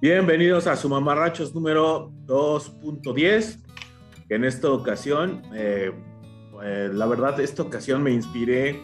[0.00, 3.58] Bienvenidos a su mamarrachos número 2.10.
[4.28, 5.90] En esta ocasión, eh,
[6.52, 8.80] pues, la verdad, esta ocasión me inspiré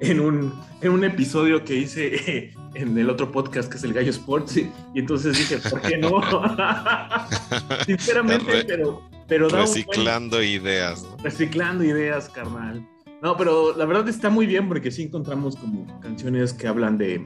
[0.00, 4.10] en un, en un episodio que hice en el otro podcast que es el Gallo
[4.10, 4.56] Sports.
[4.56, 6.20] Y, entonces dije, ¿por qué no?
[7.86, 11.06] Sinceramente, pero, pero Reciclando ideas.
[11.22, 12.84] Reciclando ideas, carnal.
[13.22, 17.24] No, pero la verdad está muy bien porque sí encontramos como canciones que hablan de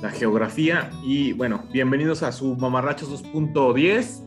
[0.00, 0.90] la geografía.
[1.02, 4.24] Y bueno, bienvenidos a su Mamarrachos 2.10,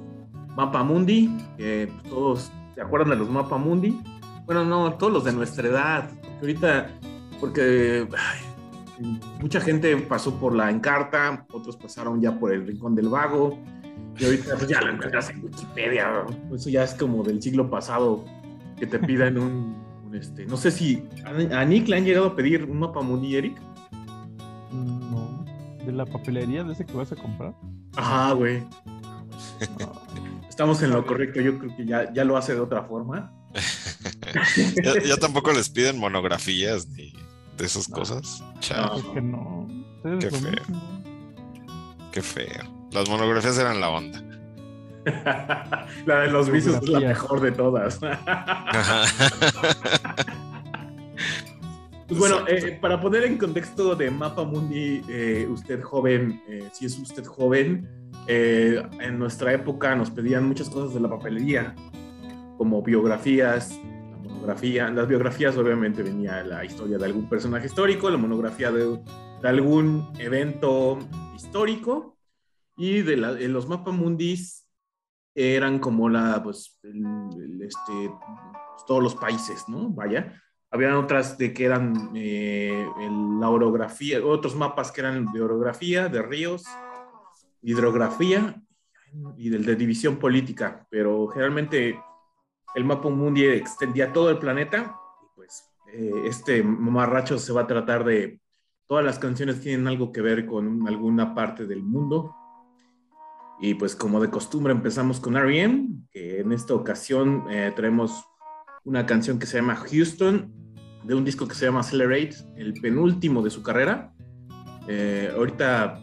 [0.55, 3.99] Mapa Mundi, que todos se acuerdan de los Mapa Mundi.
[4.45, 6.09] Bueno, no, todos los de nuestra edad.
[6.21, 6.89] Porque ahorita,
[7.39, 8.07] porque
[9.39, 13.57] mucha gente pasó por la Encarta, otros pasaron ya por el Rincón del Vago.
[14.17, 16.25] Y ahorita pues, ya lo encuentras en Wikipedia.
[16.53, 18.23] Eso ya es como del siglo pasado
[18.77, 19.75] que te pidan un,
[20.13, 20.45] este.
[20.45, 23.59] No sé si a, Nick le han llegado a pedir un mapa mundi, Eric.
[25.93, 26.03] No.
[26.05, 27.53] ¿De la papelería de ese que vas a comprar?
[27.95, 28.63] Ajá, güey.
[30.49, 31.41] Estamos en lo correcto.
[31.41, 33.31] Yo creo que ya, ya lo hace de otra forma.
[35.05, 37.13] ya, tampoco les piden monografías ni
[37.57, 38.43] de esas cosas.
[38.59, 39.13] Chao.
[39.13, 39.67] que no.
[40.19, 40.63] Qué feo.
[42.11, 42.89] Qué feo.
[42.91, 44.23] Las monografías eran la onda.
[46.05, 47.99] la de los vicios es la mejor de todas.
[52.15, 56.85] Pues bueno, eh, para poner en contexto de Mapa Mundi, eh, usted joven, eh, si
[56.85, 57.89] es usted joven,
[58.27, 61.73] en nuestra época nos pedían muchas cosas de la papelería,
[62.55, 64.91] como biografías, la monografía.
[64.91, 68.99] Las biografías obviamente venía la historia de algún personaje histórico, la monografía de,
[69.41, 70.99] algún evento
[71.35, 72.15] histórico
[72.77, 74.67] y de, los Mapa Mundis
[75.33, 78.11] eran como la, pues, este,
[78.85, 79.89] todos los países, ¿no?
[79.89, 80.42] Vaya
[80.73, 82.87] habían otras de que eran eh,
[83.39, 86.65] la orografía, otros mapas que eran de orografía, de ríos,
[87.61, 88.59] hidrografía
[89.37, 92.01] y del de división política, pero generalmente
[92.73, 97.67] el mapa mundi extendía todo el planeta y pues eh, este mamarracho se va a
[97.67, 98.41] tratar de
[98.87, 102.35] todas las canciones tienen algo que ver con alguna parte del mundo
[103.59, 108.25] y pues como de costumbre empezamos con R.E.M., que en esta ocasión eh, traemos
[108.83, 110.62] una canción que se llama Houston
[111.03, 114.13] de un disco que se llama Accelerate, el penúltimo de su carrera.
[114.87, 115.99] Eh, ahorita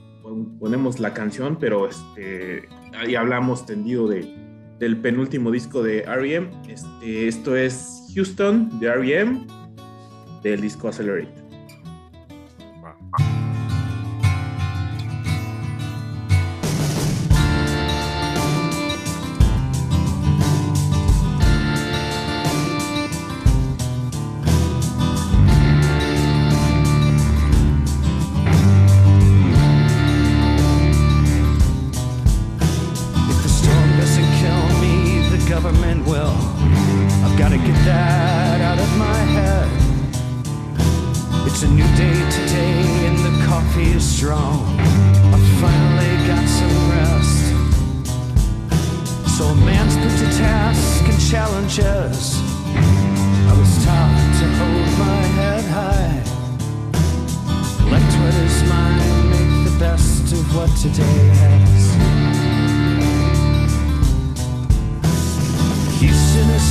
[0.58, 4.34] ponemos la canción, pero este, ahí hablamos tendido de,
[4.78, 6.50] del penúltimo disco de R.E.M.
[6.68, 9.46] Este, esto es Houston de R.E.M.
[10.42, 11.39] del disco Accelerate.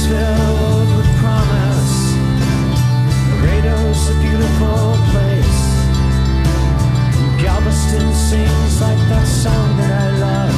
[0.08, 1.98] filled with promise.
[4.00, 5.62] A beautiful place.
[7.20, 10.56] And Galveston sings like that song that I love.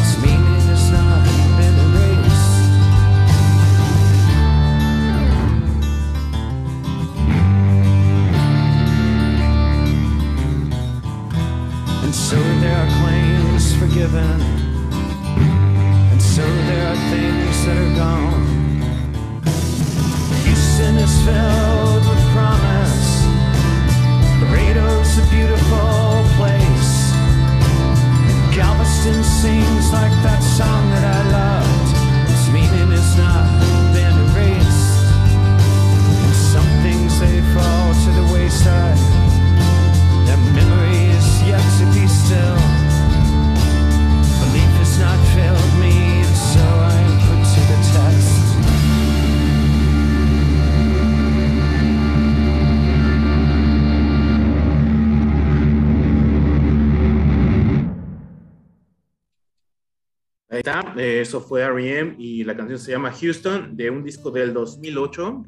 [0.00, 1.24] Its meaning has not
[1.56, 2.56] been erased.
[12.04, 14.40] And so there are claims forgiven.
[16.10, 18.43] And so there are things that are gone
[21.24, 23.04] filled with promise.
[25.16, 27.12] A beautiful place.
[28.52, 32.32] Galveston sings like that song that I loved.
[32.32, 33.46] Its meaning has not
[33.94, 35.06] been erased.
[36.18, 38.98] And some things they fall to the wayside.
[40.52, 42.73] Memory is yet to be still.
[60.96, 62.14] Eso fue R.E.M.
[62.18, 65.44] y la canción se llama Houston, de un disco del 2008.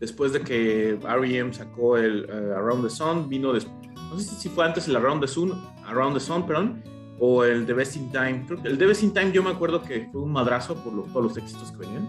[0.00, 1.52] Después de que R.E.M.
[1.52, 5.22] sacó el eh, Around the Sun, vino después, no sé si fue antes el Around
[5.22, 5.52] the Sun,
[5.86, 6.82] Around the Sun, perdón,
[7.18, 8.44] o el The Best in Time.
[8.46, 10.92] Creo que el The Best in Time yo me acuerdo que fue un madrazo por
[10.94, 12.08] lo- todos los éxitos que venían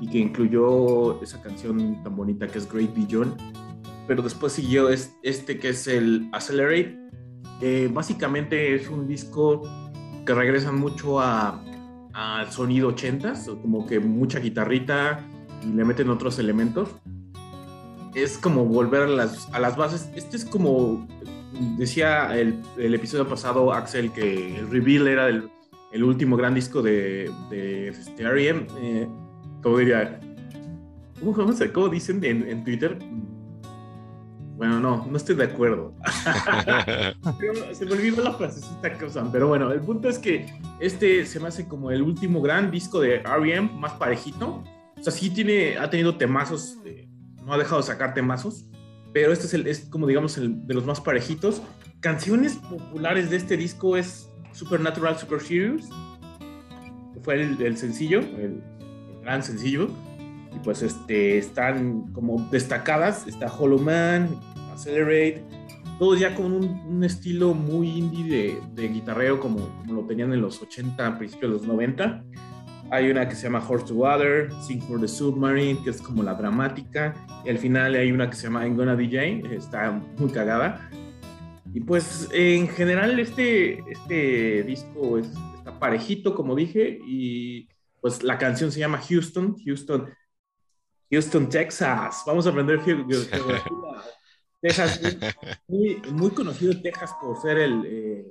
[0.00, 3.34] y que incluyó esa canción tan bonita que es Great Beyond.
[4.08, 6.98] Pero después siguió es- este que es el Accelerate.
[7.60, 9.62] que básicamente es un disco
[10.26, 11.62] que regresa mucho a-
[12.12, 15.20] al sonido 80s, como que mucha guitarrita
[15.62, 16.90] y le meten otros elementos.
[18.14, 20.10] Es como volver a las, a las bases.
[20.14, 21.06] Este es como
[21.78, 25.50] decía el, el episodio pasado, Axel, que el Reveal era el,
[25.92, 28.66] el último gran disco de, de este, R.E.M.
[28.78, 29.08] Eh,
[29.62, 30.20] ¿Cómo diría?
[31.20, 31.32] ¿Cómo,
[31.72, 32.98] cómo dicen en, en Twitter?
[34.62, 35.92] Bueno, no, no estoy de acuerdo.
[37.40, 41.26] Pero se me olvidó la frasecita que usan, pero bueno, el punto es que este
[41.26, 43.70] se me hace como el último gran disco de R.E.M.
[43.74, 44.62] más parejito.
[44.96, 47.08] O sea, sí tiene, ha tenido temazos, eh,
[47.44, 48.66] no ha dejado de sacar temazos,
[49.12, 51.60] pero este es, el, es como digamos el de los más parejitos.
[51.98, 55.88] Canciones populares de este disco es Supernatural Super Serious,
[57.12, 59.88] que fue el, el sencillo, el, el gran sencillo.
[60.54, 64.38] Y pues este, están como destacadas, está Hollow Man,
[64.72, 65.44] Accelerate,
[65.98, 70.32] todos ya con un, un estilo muy indie de, de guitarreo como, como lo tenían
[70.32, 72.24] en los 80, principios de los 90.
[72.90, 76.22] Hay una que se llama Horse to Water, Sing for the Submarine, que es como
[76.22, 77.14] la dramática.
[77.44, 80.90] Y al final hay una que se llama I'm Gonna DJ, está muy cagada.
[81.72, 87.66] Y pues en general este, este disco es, está parejito, como dije, y
[88.02, 90.10] pues la canción se llama Houston, Houston,
[91.10, 92.22] Houston, Texas.
[92.26, 93.72] Vamos a aprender ge- ge- geografía.
[94.62, 95.00] Texas,
[95.68, 98.30] muy, muy conocido Texas por ser el, eh,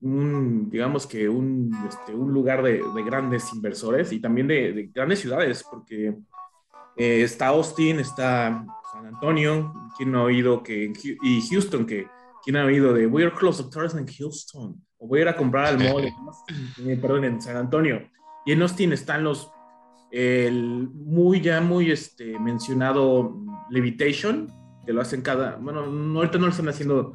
[0.00, 4.90] un, digamos que un, este, un lugar de, de grandes inversores y también de, de
[4.92, 6.16] grandes ciudades, porque
[6.96, 12.08] eh, está Austin, está San Antonio, quien no ha oído que, y Houston, que
[12.44, 15.22] quien ha oído de voy a ir close to Thursday en Houston, o voy a
[15.22, 16.04] ir a comprar al mall,
[16.78, 18.02] en eh, perdón, en San Antonio.
[18.44, 19.50] Y en Austin están los,
[20.10, 23.36] el muy ya muy este, mencionado
[23.70, 24.46] Levitation,
[24.86, 27.12] que lo hacen cada, bueno, no, ahorita no lo están haciendo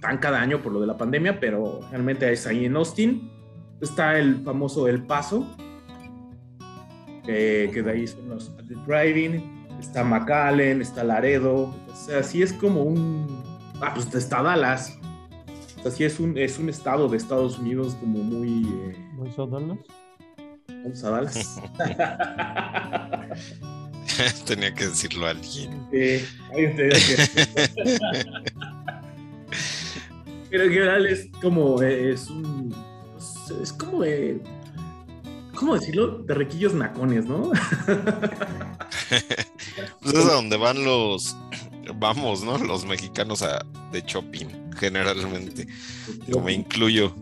[0.00, 3.30] tan cada año por lo de la pandemia, pero realmente es ahí en Austin.
[3.80, 5.44] Está el famoso El Paso,
[7.24, 12.42] que, que de ahí son los The Driving, está McAllen, está Laredo, o sea, sí
[12.42, 13.42] es como un,
[13.80, 14.98] ah, pues está Dallas,
[15.78, 19.38] o sea, sí es un, es un estado de Estados Unidos como muy, eh, ¿Vas
[19.38, 19.78] a Dallas?
[20.68, 21.60] vamos a Dallas.
[24.46, 25.86] Tenía que decirlo a alguien.
[25.92, 27.98] Eh, usted que-
[30.50, 32.72] Pero en general es como, eh, es un,
[33.60, 34.40] es como de,
[35.54, 36.18] ¿cómo decirlo?
[36.18, 37.50] De riquillos nacones, ¿no?
[40.02, 41.36] Pues es a donde van los,
[41.96, 42.58] vamos, ¿no?
[42.58, 44.46] Los mexicanos a, de shopping,
[44.76, 45.66] generalmente.
[46.26, 47.14] Yo me incluyo.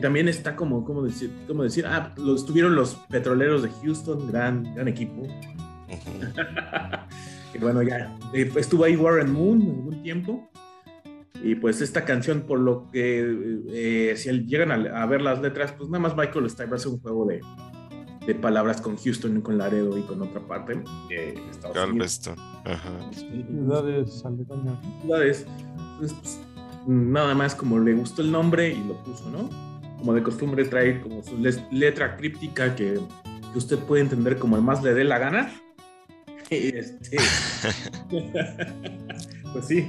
[0.00, 1.30] Y también está como, ¿cómo decir?
[1.46, 1.84] ¿Cómo decir?
[1.84, 5.26] Ah, los tuvieron los petroleros de Houston, gran, gran equipo.
[7.52, 10.48] Y bueno, ya eh, estuvo ahí Warren Moon en algún tiempo.
[11.42, 15.72] Y pues esta canción, por lo que eh, si llegan a, a ver las letras,
[15.72, 17.40] pues nada más Michael Stipe hace un juego de,
[18.24, 21.74] de palabras con Houston y con Laredo y con otra parte Unidos.
[21.74, 22.38] Galveston.
[22.64, 23.10] Ajá.
[23.12, 24.22] Ciudades
[25.02, 25.46] ciudades.
[25.92, 26.40] Entonces, pues,
[26.86, 29.69] nada más como le gustó el nombre y lo puso, ¿no?
[30.00, 31.38] Como de costumbre trae como su
[31.70, 33.00] letra críptica que,
[33.52, 35.52] que usted puede entender como el más le dé la gana.
[36.50, 37.18] Este,
[39.52, 39.88] pues sí.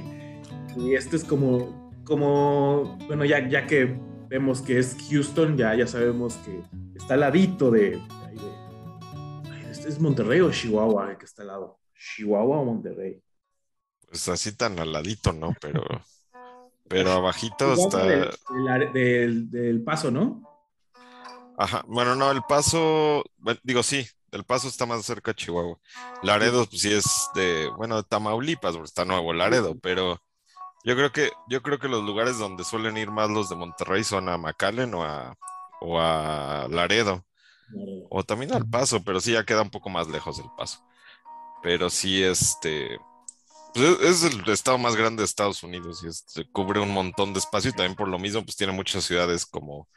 [0.76, 5.86] Y este es como, como bueno, ya, ya que vemos que es Houston, ya, ya
[5.86, 6.62] sabemos que
[6.94, 11.48] está al ladito de, de de- ¿este ¿Es Monterrey o Chihuahua el que está al
[11.48, 11.80] lado?
[11.94, 13.22] ¿Chihuahua o Monterrey?
[14.06, 15.56] Pues así tan al ladito, ¿no?
[15.60, 15.82] Pero,
[16.92, 18.06] pero abajito Chihuahua está.
[18.06, 18.30] Del,
[18.64, 20.42] del del- del paso, ¿no?
[21.58, 21.84] Ajá.
[21.86, 25.78] Bueno, no, el paso, bueno, digo sí, el paso está más cerca de Chihuahua.
[26.22, 30.18] Laredo, pues sí es de, bueno, de Tamaulipas, porque está nuevo Laredo, pero
[30.84, 34.02] yo creo que, yo creo que los lugares donde suelen ir más los de Monterrey
[34.02, 35.34] son a McAllen o a,
[35.80, 37.24] o a Laredo.
[38.10, 40.84] O también al paso, pero sí ya queda un poco más lejos del paso.
[41.62, 42.98] Pero sí, este.
[43.72, 46.02] Pues es es el estado más grande de Estados Unidos
[46.36, 49.46] y cubre un montón de espacio y también por lo mismo, pues tiene muchas ciudades
[49.46, 49.88] como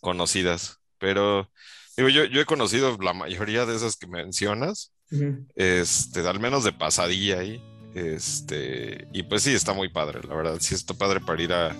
[0.00, 0.80] conocidas.
[0.98, 1.50] Pero
[1.96, 5.46] digo, yo, yo he conocido la mayoría de esas que mencionas, Ujú.
[5.56, 7.62] este, al menos de pasadilla ahí.
[7.94, 10.58] Este, y pues sí, está muy padre, la verdad.
[10.60, 11.76] Sí, está padre para ir a,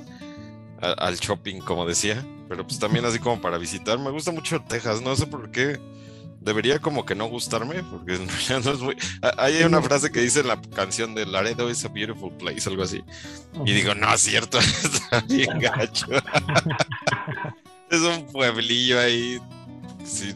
[0.78, 2.24] a- al shopping, como decía.
[2.48, 3.98] Pero pues también así como para visitar.
[3.98, 5.78] Me gusta mucho Texas, no sé por qué.
[6.44, 8.16] Debería como que no gustarme, porque
[8.48, 8.96] realidad no es muy...
[9.22, 12.68] Ah, Hay una frase que dice en la canción de Laredo is a beautiful place,
[12.68, 13.02] algo así.
[13.64, 16.06] Y digo, no es cierto, está bien gacho.
[17.90, 19.40] es un pueblillo ahí,
[20.04, 20.34] sí,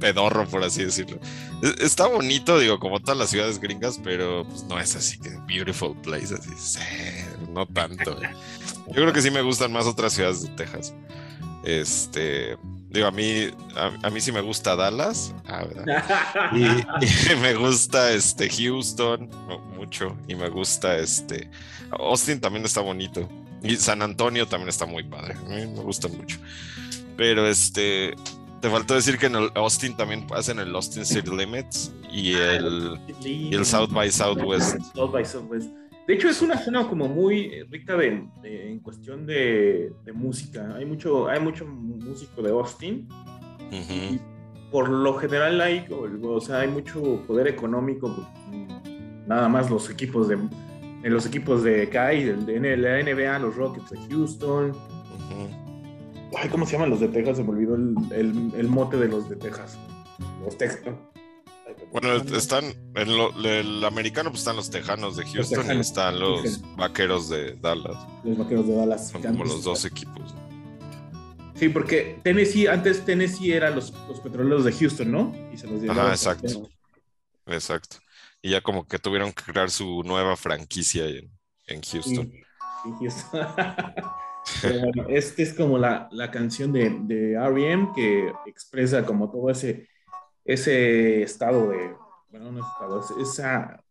[0.00, 1.18] pedorro, por así decirlo.
[1.62, 5.30] Es- Está bonito, digo, como todas las ciudades gringas, pero pues, no es así que
[5.46, 6.80] beautiful place, así, sí,
[7.52, 8.20] no tanto.
[8.22, 8.30] eh.
[8.88, 10.92] Yo creo que sí me gustan más otras ciudades de Texas.
[11.64, 12.56] Este,
[12.92, 15.64] digo, a mí, a, a mí sí me gusta Dallas, ah.
[16.52, 16.62] Y,
[17.32, 21.48] y me gusta este Houston mu- mucho y me gusta este
[21.90, 23.28] Austin también está bonito
[23.62, 25.34] y San Antonio también está muy padre.
[25.34, 26.38] A mí me gusta mucho.
[27.16, 28.14] Pero este
[28.60, 32.98] te faltó decir que en el Austin también hacen el Austin City Limits y el
[33.20, 34.78] y el South by Southwest.
[34.94, 35.68] South by Southwest.
[36.06, 40.12] De hecho, es una zona como muy eh, rica de, de- en cuestión de, de
[40.12, 40.74] música.
[40.76, 43.08] Hay mucho, hay mucho músico de Austin.
[43.68, 44.18] Ujú.
[44.70, 48.08] Por lo general hay, o, sea, hay mucho poder económico.
[48.50, 50.36] mm, Nada más los equipos de,
[51.02, 51.88] de los equipos de
[52.24, 54.72] del- de la NBA, los Rockets de Houston.
[56.36, 57.36] Ay, ¿cómo se llaman los de Texas?
[57.36, 59.78] Se me olvidó el, el- el mote de los de Texas.
[60.44, 60.94] Los Texas.
[61.92, 65.86] Bueno, están en lo- el americano pues están los Tejanos de Houston y Tejanos.
[65.86, 66.62] están los.
[66.76, 67.96] Vaqueros de Dallas.
[68.24, 69.08] los vaqueros de Dallas.
[69.10, 70.34] Son como los dos equipos.
[71.54, 75.34] Sí, porque Tennessee, antes Tennessee eran los, los petroleros de Houston, ¿no?
[75.52, 75.88] Y se los.
[75.88, 76.68] Ajá, exacto.
[77.46, 77.96] Exacto.
[78.40, 81.30] Y ya como que tuvieron que crear su nueva franquicia en,
[81.66, 82.32] en Houston.
[82.32, 83.46] sí, Houston.
[84.60, 87.90] Pero bueno, este es como la, la canción de, de R.E.M.
[87.94, 89.88] que expresa como todo ese,
[90.44, 91.94] ese estado de,
[92.30, 93.82] bueno, no estado, es- esa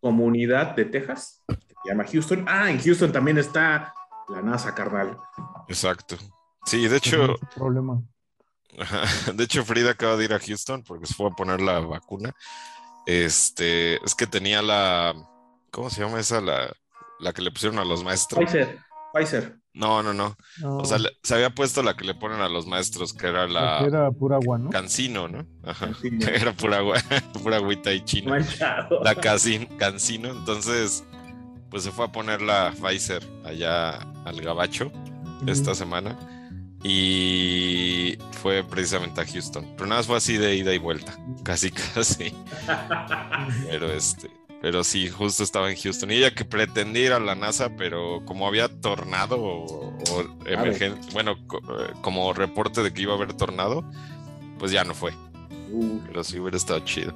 [0.00, 2.44] comunidad de Texas que se llama Houston.
[2.48, 3.92] Ah, en Houston también está
[4.28, 5.16] la NASA, carnal.
[5.68, 6.16] Exacto.
[6.64, 8.02] Sí, de hecho, problema.
[9.34, 12.34] De hecho, Frida acaba de ir a Houston porque se fue a poner la vacuna.
[13.06, 15.14] Este, es que tenía la,
[15.70, 16.40] ¿cómo se llama esa?
[16.40, 16.72] La,
[17.20, 18.44] la que le pusieron a los maestros.
[18.44, 18.78] Pfizer,
[19.14, 19.56] Pfizer.
[19.76, 20.34] No, no, no.
[20.60, 23.26] No, O sea, le- se había puesto la que le ponen a los maestros, que
[23.26, 24.70] era la era pura agua, ¿no?
[24.70, 25.46] Cancino, ¿no?
[25.64, 25.86] Ajá.
[25.86, 26.26] Cancino.
[26.28, 26.96] Era pura agua,
[27.42, 28.30] pura agüita y chino.
[28.30, 29.00] Manchado.
[29.04, 30.30] La Cancin- Cancino.
[30.30, 31.04] Entonces,
[31.70, 34.90] pues se fue a poner la Pfizer allá al Gabacho
[35.46, 36.16] esta semana.
[36.82, 39.66] Y fue precisamente a Houston.
[39.76, 41.18] Pero nada más fue así de ida y vuelta.
[41.42, 42.32] Casi, casi.
[43.68, 44.30] Pero este.
[44.62, 46.10] Pero sí, justo estaba en Houston.
[46.10, 49.64] Y ella que pretendía ir a la NASA, pero como había tornado o,
[50.10, 53.84] o emergen- bueno, co- eh, como reporte de que iba a haber tornado,
[54.58, 55.12] pues ya no fue.
[55.70, 57.12] Uh, Pero sí hubiera estado chido.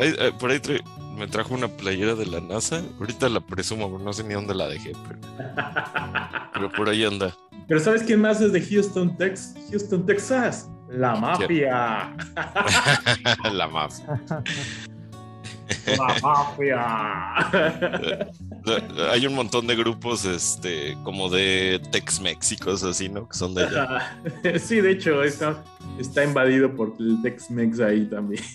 [0.00, 0.82] Ahí, eh, por ahí tra-
[1.16, 2.82] me trajo una playera de la NASA.
[2.98, 4.92] Ahorita la presumo, pero no sé ni dónde la dejé.
[5.06, 5.20] Pero,
[6.54, 7.34] pero por ahí anda.
[7.68, 10.68] Pero ¿sabes quién más es de Houston, Tex Houston, Texas?
[10.90, 12.14] La mafia.
[13.52, 14.02] la más.
[15.86, 16.84] La mafia.
[19.10, 23.28] Hay un montón de grupos, este, como de Tex-Mex y cosas así, ¿no?
[23.28, 24.20] Que son de allá.
[24.58, 25.62] sí, de hecho, está,
[25.98, 28.42] está invadido por el Tex-Mex ahí también.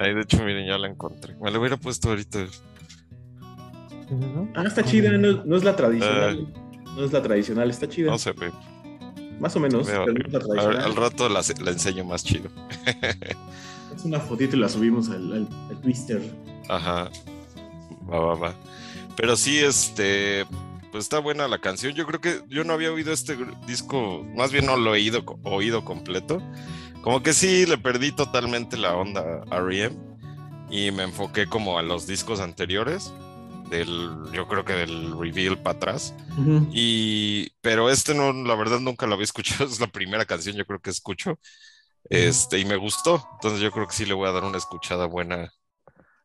[0.00, 1.34] Ahí, de hecho, miren, ya la encontré.
[1.42, 2.46] Me la hubiera puesto ahorita.
[4.54, 6.46] Ah, está chida, no, no es la tradicional.
[6.96, 8.08] No es la tradicional, está chida.
[8.10, 8.52] No se ve.
[9.40, 10.84] Más o menos, veo pero no es la Al, tradicional.
[10.84, 12.48] al rato la, la enseño más chido.
[13.98, 16.22] Es una fotito y la subimos al, al- al Twister.
[16.68, 17.10] Ajá.
[18.10, 18.60] Va, va, va.
[19.16, 20.46] Pero sí, este.
[20.90, 21.94] Pues está buena la canción.
[21.94, 23.36] Yo creo que yo no había oído este
[23.66, 26.46] disco, más bien no lo he oído, co- oído completo.
[27.02, 29.96] Como que sí le perdí totalmente la onda a R.E.M.
[30.70, 33.16] y me enfoqué como a los discos anteriores.
[33.70, 36.16] Del, yo creo que del reveal para atrás.
[36.70, 39.64] Y, pero este no, la verdad nunca lo había escuchado.
[39.70, 41.38] Es la primera canción yo creo que escucho.
[42.10, 43.22] Este, y me gustó.
[43.34, 45.52] Entonces yo creo que sí le voy a dar una escuchada buena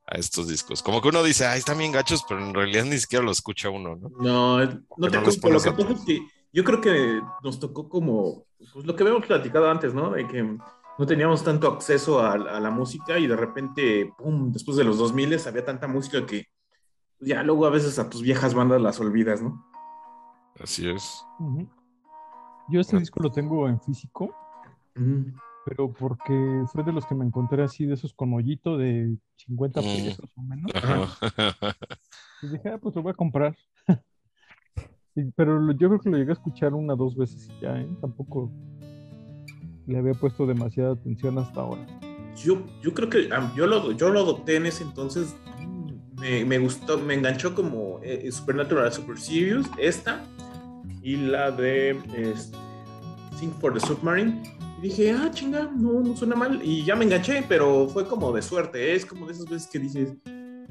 [0.08, 0.82] a estos discos.
[0.84, 3.70] Como que uno dice, ay, están bien gachos, pero en realidad ni siquiera lo escucha
[3.70, 4.10] uno, ¿no?
[4.20, 5.50] No, no te no culpo.
[5.50, 6.22] Lo que pasa es que
[6.52, 10.12] yo creo que nos tocó como, pues lo que habíamos platicado antes, ¿no?
[10.12, 14.78] De que no teníamos tanto acceso a, a la música y de repente, pum, después
[14.78, 16.48] de los 2000 había tanta música que
[17.20, 19.66] ya luego a veces a tus viejas bandas las olvidas, ¿no?
[20.62, 21.25] Así es.
[22.70, 23.00] Yo este Ah.
[23.00, 24.36] disco lo tengo en físico,
[25.65, 29.82] pero porque fue de los que me encontré así, de esos con hoyito de 50
[29.82, 29.84] Mm.
[29.84, 30.72] pesos o menos.
[30.75, 31.08] Ajá.
[32.41, 33.55] Y dije, ah, pues lo voy a comprar.
[35.15, 37.62] Y- pero lo- yo creo que lo llegué a escuchar una o dos veces y
[37.62, 37.88] ya, ¿eh?
[38.01, 38.51] Tampoco
[39.86, 41.86] le había puesto demasiada atención hasta ahora.
[42.36, 45.36] Yo, yo creo que ah, yo lo, yo lo adopté en ese entonces.
[46.20, 50.24] Me, me gustó, me enganchó como eh, Supernatural Super Serious, esta,
[51.01, 52.58] y la de este,
[53.38, 54.41] Sing for the Submarine.
[54.84, 56.60] Dije, ah, chinga, no, no suena mal.
[56.62, 58.92] Y ya me enganché, pero fue como de suerte.
[58.92, 58.96] ¿eh?
[58.96, 60.13] Es como de esas veces que dices,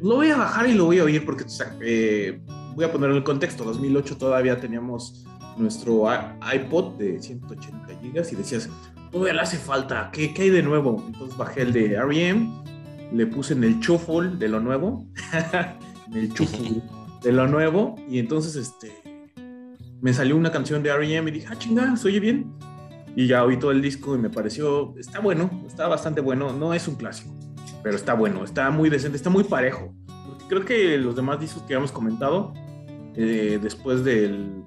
[0.03, 1.47] lo voy a bajar y lo voy a oír porque
[1.81, 2.39] eh,
[2.75, 3.65] voy a poner el contexto.
[3.65, 5.25] 2008 todavía teníamos
[5.57, 6.05] nuestro
[6.55, 8.69] iPod de 180 gigas y decías,
[9.11, 11.03] todavía le hace falta, ¿qué, ¿qué, hay de nuevo?
[11.07, 12.53] Entonces bajé el de R.E.M.,
[13.15, 15.07] le puse en el shuffle de lo nuevo,
[16.13, 16.83] en el shuffle
[17.23, 18.93] de lo nuevo, y entonces este,
[20.03, 21.31] me salió una canción de R.E.M.
[21.31, 22.72] y dije, ah, chinga, se oye bien.
[23.15, 26.73] Y ya oí todo el disco y me pareció, está bueno, está bastante bueno, no
[26.73, 27.35] es un clásico,
[27.83, 29.95] pero está bueno, está muy decente, está muy parejo.
[30.49, 32.55] creo que los demás discos que habíamos comentado,
[33.15, 34.65] eh, después del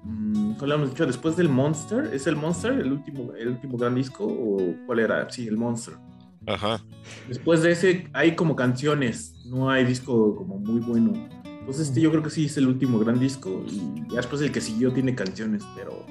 [0.57, 1.05] ¿Cuál hemos dicho?
[1.05, 2.09] Después del Monster.
[2.13, 4.25] ¿Es el Monster el último, el último gran disco?
[4.25, 5.29] ¿O cuál era?
[5.29, 5.95] Sí, el Monster.
[6.47, 6.81] Ajá.
[7.27, 11.13] Después de ese hay como canciones, no hay disco como muy bueno.
[11.43, 14.51] Entonces este yo creo que sí es el último gran disco y ya después el
[14.51, 16.05] que siguió tiene canciones, pero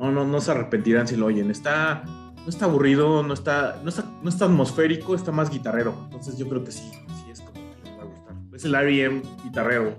[0.00, 1.50] no, no, no se arrepentirán si lo oyen.
[1.50, 5.94] Está, no está aburrido, no está, no está, no está atmosférico, está más guitarrero.
[6.04, 6.90] Entonces yo creo que sí,
[7.24, 8.34] sí es como que les va a gustar.
[8.54, 9.22] Es el R.E.M.
[9.44, 9.96] guitarrero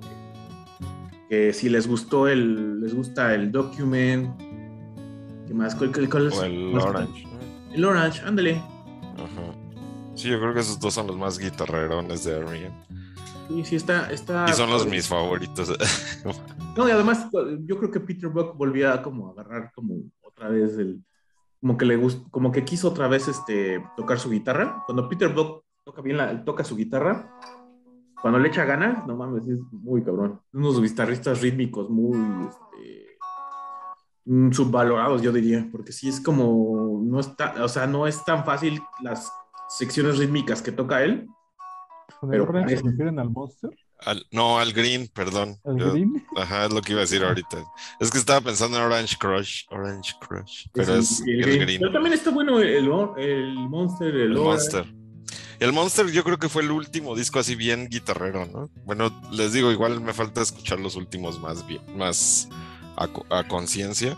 [1.53, 4.37] si les gustó el, les gusta el document,
[5.47, 5.75] ¿qué más?
[5.75, 5.91] ¿Cuál,
[6.27, 6.37] es?
[6.37, 7.25] O el Orange.
[7.71, 8.55] El Orange, ándale.
[9.15, 9.55] Ajá.
[10.15, 12.73] Sí, yo creo que esos dos son los más guitarrerones de Arian.
[13.47, 14.45] Sí, sí, está, está.
[14.49, 15.73] Y son los mis favoritos.
[16.75, 17.29] no, y además,
[17.65, 21.03] yo creo que Peter Buck volvía como a agarrar como otra vez el.
[21.59, 24.83] Como que le gustó, como que quiso otra vez este, tocar su guitarra.
[24.85, 27.39] Cuando Peter Buck toca bien la, toca su guitarra,
[28.21, 30.39] cuando le echa ganas, no mames, es muy cabrón.
[30.53, 33.17] Unos guitarristas rítmicos muy este,
[34.25, 38.45] mm, subvalorados, yo diría, porque sí es como, no está, o sea, no es tan
[38.45, 39.31] fácil las
[39.69, 41.27] secciones rítmicas que toca él.
[42.29, 43.71] Pero se refieren al Monster?
[44.31, 45.59] No, al Green, perdón.
[45.65, 46.25] ¿Al Green?
[46.35, 47.63] Ajá, es lo que iba a decir ahorita.
[47.99, 51.79] Es que estaba pensando en Orange Crush, Orange Crush, pero es, el, green.
[51.79, 55.01] Pero también está bueno el, el Monster, el, el Monster.
[55.61, 58.71] El Monster yo creo que fue el último disco así bien guitarrero, ¿no?
[58.83, 62.49] Bueno, les digo, igual me falta escuchar los últimos más bien, más
[62.95, 64.17] a, conciencia.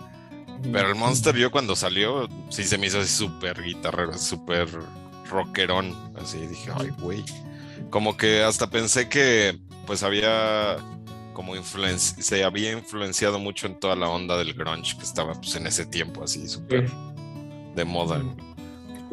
[0.72, 4.70] Pero el Monster yo cuando salió, sí se me hizo así súper guitarrero, súper
[5.30, 5.94] rockerón.
[6.16, 7.26] Así dije, ay, güey.
[7.90, 10.78] Como que hasta pensé que pues había
[11.34, 15.66] como se había influenciado mucho en toda la onda del grunge que estaba pues en
[15.66, 16.90] ese tiempo así súper
[17.76, 18.22] de moda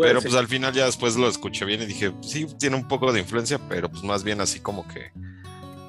[0.00, 3.12] pero pues al final ya después lo escuché bien y dije, sí, tiene un poco
[3.12, 5.12] de influencia, pero pues más bien así como que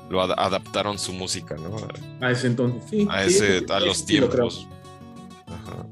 [0.10, 1.78] lo adaptaron su música, ¿no?
[2.20, 3.08] A ese entonces, sí.
[3.10, 4.68] A, ese, a los tiempos.
[5.48, 5.86] Ajá.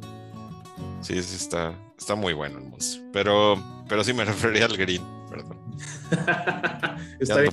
[1.02, 3.06] Sí, sí, está, está muy bueno el monstruo.
[3.13, 5.04] Pero, pero sí me refería al green.
[7.19, 7.52] está ya,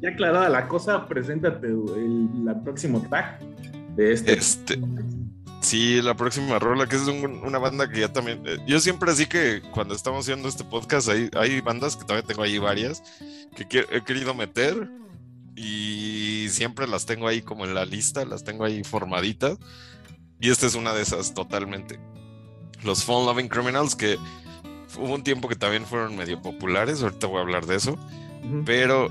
[0.00, 3.40] ya, aclarada la cosa, preséntate el la próximo tag
[3.96, 4.32] de este.
[4.34, 4.78] Este.
[5.60, 8.42] Sí, la próxima rola, que es una banda que ya también.
[8.44, 12.26] Eh, yo siempre así que cuando estamos haciendo este podcast, hay, hay bandas que todavía
[12.26, 13.02] tengo ahí varias
[13.54, 14.90] que he querido meter
[15.54, 19.58] y siempre las tengo ahí como en la lista, las tengo ahí formaditas.
[20.40, 21.98] Y esta es una de esas totalmente.
[22.82, 24.18] Los Fun Loving Criminals, que
[24.98, 27.98] hubo un tiempo que también fueron medio populares, ahorita voy a hablar de eso.
[28.66, 29.08] Pero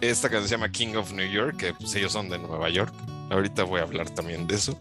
[0.00, 2.92] esta canción se llama King of New York, que pues ellos son de Nueva York.
[3.30, 4.78] Ahorita voy a hablar también de eso.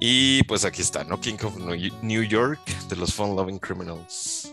[0.00, 1.20] Y pues aquí está, ¿no?
[1.20, 1.56] King of
[2.02, 4.51] New York de los Fun Loving Criminals.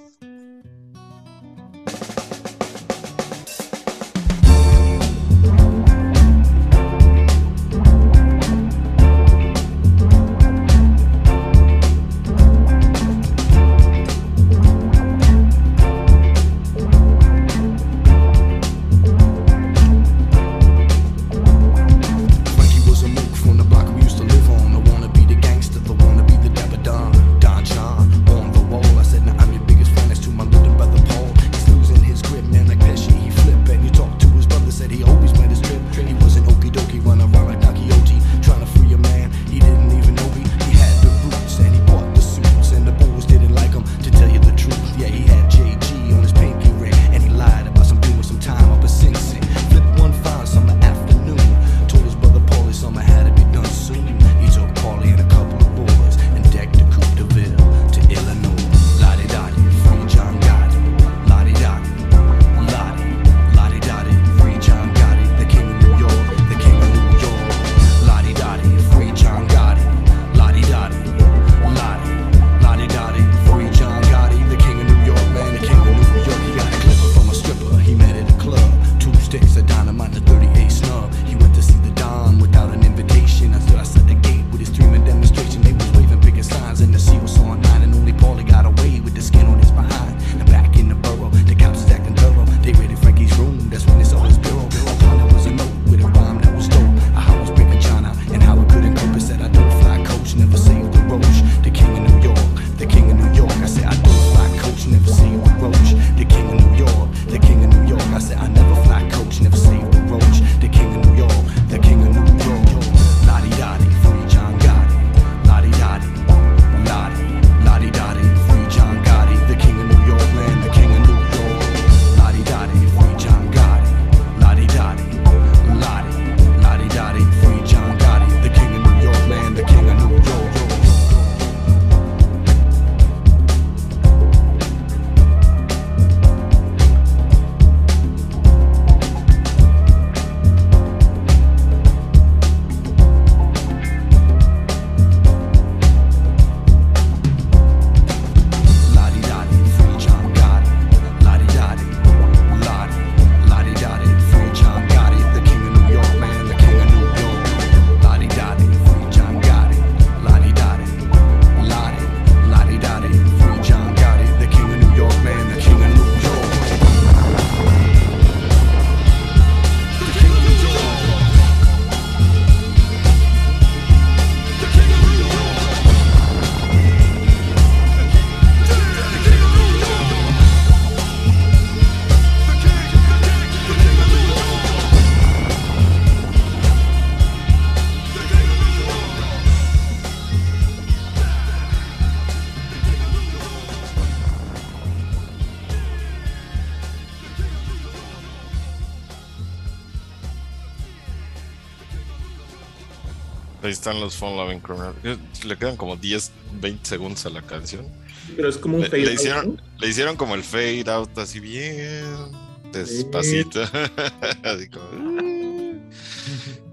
[203.62, 204.95] Ahí están los Fun Loving Criminals.
[205.43, 207.88] Le quedan como 10, 20 segundos a la canción.
[208.36, 209.63] Pero es como un Le, fade le out, hicieron, ¿no?
[209.80, 212.32] le hicieron como el fade out así bien
[212.72, 213.62] despacito.
[214.43, 215.80] Así como, uh,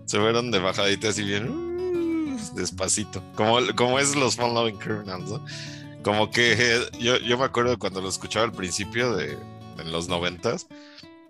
[0.05, 3.23] se fueron de bajadita así bien uh, despacito.
[3.35, 5.45] Como, como es los Fun Loving Criminals, ¿no?
[6.03, 9.37] Como que yo, yo me acuerdo cuando lo escuchaba al principio de
[9.79, 10.67] en los noventas.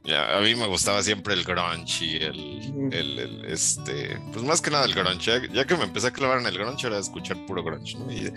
[0.07, 4.61] Ya, A mí me gustaba siempre el grunge y el, el, el, este, pues más
[4.61, 5.25] que nada el grunge.
[5.27, 8.11] Ya, ya que me empecé a clavar en el grunge era escuchar puro grunge, ¿no?
[8.13, 8.33] Y de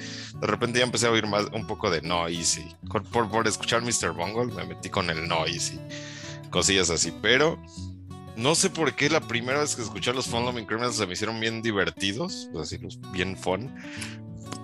[0.47, 4.11] repente ya empecé a oír más un poco de noise por, por, por escuchar Mr.
[4.13, 7.61] Bungle me metí con el noise y cosillas así, pero
[8.35, 11.05] no sé por qué la primera vez que escuché a los Fun Loving Criminals se
[11.05, 13.73] me hicieron bien divertidos, así los bien fun.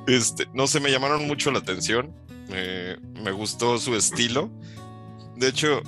[0.08, 2.14] Este, no sé, me llamaron mucho la atención,
[2.50, 4.50] me- me gustó su estilo.
[5.36, 5.82] De hecho,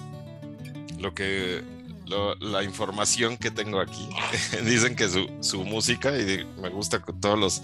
[0.98, 1.64] lo que
[2.40, 4.08] la información que tengo aquí
[4.64, 7.62] dicen que su, su música y me gusta con todos los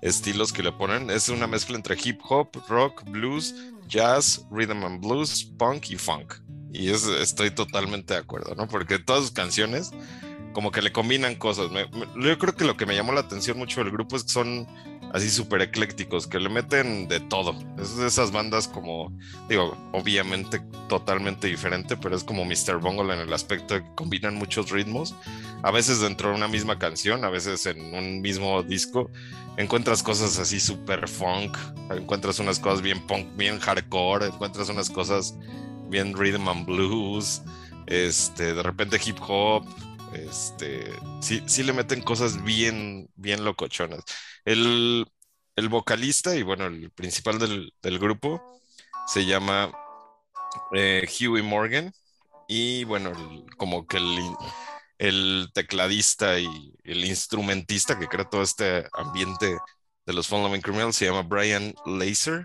[0.00, 3.54] estilos que le ponen es una mezcla entre hip hop, rock, blues,
[3.88, 6.34] jazz, rhythm and blues, punk y funk.
[6.72, 8.68] Y es, estoy totalmente de acuerdo, ¿no?
[8.68, 9.92] Porque todas sus canciones
[10.52, 11.70] como que le combinan cosas.
[12.16, 14.66] Yo creo que lo que me llamó la atención mucho del grupo es que son
[15.12, 17.54] así súper eclécticos, que le meten de todo.
[17.80, 19.12] Es de esas bandas como,
[19.48, 22.78] digo, obviamente totalmente diferente, pero es como Mr.
[22.80, 25.14] Bungle en el aspecto de que combinan muchos ritmos.
[25.62, 29.10] A veces dentro de una misma canción, a veces en un mismo disco,
[29.56, 31.56] encuentras cosas así súper funk,
[31.90, 35.36] encuentras unas cosas bien punk, bien hardcore, encuentras unas cosas
[35.88, 37.42] bien rhythm and blues,
[37.86, 39.64] este, de repente hip hop,
[40.26, 44.02] este, sí, sí le meten cosas bien, bien locochonas.
[44.44, 45.06] El,
[45.56, 48.60] el vocalista y bueno, el principal del, del grupo
[49.06, 49.72] se llama
[50.74, 51.92] eh, Huey Morgan
[52.48, 54.18] y bueno, el- como que el,
[54.98, 56.48] el tecladista y
[56.84, 59.56] el instrumentista que crea todo este ambiente
[60.06, 62.44] de los Fun Loving Criminals se llama Brian Laser,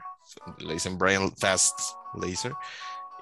[0.60, 1.80] le dicen Brian Fast
[2.16, 2.54] Laser.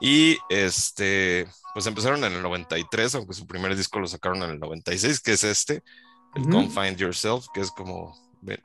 [0.02, 4.60] Y este, pues empezaron en el 93, aunque su primer disco lo sacaron en el
[4.60, 5.84] 96, que es este,
[6.34, 6.50] el.
[6.50, 8.60] Come Find Yourself, que es como ven,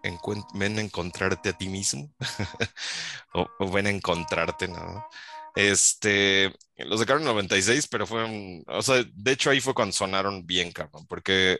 [0.55, 2.11] ven a encontrarte a ti mismo,
[3.35, 5.07] o, o ven a encontrarte, nada.
[5.55, 9.75] Este, lo sacaron en el 96, pero fue, un- o sea, de hecho ahí fue
[9.75, 11.59] cuando sonaron bien, cabrón, porque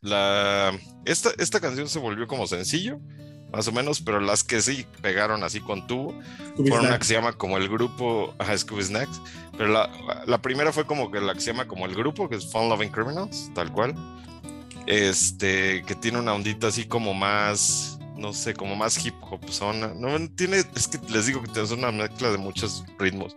[0.00, 3.00] la, esta, esta canción se volvió como sencillo,
[3.54, 6.12] más o menos, pero las que sí pegaron así con tubo,
[6.52, 7.00] Scooby fueron una Snack.
[7.00, 9.20] que se llama como el grupo, ajá, Scooby Snacks,
[9.56, 9.88] pero la,
[10.26, 12.68] la primera fue como que la que se llama como el grupo, que es Fun
[12.68, 13.94] Loving Criminals, tal cual,
[14.86, 19.92] este, que tiene una ondita así como más, no sé, como más hip hop zona,
[19.94, 23.36] no, tiene, es que les digo que es una mezcla de muchos ritmos,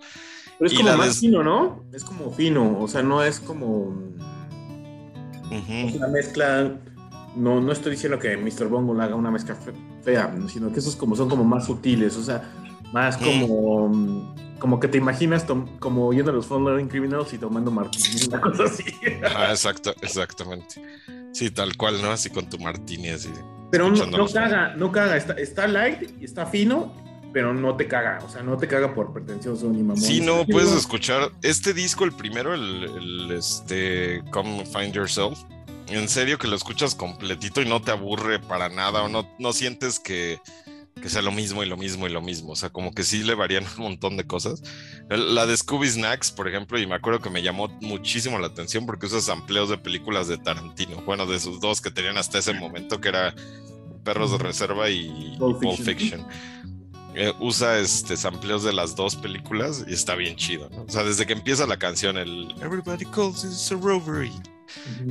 [0.58, 1.84] Pero es y como más des- fino, ¿no?
[1.94, 3.94] Es como fino, o sea, no es como
[5.52, 5.96] Ujú.
[5.98, 6.72] una mezcla.
[7.38, 8.68] No, no estoy diciendo que Mr.
[8.68, 9.74] Bungle haga una mezcla fe-
[10.04, 12.52] fea, sino que esos como son como más sutiles, o sea,
[12.94, 13.24] más Mm.
[13.48, 15.46] como, como que te imaginas
[15.80, 18.84] como yendo a los Loving Criminals y tomando martini, una cosa así.
[19.26, 20.82] Ajá, exacto, exactamente,
[21.32, 22.10] sí, tal cual, ¿no?
[22.12, 23.30] Así con tu martini, así.
[23.70, 26.92] Pero no, no caga, no caga, está, está light y está fino,
[27.34, 29.98] pero no te caga, o sea, no te caga por pretencioso ni mamón.
[29.98, 35.38] Sí, no, puedes escuchar este disco, el primero, el, el, este, Come Find Yourself.
[35.90, 39.54] En serio que lo escuchas completito y no te aburre para nada o no, no
[39.54, 40.40] sientes que,
[41.02, 42.52] que sea lo mismo y lo mismo y lo mismo.
[42.52, 44.62] O sea, como que sí le varían un montón de cosas.
[45.10, 48.86] La de Scooby Snacks, por ejemplo, y me acuerdo que me llamó muchísimo la atención
[48.86, 51.02] porque usa amplios de películas de Tarantino.
[51.06, 53.34] Bueno, de sus dos que tenían hasta ese momento, que era
[54.04, 55.86] Perros de Reserva y, Pulp Fiction.
[55.86, 56.28] Fiction.
[57.16, 60.84] Eh, usa este sampleos de las dos películas y está bien chido, ¿no?
[60.84, 64.32] O sea, desde que empieza la canción, el Everybody calls this a robbery.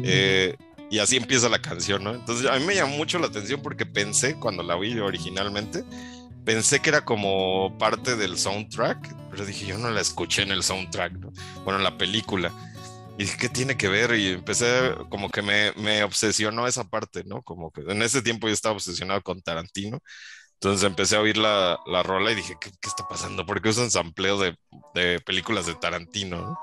[0.05, 0.55] Eh,
[0.91, 2.15] y así empieza la canción, ¿no?
[2.15, 5.85] Entonces a mí me llamó mucho la atención porque pensé, cuando la vi originalmente,
[6.45, 10.63] pensé que era como parte del soundtrack, pero dije, yo no la escuché en el
[10.63, 11.33] soundtrack, ¿no?
[11.65, 12.53] Bueno, en la película.
[13.19, 14.15] Y dije, ¿qué tiene que ver?
[14.15, 17.43] Y empecé, como que me, me obsesionó esa parte, ¿no?
[17.43, 20.01] Como que en ese tiempo yo estaba obsesionado con Tarantino.
[20.55, 23.45] Entonces empecé a oír la, la rola y dije, ¿qué, qué está pasando?
[23.45, 24.57] ¿Por qué usan sampleo de,
[24.95, 26.37] de películas de Tarantino?
[26.39, 26.59] ¿no?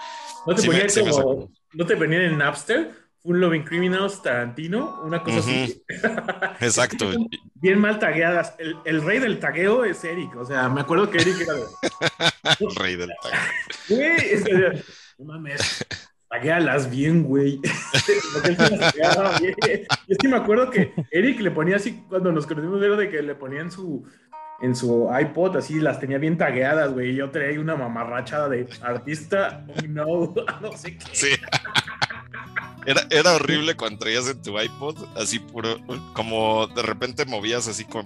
[0.45, 3.02] ¿No te sí ponían como, no te ponían en Napster?
[3.23, 5.81] Full Loving Criminals, Tarantino, una cosa así.
[6.59, 7.09] Exacto.
[7.55, 8.53] Bien mal tagueadas.
[8.59, 10.35] El, el rey del tagueo es Eric.
[10.35, 11.61] O sea, me acuerdo que Eric era de.
[12.59, 13.39] El rey del tag.
[13.87, 14.83] Güey, es que,
[15.17, 15.85] no mames.
[16.29, 17.61] Taguealas bien, güey.
[17.63, 17.69] Yo
[20.19, 23.35] sí me acuerdo que Eric le ponía así, cuando nos conocimos, era de que le
[23.35, 24.05] ponían su.
[24.61, 27.11] En su iPod, así las tenía bien tagueadas, güey.
[27.11, 31.05] y Yo traía una mamarrachada de artista, no, no sé qué.
[31.11, 31.29] Sí.
[32.85, 35.77] Era, era horrible cuando traías en tu iPod, así puro,
[36.13, 38.05] como de repente movías así con,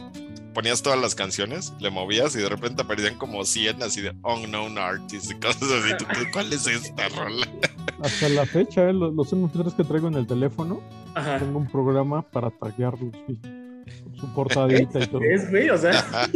[0.53, 4.77] ponías todas las canciones, le movías y de repente aparecían como 100 así de unknown
[4.77, 5.95] artists y cosas así.
[5.97, 7.47] ¿Tú, ¿Cuál es esta rola?
[8.01, 8.93] Hasta la fecha, ¿eh?
[8.93, 10.81] los, los MP3 que traigo en el teléfono,
[11.15, 11.39] Ajá.
[11.39, 13.39] tengo un programa para taguearlos, sí,
[14.19, 15.21] su portadita y todo.
[15.21, 16.27] Es, güey, o sea,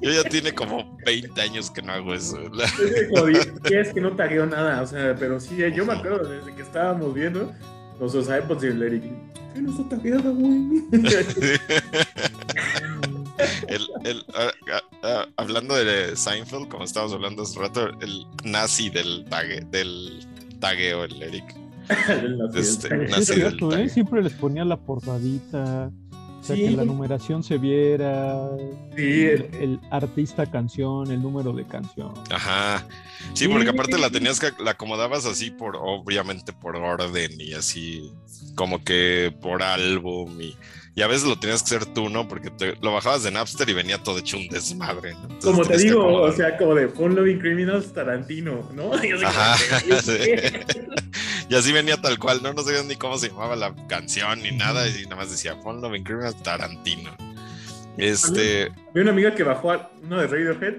[0.00, 2.38] Yo ya tiene como 20 años que no hago eso.
[2.84, 6.28] es como 10 días que no tagueo nada, o sea, pero sí, yo me acuerdo
[6.28, 7.52] desde que estábamos viendo
[8.00, 9.02] nuestros iPods y el Eric.
[9.54, 10.82] ¿Qué no está tagueada, güey?
[13.68, 18.90] El- el- ah, ah, ah, hablando de Seinfeld, como estábamos hablando hace rato, el nazi
[18.90, 20.20] del, tague, del
[20.60, 21.44] tagueo, el Eric.
[22.54, 23.76] Este, Pero sí nazi es del cierto, ¿eh?
[23.76, 23.88] tague.
[23.88, 25.90] Siempre les ponía la portadita,
[26.42, 26.62] o sea, Sí.
[26.62, 28.50] que la numeración se viera,
[28.96, 32.12] Sí, el, el artista canción, el número de canción.
[32.30, 32.84] Ajá.
[33.34, 33.48] Sí, Sí.
[33.48, 38.12] porque aparte la tenías que, la acomodabas así por, obviamente por orden y así,
[38.56, 40.56] como que por álbum y,
[40.94, 42.28] y a veces lo tenías que hacer tú, ¿no?
[42.28, 45.22] Porque te- lo bajabas de Napster y venía todo hecho un desmadre, ¿no?
[45.22, 48.92] Entonces como te digo, o sea, como de Fun Loving Criminals Tarantino, ¿no?
[49.26, 49.56] Ajá,
[50.02, 50.18] sí.
[51.48, 52.52] Y así venía tal cual, ¿no?
[52.54, 55.82] No sabías ni cómo se llamaba la canción ni nada, y nada más decía Fun
[55.82, 57.10] Loving Criminal Tarantino.
[57.98, 60.74] Este, Había una amiga que bajó a- uno de Radiohead.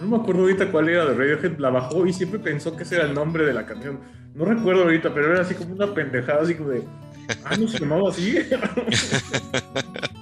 [0.00, 1.58] No me acuerdo ahorita cuál era de Radiohead.
[1.58, 4.00] La bajó y siempre pensó que ese era el nombre de la canción.
[4.34, 6.82] No recuerdo ahorita, pero era así como una pendejada, así como de.
[7.44, 8.34] Ah, no se llamaba así.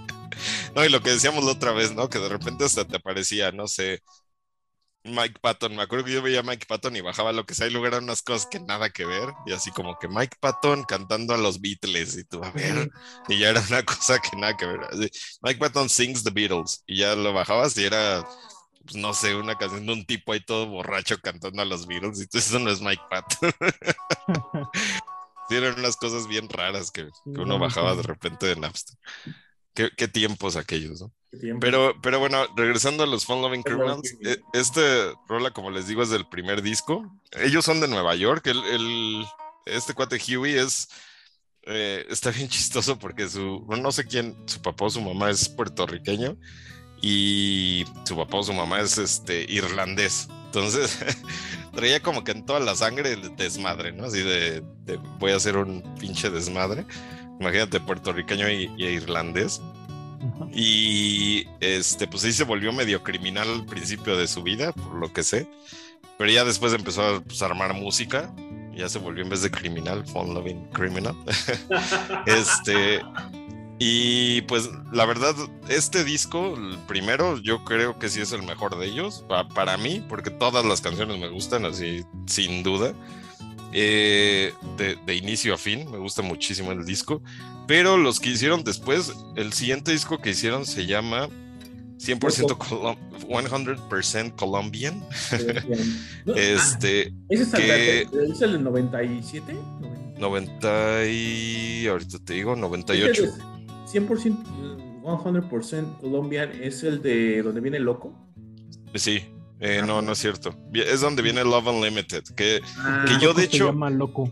[0.74, 2.08] No, y lo que decíamos la otra vez, ¿no?
[2.08, 4.00] Que de repente hasta te aparecía, no sé,
[5.04, 5.74] Mike Patton.
[5.76, 7.86] Me acuerdo que yo veía a Mike Patton y bajaba lo que sea y luego
[7.86, 9.30] eran unas cosas que nada que ver.
[9.46, 12.90] Y así como que Mike Patton cantando a los Beatles y tú, a ver.
[13.28, 14.80] Y ya era una cosa que nada que ver.
[14.84, 15.10] Así,
[15.42, 18.22] Mike Patton sings the Beatles y ya lo bajabas y era,
[18.84, 22.20] pues no sé, una canción de un tipo ahí todo borracho cantando a los Beatles.
[22.20, 23.52] Y tú, eso no es Mike Patton.
[25.50, 28.96] Sí, eran unas cosas bien raras que, que uno bajaba de repente de Napster.
[29.74, 31.12] Qué, qué tiempos aquellos, ¿no?
[31.38, 31.60] Tiempo.
[31.60, 36.02] Pero, pero bueno, regresando a los Fun Loving Criminals, eh, este rola, como les digo,
[36.02, 37.04] es del primer disco.
[37.32, 38.46] Ellos son de Nueva York.
[38.48, 39.24] El, el-
[39.66, 40.88] este cuate Huey es.
[41.62, 43.64] eh, está bien chistoso porque su.
[43.68, 46.36] no- No sé quién, su papá o su mamá es puertorriqueño
[47.02, 50.28] y su papá o su mamá es este irlandés.
[50.46, 50.98] Entonces,
[51.74, 54.04] traía como que en toda la sangre el desmadre, ¿no?
[54.06, 56.84] Así de, de voy a hacer un pinche desmadre.
[57.38, 59.60] Imagínate, puertorriqueño y- y irlandés.
[60.52, 65.12] Y este, pues ahí se volvió medio criminal al principio de su vida, por lo
[65.12, 65.48] que sé.
[66.18, 68.30] Pero ya después empezó a, pues, a armar música.
[68.74, 71.14] Ya se volvió en vez de criminal, fun loving criminal.
[72.26, 73.00] este.
[73.82, 75.34] Y pues la verdad,
[75.70, 79.78] este disco, el primero, yo creo que sí es el mejor de ellos, pa- para
[79.78, 82.92] mí, porque todas las canciones me gustan, así, sin duda.
[83.72, 87.22] Eh, de, de inicio a fin, me gusta muchísimo el disco.
[87.66, 91.28] Pero los que hicieron después, el siguiente disco que hicieron se llama
[91.98, 95.02] 100% Colom- 100% Colombian.
[96.26, 99.56] No, Este, ah, ¿Ese es el, que- ¿es el del 97?
[100.18, 103.22] 90 y ahorita te digo, Ese 98.
[103.92, 104.44] De 100%,
[105.02, 108.12] 100% Colombian es el de donde viene loco.
[108.94, 109.22] Sí,
[109.60, 110.54] eh, no, no es cierto.
[110.72, 114.30] Es donde viene Love Unlimited, que Ah, Que yo, de Se hecho- llama loco.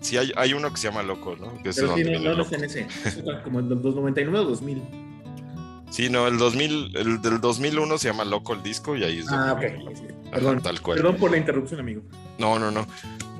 [0.00, 1.62] sí hay, hay uno que se llama Loco, ¿no?
[1.62, 2.86] Que es pero donde sí, no, no, es en ese.
[3.04, 4.82] Es como el del 99 o 2000.
[5.90, 9.26] Sí, no, el 2000, el del 2001 se llama Loco el disco y ahí es
[9.30, 9.64] Ah, ok.
[9.64, 10.98] ajá, Perdón, tal cual.
[10.98, 12.02] perdón por la interrupción, amigo.
[12.38, 12.86] No, no, no.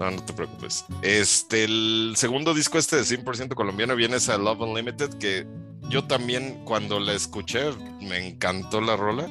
[0.01, 0.85] No, no te preocupes.
[1.03, 5.47] Este, el segundo disco este de 100% colombiano viene esa Love Unlimited que
[5.91, 9.29] yo también cuando la escuché me encantó la rola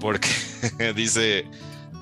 [0.00, 0.28] porque
[0.96, 1.44] dice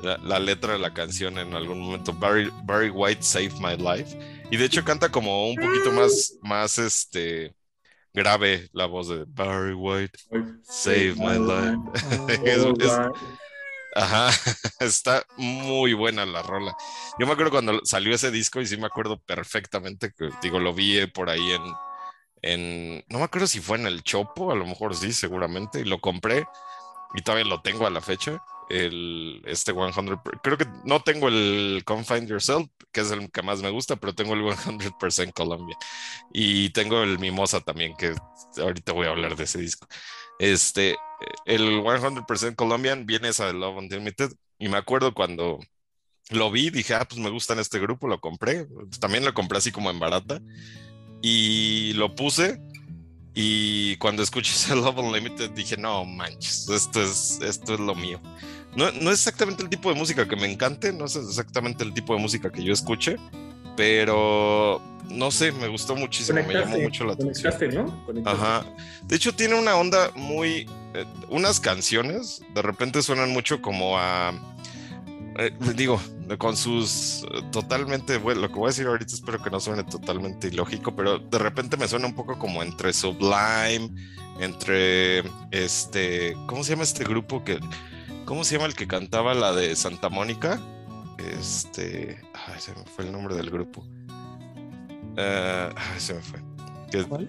[0.03, 4.19] la, la letra de la canción en algún momento Barry, Barry White Saved My Life
[4.51, 7.55] y de hecho canta como un poquito más más este
[8.15, 10.19] grave la voz de Barry White
[10.63, 11.79] Save my life.
[12.45, 13.21] Es- Oh, es-.
[14.01, 14.31] Ajá,
[14.81, 16.77] está muy buena la rola.
[17.19, 20.73] Yo me acuerdo cuando salió ese disco y sí me acuerdo perfectamente que, digo, lo
[20.73, 21.53] vi por ahí
[22.43, 25.85] en, no me acuerdo si fue en el Chopo, a lo mejor sí, seguramente, y
[25.85, 26.47] lo compré
[27.15, 28.43] y todavía lo tengo a la fecha.
[28.71, 33.43] El, este 100, creo que no tengo el Come Find Yourself, que es el que
[33.43, 35.77] más me gusta, pero tengo el 100% Colombia.
[36.33, 38.15] Y tengo el Mimosa también, que
[38.59, 39.87] ahorita voy a hablar de ese disco.
[40.39, 40.97] Este,
[41.45, 45.59] el 100% Colombian viene esa de Love Unlimited y me acuerdo cuando
[46.31, 48.67] lo vi, dije, ah, pues me gustan este grupo, lo compré,
[49.01, 50.41] también lo compré así como en barata
[51.23, 52.61] y lo puse
[53.35, 58.21] y cuando escuché ese Love Unlimited dije, no manches, esto es, esto es lo mío.
[58.77, 61.95] No, no es exactamente el tipo de música que me encante, no es exactamente el
[61.95, 63.17] tipo de música que yo escuche,
[63.77, 67.55] pero no sé, me gustó muchísimo, me llamó mucho la atención.
[67.75, 68.29] ¿no?
[68.29, 68.65] Ajá.
[69.05, 70.69] De hecho, tiene una onda muy.
[70.99, 74.33] Eh, unas canciones de repente suenan mucho como a.
[75.39, 76.01] Eh, digo,
[76.39, 79.85] con sus eh, totalmente, bueno, lo que voy a decir ahorita espero que no suene
[79.85, 83.91] totalmente ilógico, pero de repente me suena un poco como entre Sublime,
[84.41, 87.61] entre este, ¿cómo se llama este grupo que,
[88.25, 90.61] cómo se llama el que cantaba la de Santa Mónica?
[91.19, 93.87] Este, ay, se me fue el nombre del grupo.
[95.13, 96.41] Uh, se me fue.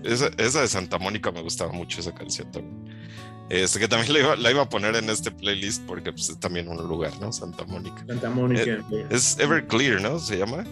[0.03, 2.88] esa, esa, de Santa Mónica me gustaba mucho esa canción también.
[3.49, 6.39] Este, que también la iba, la iba, a poner en este playlist porque pues, es
[6.39, 7.33] también un lugar, ¿no?
[7.33, 8.05] Santa Mónica.
[8.07, 8.85] Santa Mónica.
[8.91, 10.19] Eh, es Everclear, ¿no?
[10.19, 10.63] ¿Se llama?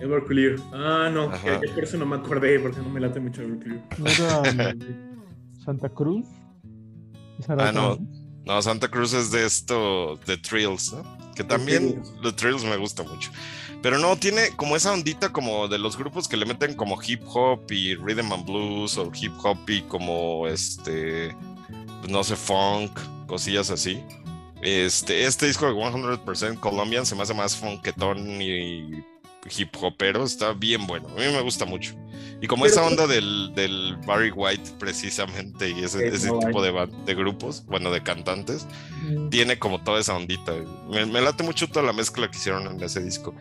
[0.00, 0.56] Everclear.
[0.72, 3.82] Ah, no, que, por eso no me acordé, porque no me late mucho Everclear.
[3.98, 4.74] ¿No era
[5.64, 6.26] Santa Cruz?
[7.48, 7.98] Ah, no.
[8.44, 11.34] No, Santa Cruz es de esto, de Trills, ¿no?
[11.34, 13.30] Que también los Trills me gusta mucho.
[13.82, 17.20] Pero no, tiene como esa ondita como de los grupos que le meten como hip
[17.26, 21.36] hop y rhythm and blues o hip hop y como este,
[22.06, 24.00] pues no sé, funk, cosillas así.
[24.62, 29.04] Este, este disco de 100% Colombian se me hace más funketón y
[29.56, 31.08] hip hopero, está bien bueno.
[31.08, 31.96] A mí me gusta mucho.
[32.40, 37.14] Y como esa onda del, del, Barry White precisamente y ese, ese tipo de, de,
[37.14, 38.68] grupos, bueno, de cantantes,
[39.30, 40.52] tiene como toda esa ondita.
[40.88, 43.34] Me, me, late mucho toda la mezcla que hicieron en ese disco.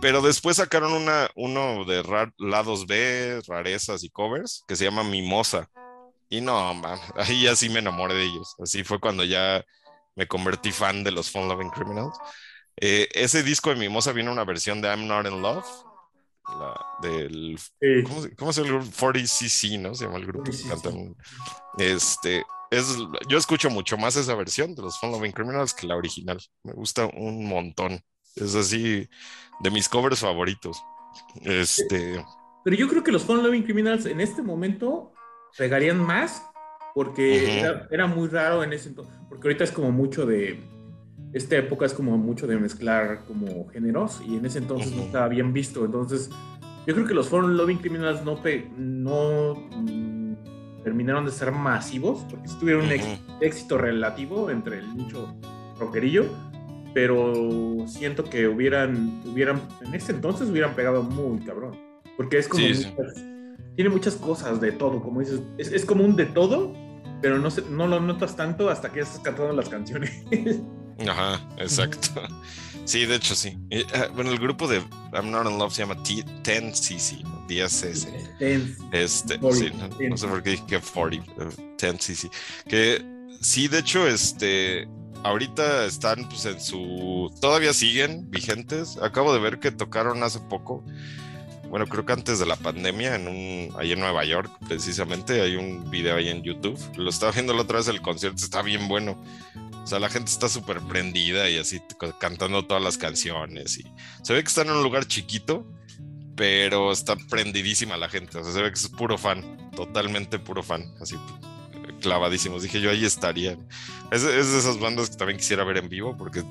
[0.00, 5.68] Pero después sacaron una, uno de lados B, rarezas y covers, que se llama Mimosa.
[6.34, 8.56] Y no, man, ahí ya sí me enamoré de ellos.
[8.58, 9.64] Así fue cuando ya
[10.16, 12.18] me convertí fan de los Fun Loving Criminals.
[12.76, 15.64] Eh, ese disco de Mimosa viene una versión de I'm Not in Love,
[16.58, 17.56] la, del
[18.36, 19.94] ¿cómo, se llama el 40cc, ¿no?
[19.94, 21.14] Se llama el grupo que cantan.
[21.78, 22.96] Este, es,
[23.28, 26.40] yo escucho mucho más esa versión de los Fun Loving Criminals que la original.
[26.64, 28.02] Me gusta un montón.
[28.34, 29.08] Es así
[29.60, 30.82] de mis covers favoritos.
[31.42, 32.24] Este.
[32.64, 35.13] Pero yo creo que los Fun Loving Criminals en este momento
[35.56, 36.44] pegarían más
[36.94, 39.14] porque era, muy raro en ese entonces.
[39.28, 40.60] Porque ahorita es como mucho de.
[41.32, 45.26] Esta época es como mucho de mezclar como géneros y en ese entonces no estaba
[45.26, 45.84] bien visto.
[45.84, 46.30] Entonces,
[46.86, 48.40] yo creo que los Fun Loving Criminals no,
[48.76, 50.34] no mm,
[50.84, 52.92] terminaron de ser masivos porque tuvieron un
[53.40, 55.34] éxito relativo entre el nicho
[55.76, 56.26] rockerillo
[56.94, 61.76] pero siento que hubieran, hubieran, en ese entonces hubieran pegado muy cabrón,
[62.16, 62.64] porque es como,
[63.76, 66.72] tiene muchas cosas de todo, como dices, es, es, como un de todo,
[67.20, 70.12] pero no, se, no lo notas tanto hasta que estás cantando las canciones.
[71.08, 72.08] Ajá, exacto.
[72.84, 73.58] Sí, de hecho sí.
[73.70, 78.90] Eh, bueno, el grupo de I'm Not in Love se llama 10cc, 10cc.
[78.92, 79.72] Este, sí,
[80.08, 81.32] no, sé por qué dije 40,
[81.78, 82.30] 10cc.
[82.68, 83.02] Que
[83.40, 84.86] sí, de hecho, este,
[85.22, 87.34] ahorita están pues en su...
[87.40, 88.98] Todavía siguen vigentes.
[88.98, 90.84] Acabo de ver que tocaron hace poco.
[91.74, 95.56] Bueno, creo que antes de la pandemia, en un, ahí en Nueva York, precisamente, hay
[95.56, 96.78] un video ahí en YouTube.
[96.96, 99.20] Lo estaba viendo la otra vez, el concierto está bien bueno.
[99.82, 101.82] O sea, la gente está súper prendida y así
[102.20, 103.76] cantando todas las canciones.
[103.78, 103.90] Y
[104.22, 105.66] se ve que están en un lugar chiquito,
[106.36, 108.38] pero está prendidísima la gente.
[108.38, 110.94] O sea, se ve que es puro fan, totalmente puro fan.
[111.00, 111.16] Así
[112.00, 112.62] clavadísimos.
[112.62, 113.58] Dije yo ahí estaría.
[114.12, 116.44] Es, de esas bandas que también quisiera ver en vivo, porque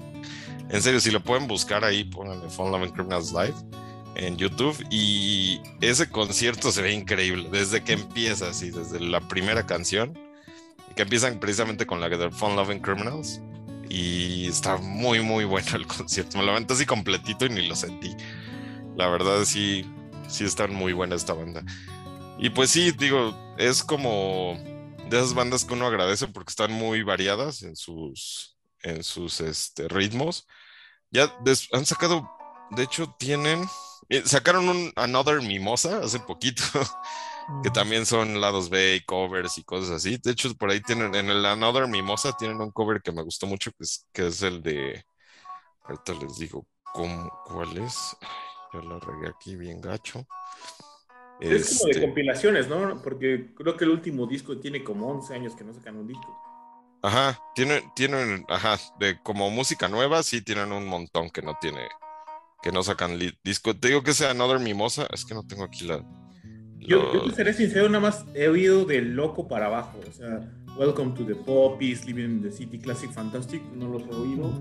[0.67, 3.55] en serio, si lo pueden buscar ahí, pónganle Fun Loving Criminals Live
[4.16, 9.66] en YouTube y ese concierto se ve increíble desde que empieza, así, desde la primera
[9.66, 10.18] canción,
[10.95, 13.41] que empiezan precisamente con la de Fun Loving Criminals
[13.89, 16.38] y está muy, muy bueno el concierto.
[16.38, 18.16] Me lo aventé así completito y ni lo sentí.
[18.95, 19.86] La verdad, sí,
[20.28, 21.64] sí están muy buena esta banda.
[22.38, 24.57] Y pues sí, digo, es como
[25.09, 29.88] de esas bandas que uno agradece porque están muy variadas en sus, en sus este,
[29.88, 30.47] ritmos.
[31.11, 31.36] Ya
[31.72, 32.30] han sacado,
[32.72, 33.68] de hecho, tienen,
[34.26, 36.64] sacaron un Another Mimosa hace poquito,
[37.64, 40.18] que también son lados B y covers y cosas así.
[40.24, 43.47] De hecho, por ahí tienen, en el Another Mimosa tienen un cover que me gustó
[43.47, 45.04] mucho, que es, que es el de,
[45.84, 48.16] ahorita les digo cómo, cuál es.
[48.74, 50.26] Yo lo regué aquí bien gacho.
[51.39, 53.01] Es como de este compilaciones, ¿no?
[53.01, 56.39] Porque creo que el último disco tiene como 11 años que no sacan un disco.
[57.01, 61.89] Ajá, tienen, tienen, ajá, de como música nueva, sí tienen un montón que no tiene,
[62.64, 63.76] que no sacan disco.
[63.76, 66.01] Te digo que sea Another Mimosa, es que no tengo aquí la.
[66.80, 69.99] Yo, yo, te seré sincero, nada más he oído de loco para abajo.
[70.09, 74.16] O sea, Welcome to the Poppies, Living in the City, Classic Fantastic, no los he
[74.16, 74.59] oído.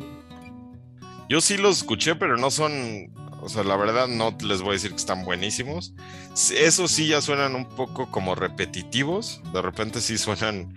[1.28, 4.72] Yo sí los escuché, pero no son, o sea, la verdad no les voy a
[4.72, 5.94] decir que están buenísimos.
[6.34, 10.74] Eso sí ya suenan un poco como repetitivos, de repente sí suenan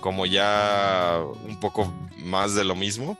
[0.00, 1.92] como ya un poco
[2.24, 3.18] más de lo mismo.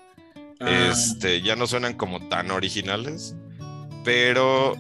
[0.61, 0.91] Ah.
[0.91, 3.37] Este, ya no suenan como tan originales,
[4.09, 4.75] pero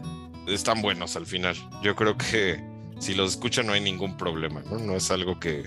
[0.46, 1.54] están buenos al final.
[1.82, 2.58] Yo creo que
[2.98, 4.78] si los escuchan no hay ningún problema, ¿no?
[4.78, 5.64] No es algo que,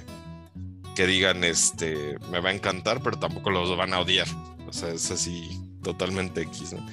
[0.95, 4.26] que digan, este, me va a encantar, pero tampoco los van a odiar.
[4.68, 6.84] O sea, es así totalmente X, ¿no?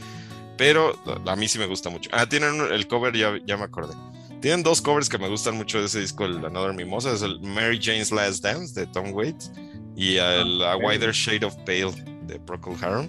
[0.59, 0.93] Pero
[1.27, 2.11] a mí sí me gusta mucho.
[2.13, 3.95] Ah, tienen el cover, ya, ya me acordé.
[4.43, 7.41] Tienen dos covers que me gustan mucho de ese disco, el Another Mimosa, es el
[7.41, 9.51] Mary Jane's Last Dance de Tom Waits
[9.97, 11.93] y el A Wider Shade of Pale
[12.27, 13.09] de Procol Harum.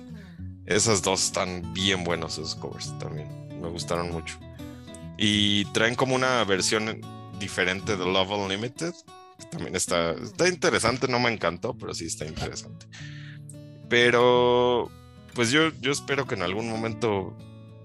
[0.66, 3.28] Esas dos están bien buenos esos covers también,
[3.60, 4.38] me gustaron mucho.
[5.18, 7.01] Y traen como una versión
[7.39, 8.93] diferente de Love Unlimited,
[9.51, 12.86] también está, está interesante, no me encantó, pero sí está interesante.
[13.89, 14.89] Pero
[15.34, 17.36] pues yo, yo espero que en algún momento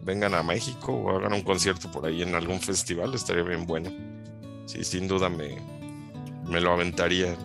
[0.02, 3.90] vengan a México o hagan un concierto por ahí en algún festival, estaría bien bueno.
[4.66, 5.56] Sí, sin duda me,
[6.46, 7.36] me lo aventaría.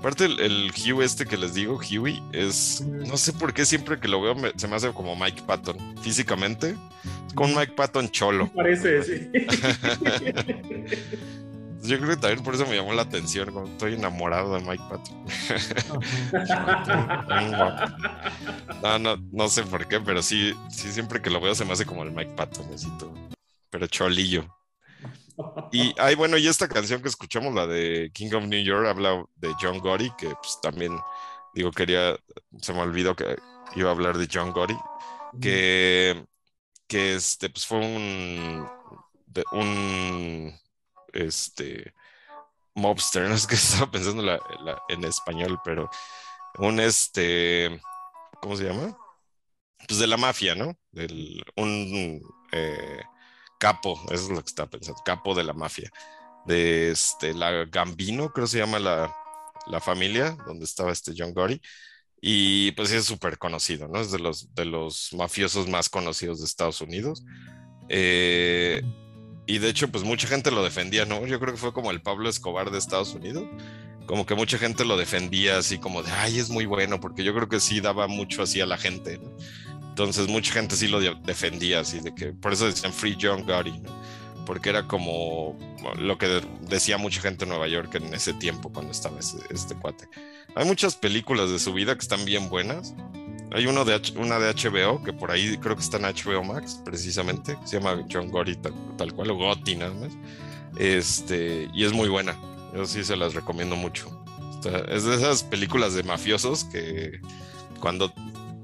[0.00, 2.80] Aparte, el, el Hugh este que les digo, Huey, es.
[2.80, 5.76] No sé por qué siempre que lo veo se me hace como Mike Patton.
[6.00, 6.74] Físicamente,
[7.26, 8.50] es con Mike Patton cholo.
[8.54, 9.30] Parece, sí.
[11.82, 13.52] Yo creo que también por eso me llamó la atención.
[13.52, 15.22] Como estoy enamorado de Mike Patton.
[18.82, 21.74] no, no, no sé por qué, pero sí, sí, siempre que lo veo se me
[21.74, 23.12] hace como el Mike Patton, necesito.
[23.68, 24.48] Pero cholillo.
[25.72, 29.24] Y, ay, bueno, y esta canción que escuchamos, la de King of New York, habla
[29.36, 30.98] de John Gotti, que pues también,
[31.54, 32.16] digo, quería,
[32.60, 33.36] se me olvidó que
[33.76, 34.76] iba a hablar de John Gotti,
[35.40, 36.26] que,
[36.86, 38.68] que este, pues fue un,
[39.52, 40.54] un,
[41.12, 41.94] este,
[42.74, 45.88] mobster, no es que estaba pensando la, la, en español, pero
[46.58, 47.80] un, este,
[48.40, 48.96] ¿cómo se llama?
[49.86, 50.76] Pues de la mafia, ¿no?
[50.90, 52.22] Del, un...
[52.52, 53.02] Eh,
[53.60, 55.90] capo, eso es lo que estaba pensando, capo de la mafia,
[56.46, 59.14] de este, la Gambino, creo que se llama la,
[59.66, 61.60] la familia, donde estaba este John Gotti,
[62.20, 64.00] y pues es súper conocido, ¿no?
[64.00, 67.24] Es de los, de los mafiosos más conocidos de Estados Unidos.
[67.88, 68.82] Eh,
[69.46, 71.26] y de hecho, pues mucha gente lo defendía, ¿no?
[71.26, 73.44] Yo creo que fue como el Pablo Escobar de Estados Unidos.
[74.06, 77.34] Como que mucha gente lo defendía así como de, ay, es muy bueno, porque yo
[77.34, 79.34] creo que sí daba mucho así a la gente, ¿no?
[79.90, 83.74] Entonces mucha gente sí lo defendía, así de que por eso decían Free John Gotti,
[84.46, 85.58] porque era como
[85.98, 90.08] lo que decía mucha gente en Nueva York en ese tiempo cuando estaba este cuate.
[90.54, 92.94] Hay muchas películas de su vida que están bien buenas.
[93.52, 96.80] Hay uno de una de HBO que por ahí creo que está en HBO Max,
[96.84, 98.56] precisamente, que se llama John Gotti,
[98.96, 100.12] tal, cual, o Gotti nada más.
[100.76, 102.38] Este, y es muy buena.
[102.74, 104.24] Yo sí se las recomiendo mucho.
[104.88, 107.20] es de esas películas de mafiosos que
[107.80, 108.12] cuando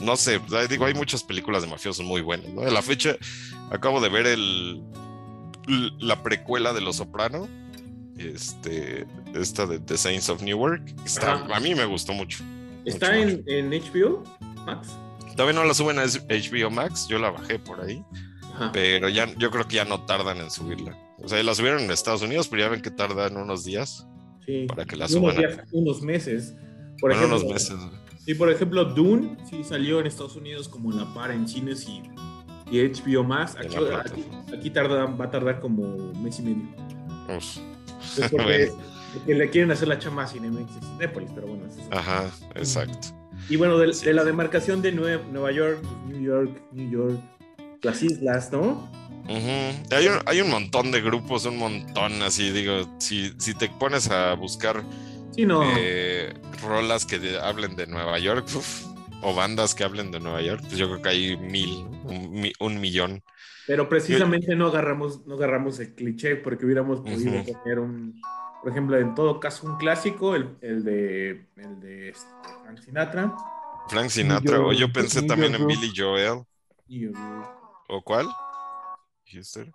[0.01, 2.62] no sé, digo, hay muchas películas de mafiosos muy buenas, ¿no?
[2.62, 3.16] De la fecha,
[3.70, 4.82] acabo de ver el,
[6.01, 7.49] la precuela de Los Soprano,
[8.18, 12.44] este, esta de The Saints of Newark, está, a mí me gustó mucho.
[12.84, 14.22] ¿Está en, en, HBO
[14.64, 14.88] Max?
[15.34, 18.03] Todavía no la suben a HBO Max, yo la bajé por ahí,
[18.72, 20.97] pero ya, yo creo que ya no tardan en subirla.
[21.22, 24.07] O sea, la subieron en Estados Unidos, pero ya ven que tardan unos días
[24.68, 25.36] para que la suban.
[25.36, 26.55] Unos, días, unos meses.
[27.01, 27.76] Por ejemplo, unos meses.
[28.27, 31.89] Sí, por ejemplo, Dune sí salió en Estados Unidos como en la par en cines
[31.89, 32.03] y,
[32.68, 33.55] y HBO Max.
[33.57, 33.77] Aquí,
[34.53, 36.64] aquí, tarda, va a tardar como mes y medio.
[37.37, 37.59] Uf.
[38.31, 38.72] Porque,
[39.14, 41.66] porque, le quieren hacer la chamba a Cinemex y Cinépolis, pero bueno.
[41.66, 43.09] Es Ajá, exacto.
[43.49, 47.18] Y bueno, de, de la demarcación de Nueva, Nueva York, New York, New York,
[47.83, 48.89] las islas, ¿no?
[49.29, 49.95] Uh -huh.
[49.95, 54.11] hay, un, hay, un, montón de grupos, un montón así, digo, si, si te pones
[54.11, 54.85] a buscar
[55.37, 55.62] Sí, no.
[55.76, 56.32] eh,
[56.62, 58.87] rolas que de, hablen de Nueva York uf,
[59.22, 62.80] o bandas que hablen de Nueva York, pues yo creo que hay mil, un, un
[62.80, 63.22] millón.
[63.66, 67.62] Pero precisamente yo, no agarramos, no agarramos el cliché porque hubiéramos podido uh -huh.
[67.62, 68.20] poner un,
[68.62, 72.26] por ejemplo, en todo caso un clásico, el, el de, el de este,
[72.62, 73.37] Frank Sinatra.
[73.89, 76.45] Frank Sinatra, o yo pensé New también York en Billy Joel.
[77.89, 78.26] ¿O cuál?
[79.24, 79.70] ¿Dijiste?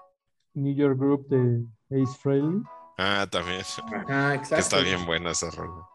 [0.54, 2.62] New York Group de Ace Frehley.
[3.02, 3.62] Ah, también.
[3.62, 4.56] Ajá, exacto.
[4.56, 5.88] Que está bien buena esa rola.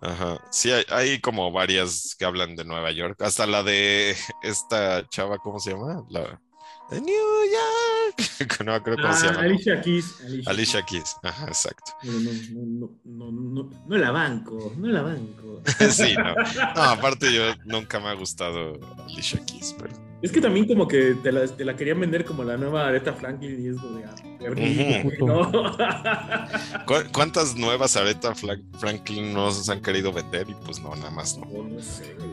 [0.00, 0.40] Ajá.
[0.50, 3.20] Sí, hay, hay, como varias que hablan de Nueva York.
[3.20, 6.04] Hasta la de esta chava, ¿cómo se llama?
[6.08, 6.40] La
[6.90, 7.14] de New
[7.52, 8.62] York.
[8.64, 9.40] no creo cómo ah, se llama.
[9.40, 10.20] Alicia Keys.
[10.22, 11.16] Alicia, Alicia Keys.
[11.22, 11.92] Ajá, exacto.
[12.02, 12.30] No, no,
[13.04, 15.62] no, no, no, la banco, no la banco.
[15.90, 16.34] sí, no.
[16.74, 20.07] No, aparte yo nunca me ha gustado Alicia Keys, pero.
[20.20, 23.12] Es que también como que te la, te la querían vender como la nueva Aretha
[23.12, 24.04] Franklin y es como de...
[24.04, 25.26] Ah, uh -huh.
[25.26, 26.86] ¿no?
[26.86, 30.48] ¿Cu ¿Cuántas nuevas Aretha Franklin nos han querido vender?
[30.50, 31.46] Y pues no, nada más no.
[31.46, 32.30] No, no sé, güey.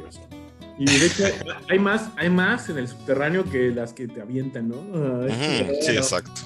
[0.78, 1.24] Y de hecho
[1.70, 4.78] hay más, hay más en el subterráneo que las que te avientan, ¿no?
[4.78, 5.82] Uh -huh.
[5.82, 6.42] Sí, exacto.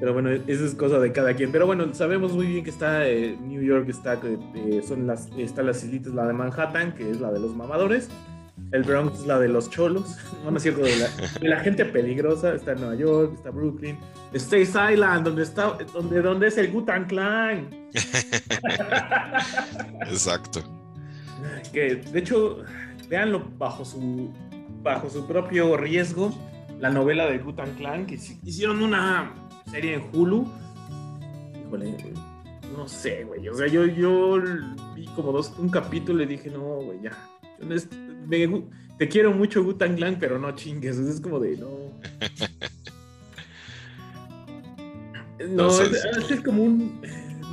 [0.00, 1.50] Pero bueno, eso es cosa de cada quien.
[1.50, 5.62] Pero bueno, sabemos muy bien que está eh, New York, está, eh, son las, está
[5.62, 8.08] las islitas, la de Manhattan, que es la de los mamadores.
[8.74, 11.08] El Bronx es la de los cholos, no, no es cierto, de la,
[11.40, 13.96] de la gente peligrosa, está en Nueva York, está Brooklyn,
[14.32, 17.68] States Island, donde está, donde, donde es el Gutan Clan.
[20.08, 20.60] Exacto.
[21.72, 22.58] Que de hecho,
[23.08, 24.30] véanlo bajo su,
[24.82, 26.32] bajo su propio riesgo,
[26.80, 29.32] la novela de Gutan Clan, que hici- hicieron una
[29.70, 30.46] serie en Hulu.
[31.66, 31.96] Híjole,
[32.76, 33.48] no sé, güey.
[33.48, 34.40] O sea, yo, yo
[34.94, 37.10] vi como dos, un capítulo y dije, no, güey, ya.
[37.60, 37.88] Yo no es-
[38.26, 38.62] me
[38.98, 40.96] te quiero mucho, Gutan Clan, pero no chingues.
[40.98, 41.68] Es como de, no.
[45.48, 47.00] No, es, es como un.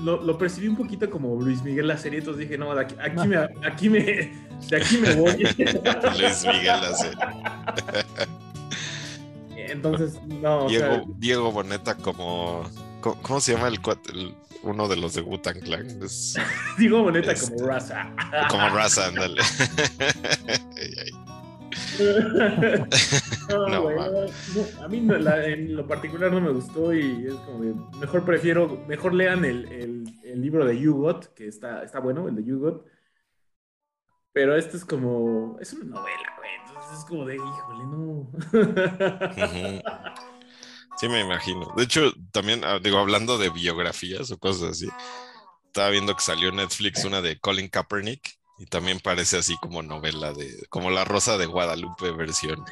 [0.05, 2.95] Lo, lo percibí un poquito como Luis Miguel la serie, entonces dije, no, de aquí,
[2.99, 5.31] aquí me, aquí me, de aquí me voy.
[6.19, 7.11] Luis Miguel hace.
[9.57, 12.63] Entonces, no, o sea, Diego, Boneta como.
[13.01, 14.33] ¿Cómo, cómo se llama el, cuate- el-
[14.63, 15.87] uno de los de Wu-Tang Clan?
[16.03, 16.35] Es
[16.77, 18.13] digo boneta Este, como raza.
[18.49, 19.41] como raza, ándale.
[21.99, 22.85] No,
[23.49, 28.23] No, no, a mí la- en lo particular no me gustó y es como mejor
[28.25, 32.43] prefiero, mejor lean el, el- el libro de Yugot, que está, está bueno, el de
[32.43, 32.85] Yugot.
[34.33, 38.31] Pero este es como, es una novela, güey, entonces es como de, híjole, no.
[40.97, 41.73] Sí, me imagino.
[41.75, 44.87] De hecho, también, ah, digo, hablando de biografías o cosas así,
[45.65, 49.81] estaba viendo que salió en Netflix una de Colin Kaepernick y también parece así como
[49.81, 52.63] novela de, como La Rosa de Guadalupe versión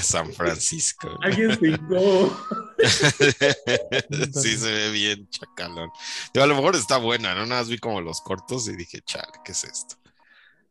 [0.00, 1.18] San Francisco.
[1.20, 1.76] Alguien se
[4.40, 5.90] sí, se ve bien chacalón.
[6.32, 7.44] Digo, a lo mejor está buena, ¿no?
[7.44, 9.96] Nada más vi como los cortos y dije, chale, ¿qué es esto?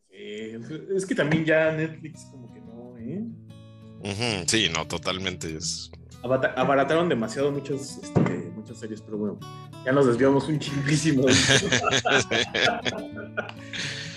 [0.10, 0.58] Eh,
[0.96, 4.46] es que también ya Netflix como que no, ¿eh?
[4.48, 5.92] Sí, no, totalmente es.
[6.56, 9.38] Abarataron demasiado muchas, este, muchas series, pero bueno,
[9.86, 11.24] ya nos desviamos un chinguísimo.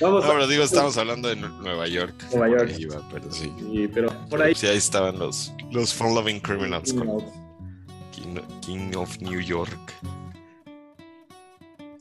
[0.01, 2.15] Vamos No, a pero digo, estamos hablando de Nu- Nueva York.
[2.33, 2.71] Nueva York.
[2.75, 3.53] Ahí iba, pero sí.
[3.59, 4.55] Sí, pero por ahí.
[4.55, 7.19] Sí, ahí estaban los, los Fun Loving Criminals con No,
[8.13, 9.93] King, King of New York.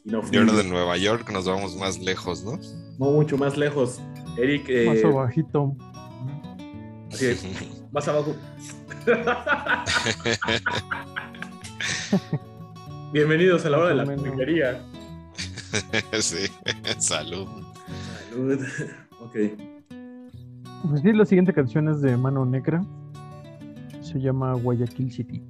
[0.06, 2.58] no, Y ahora de Nueva York nos vamos más lejos, ¿no?
[3.00, 4.00] no mucho más lejos.
[4.38, 5.76] Eric, eh, Más abajito.
[7.12, 7.44] así es,
[7.92, 8.36] más abajo.
[13.14, 14.82] Bienvenidos a la hora de la porquería.
[16.20, 16.50] sí,
[16.98, 17.48] salud.
[18.30, 18.60] Salud.
[19.22, 19.36] Ok.
[20.90, 22.84] Pues sí, la siguiente canción es de Mano Negra.
[24.02, 25.42] Se llama Guayaquil City.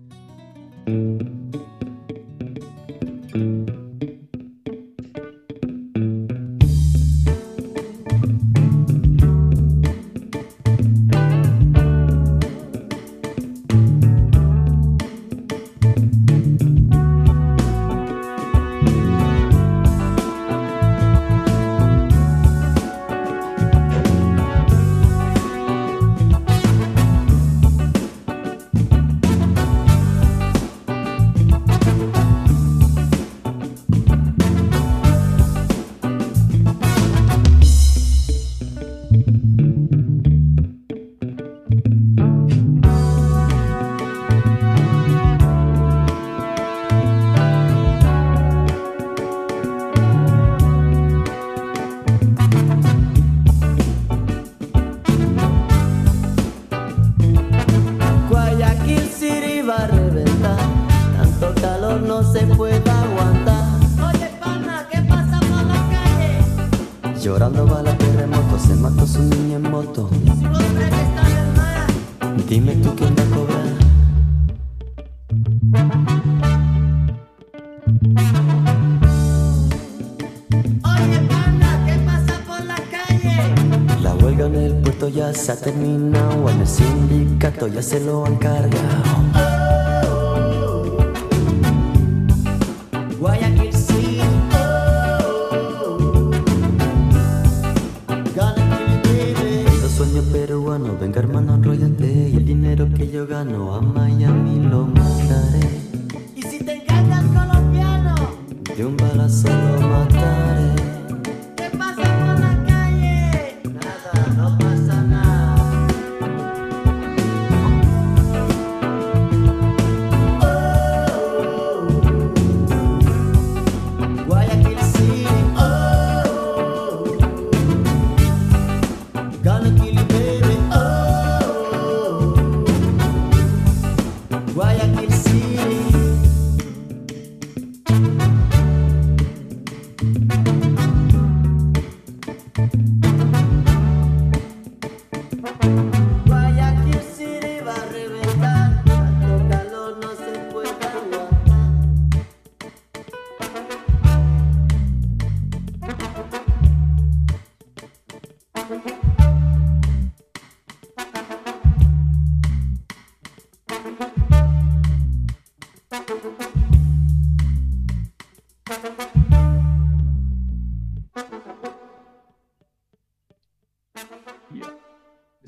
[87.98, 88.36] Se lo han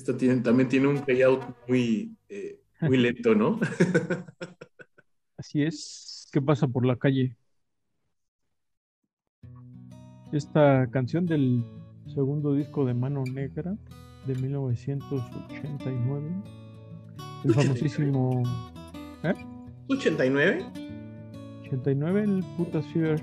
[0.09, 3.59] Esta tiene, también tiene un layout muy, eh, muy lento, ¿no?
[5.37, 6.27] Así es.
[6.31, 7.37] ¿Qué pasa por la calle?
[10.31, 11.63] Esta canción del
[12.11, 13.77] segundo disco de Mano Negra
[14.25, 16.27] de 1989.
[17.43, 17.53] El 89.
[17.53, 18.41] famosísimo.
[19.21, 19.35] ¿Eh?
[19.89, 20.65] ¿89?
[21.67, 23.21] 89, el Putas Fever.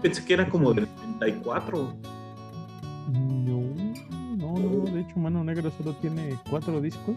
[0.00, 0.86] Pensé que era como del
[1.18, 2.11] 94.
[5.02, 7.16] Hecho, Mano Negra solo tiene cuatro discos.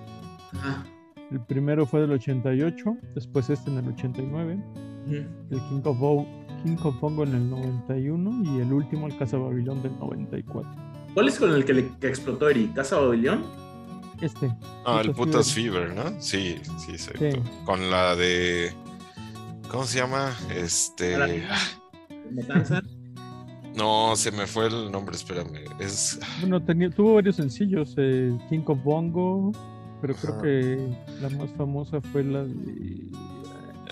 [0.53, 0.83] Ajá.
[1.31, 4.57] El primero fue del 88, después este en el 89,
[5.07, 5.15] Ujú.
[5.15, 6.27] el King of, Bo-
[6.63, 10.69] King of Bongo en el 91 y el último, el Casa Babilón del 94.
[11.15, 12.67] ¿Cuál es con el que, le, que explotó Eri?
[12.75, 13.43] ¿Casa Babilón?
[14.21, 14.47] Este.
[14.85, 15.15] Ah, el Putas
[15.47, 16.21] Putas Fever, ¿no?
[16.21, 17.19] Sí, sí, exacto.
[17.31, 17.37] Sí.
[17.65, 18.71] Con la de.
[19.69, 20.31] ¿Cómo se llama?
[20.55, 21.17] Este.
[22.31, 22.81] ¿Matanza?
[23.75, 25.65] No, se me fue el nombre, espérame.
[25.79, 26.19] Es.
[26.39, 29.51] Bueno, tenía, tuvo varios sencillos, eh, King of Bongo,
[30.01, 33.05] pero creo que la más famosa fue la de...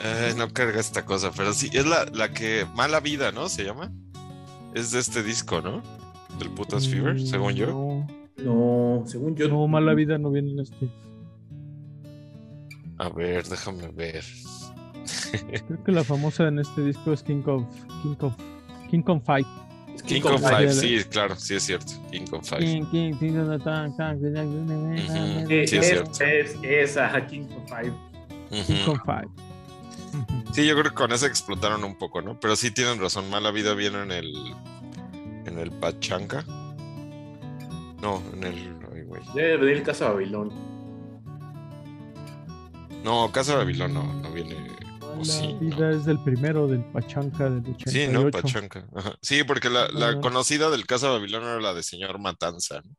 [0.01, 2.65] Ay, no carga esta cosa, pero sí, es la, la que.
[2.75, 3.47] Mala Vida, ¿no?
[3.49, 3.91] Se llama.
[4.73, 5.81] Es de este disco, ¿no?
[6.39, 7.67] Del Putas Fever, Mm, según yo.
[7.67, 8.07] No,
[8.43, 9.47] No, según yo.
[9.49, 10.89] no, Mala Vida no viene en este.
[12.97, 14.23] A ver, déjame ver.
[15.67, 17.63] Creo que la famosa en este disco es King of...
[18.01, 18.33] King of...
[18.89, 19.47] King of Fight.
[20.05, 20.51] King Kong of Five.
[20.51, 20.73] Five, Five.
[20.73, 21.93] sí, claro, sí es cierto.
[22.11, 22.59] King of Five.
[22.61, 23.61] King, King, King of.
[25.49, 26.63] Eh, Sí, es, es cierto.
[26.63, 27.93] es, ajá, King of Five.
[28.65, 29.27] King of Five.
[30.51, 32.39] Sí, yo creo que con esa explotaron un poco, ¿no?
[32.39, 34.33] Pero sí tienen razón, Mala Vida viene en el.
[35.45, 36.43] En el Pachanca.
[38.01, 38.53] No, en el.
[38.93, 39.21] ay, güey.
[39.33, 40.51] Debe venir Casa Babilón.
[43.03, 44.55] No, Casa Babilón no, no viene.
[45.13, 45.91] O La sí, vida no.
[45.91, 47.91] es del primero, del Pachanca del 88.
[47.91, 48.87] Sí, no, Pachanca.
[48.95, 49.15] Ajá.
[49.21, 52.95] Sí, porque la, conocida del Casa Babilón era la de Señor Matanza, ¿no?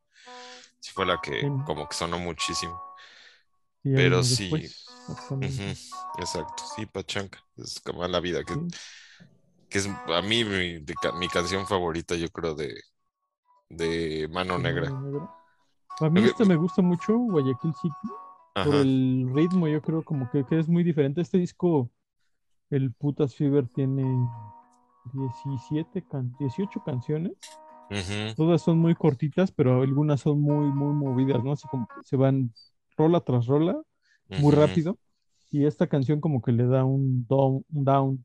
[0.80, 1.48] Sí, fue la que Sí.
[1.64, 2.82] como que sonó muchísimo.
[3.82, 4.50] Y pero sí.
[4.50, 4.86] después,
[6.18, 7.38] Exacto, sí, Pachanca.
[7.56, 8.54] Es como la vida, que,
[9.68, 12.74] que es a mí mi, de mi canción favorita, yo creo, de,
[13.68, 14.90] de Mano Negra.
[14.90, 15.30] Mano Negra.
[16.00, 16.26] A mí Ok.
[16.26, 17.94] este me gusta mucho, Guayaquil City,
[18.62, 21.20] por el ritmo, yo creo como que, que es muy diferente.
[21.20, 21.90] Este disco,
[22.70, 24.04] el Putas Fever, tiene
[25.12, 27.32] 17, can- 18 canciones.
[28.36, 31.52] Todas son muy cortitas, pero algunas son muy, muy movidas, ¿no?
[31.52, 32.52] Así como se van
[32.96, 33.80] rola tras rola,
[34.40, 34.98] muy rápido.
[35.50, 38.24] Y esta canción como que le da un down, un down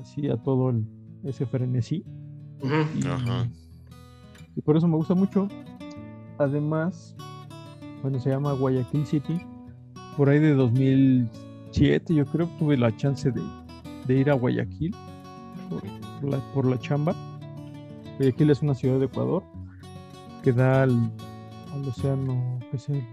[0.00, 0.86] así a todo el-
[1.24, 2.04] ese frenesí.
[2.62, 2.74] Ujú.
[2.98, 3.48] Y, Ajá.
[4.56, 5.48] y por eso me gusta mucho.
[6.38, 7.14] Además,
[8.00, 9.40] bueno, se llama Guayaquil City.
[10.16, 10.54] Por ahí de
[11.68, 13.42] 2007, yo creo, tuve la chance de,
[14.06, 14.94] de ir a Guayaquil
[15.68, 15.82] por,
[16.20, 17.14] por la, por la chamba.
[18.18, 19.42] Guayaquil es una ciudad de Ecuador
[20.42, 21.10] que da al,
[21.72, 23.04] al océano, ¿qué es el,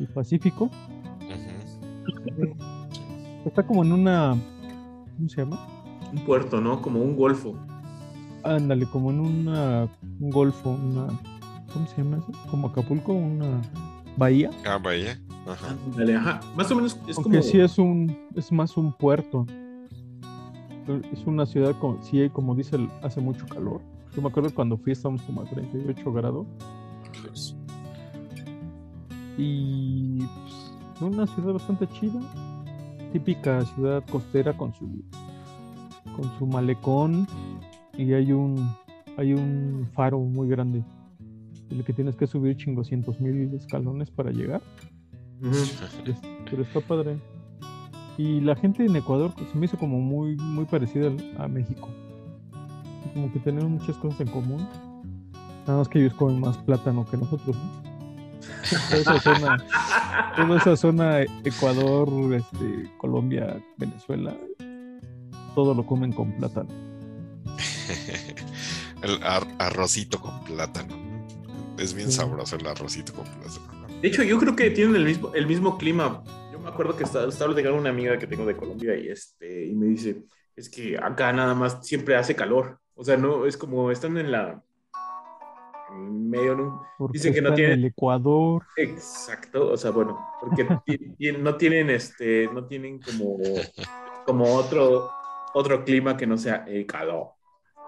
[0.00, 0.70] el Pacífico.
[3.44, 4.36] Está como en una,
[5.16, 5.66] ¿cómo se llama?
[6.12, 6.82] Un puerto, ¿no?
[6.82, 7.54] Como un golfo.
[8.42, 11.06] Ándale, como en una, un golfo, una,
[11.72, 12.32] ¿cómo se llama eso?
[12.50, 13.60] Como Acapulco, una
[14.16, 14.50] bahía.
[14.66, 15.18] Ah, vaya.
[15.46, 15.76] Ajá.
[15.86, 16.40] Ándale, ajá.
[16.56, 17.42] Más o menos es Aunque como.
[17.42, 19.46] sí es un, es más un puerto.
[21.12, 23.80] Es una ciudad, como, sí, como dice, hace mucho calor.
[24.14, 26.46] Yo me acuerdo cuando fui estábamos como a 38 grados.
[29.38, 32.20] Y pues, una ciudad bastante chida.
[33.12, 34.86] Típica ciudad costera con su
[36.16, 37.26] con su malecón.
[37.96, 38.68] Y hay un
[39.16, 40.82] hay un faro muy grande.
[41.70, 44.60] En el que tienes que subir chingoscientos mil escalones para llegar.
[46.50, 47.18] Pero está padre.
[48.18, 51.88] Y la gente en Ecuador pues, se me hizo como muy, muy parecida a México.
[53.14, 54.68] Como que tenemos muchas cosas en común.
[55.66, 57.56] Nada más que ellos comen más plátano que nosotros.
[57.56, 57.80] ¿no?
[58.90, 59.56] Toda esa zona,
[60.36, 64.36] toda esa zona Ecuador, este, Colombia, Venezuela,
[65.54, 66.68] todo lo comen con plátano.
[69.02, 70.94] el ar- arrocito con plátano.
[70.96, 71.82] ¿no?
[71.82, 72.18] Es bien Sí.
[72.18, 73.69] sabroso el arrocito con plátano.
[74.00, 76.22] De hecho, yo creo que tienen el mismo, el mismo clima.
[76.52, 79.08] Yo me acuerdo que estaba, estaba platicando con una amiga que tengo de Colombia y,
[79.08, 80.22] este, y me dice,
[80.56, 82.78] es que acá nada más siempre hace calor.
[82.94, 84.62] O sea, no, es como están en la...
[85.92, 86.86] En medio, ¿no?
[86.96, 88.62] Porque Dicen que no está tiene- en el Ecuador.
[88.76, 90.64] Exacto, o sea, bueno, porque
[91.38, 93.38] no tienen, este, no tienen como,
[94.24, 95.10] como otro,
[95.52, 97.30] otro clima que no sea el calor.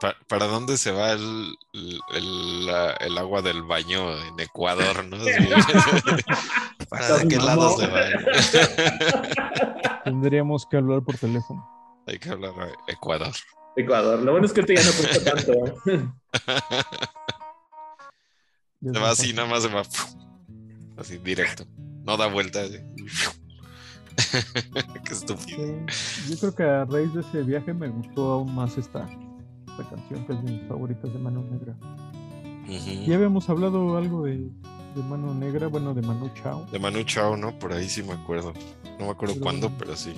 [0.03, 5.05] Pa- ¿Para dónde se va el, el, el- la- el agua del baño en Ecuador?
[5.05, 5.17] ¿no?
[6.91, 8.01] ¿Para Estás qué lado se va?
[10.05, 11.65] Tendríamos que hablar por teléfono.
[12.09, 13.33] Hay que hablar a Ecuador.
[13.77, 14.19] Ecuador.
[14.21, 15.53] Lo bueno es que ahorita ya no cuesta tanto.
[18.81, 19.83] Ya Se va así, nada más se va.
[20.99, 21.65] Así, directo.
[22.05, 22.61] No da vuelta.
[22.63, 22.81] así.
[25.05, 25.87] Qué estúpido.
[25.89, 29.09] Sí, yo creo que a raíz de ese viaje me gustó aún más esta,
[29.79, 31.75] esta canción, que es de mis favoritas de Mano Negra.
[33.07, 36.65] Ya habíamos hablado algo de, de Mano Negra, bueno, de Manu Chao.
[36.71, 37.59] De Manu Chao, ¿no?
[37.59, 38.53] Por ahí sí me acuerdo.
[38.99, 40.13] No me acuerdo Pero- cuándo, pero sí.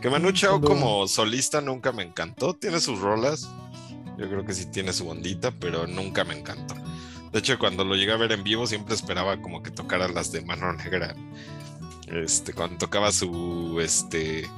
[0.00, 2.54] Que Manu Chao cuando- como solista nunca me encantó.
[2.54, 3.48] Tiene sus rolas.
[4.18, 6.74] Yo creo que sí tiene su ondita, pero nunca me encantó.
[7.32, 10.30] De hecho, cuando lo llegué a ver en vivo, siempre esperaba como que tocara las
[10.32, 11.14] de Mano Negra.
[12.06, 14.48] Este, cuando tocaba su, este...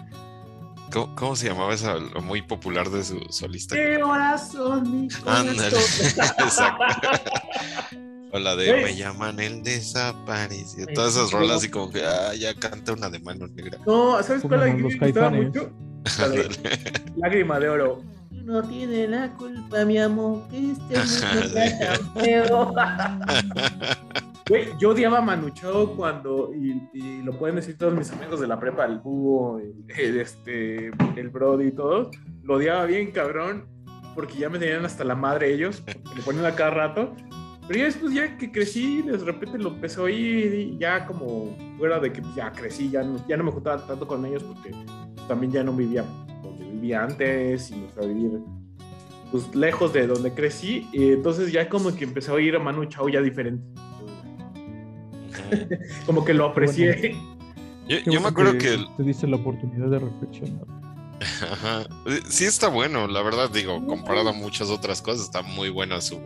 [0.92, 1.94] ¿Cómo, cómo se llamaba esa?
[1.94, 3.74] Lo muy popular de su solista.
[3.74, 5.70] ¿Qué horas son mi Ándale.
[5.70, 6.06] corazón?
[6.38, 7.08] Exacto.
[8.32, 8.84] O la de Güey.
[8.84, 10.86] Me llaman el desaparecido.
[10.94, 13.78] Todas esas rolas así como que, ah, ya canta una de mano negra.
[13.86, 15.46] No, ¿sabes cuál gustaba Caifanes.
[15.48, 15.70] mucho?
[16.18, 16.28] La
[17.16, 18.02] Lágrima de oro.
[18.30, 22.74] No tiene la culpa, mi amor, que este mundo está tan feo.
[24.48, 28.46] Güey, yo odiaba a Manu Chao cuando, y, lo pueden decir todos mis amigos de
[28.46, 32.10] la prepa, el búho, el, este, el Brody y todos,
[32.44, 33.66] lo odiaba bien cabrón,
[34.14, 35.82] porque ya me tenían hasta la madre ellos,
[36.14, 37.16] le ponían a cada rato.
[37.66, 41.98] Pero ya después, ya que crecí, de repente lo empecé a y ya como fuera
[41.98, 44.70] de que ya crecí, ya no, ya no me juntaba tanto con ellos porque
[45.26, 46.04] también ya no vivía
[46.44, 48.40] donde vivía antes y me fui vivir
[49.32, 50.88] pues, lejos de donde crecí.
[50.92, 53.64] Y entonces ya como que empecé a oír a Manu Chao ya diferente.
[56.06, 57.16] Como que lo aprecié.
[57.88, 60.66] Yo, me acuerdo que, te diste la oportunidad de reflexionar.
[61.50, 61.86] ajá,
[62.28, 66.20] sí está bueno, la verdad, digo, comparado a muchas otras cosas, está muy buena su,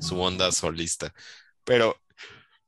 [0.00, 1.14] su onda solista.
[1.64, 1.96] Pero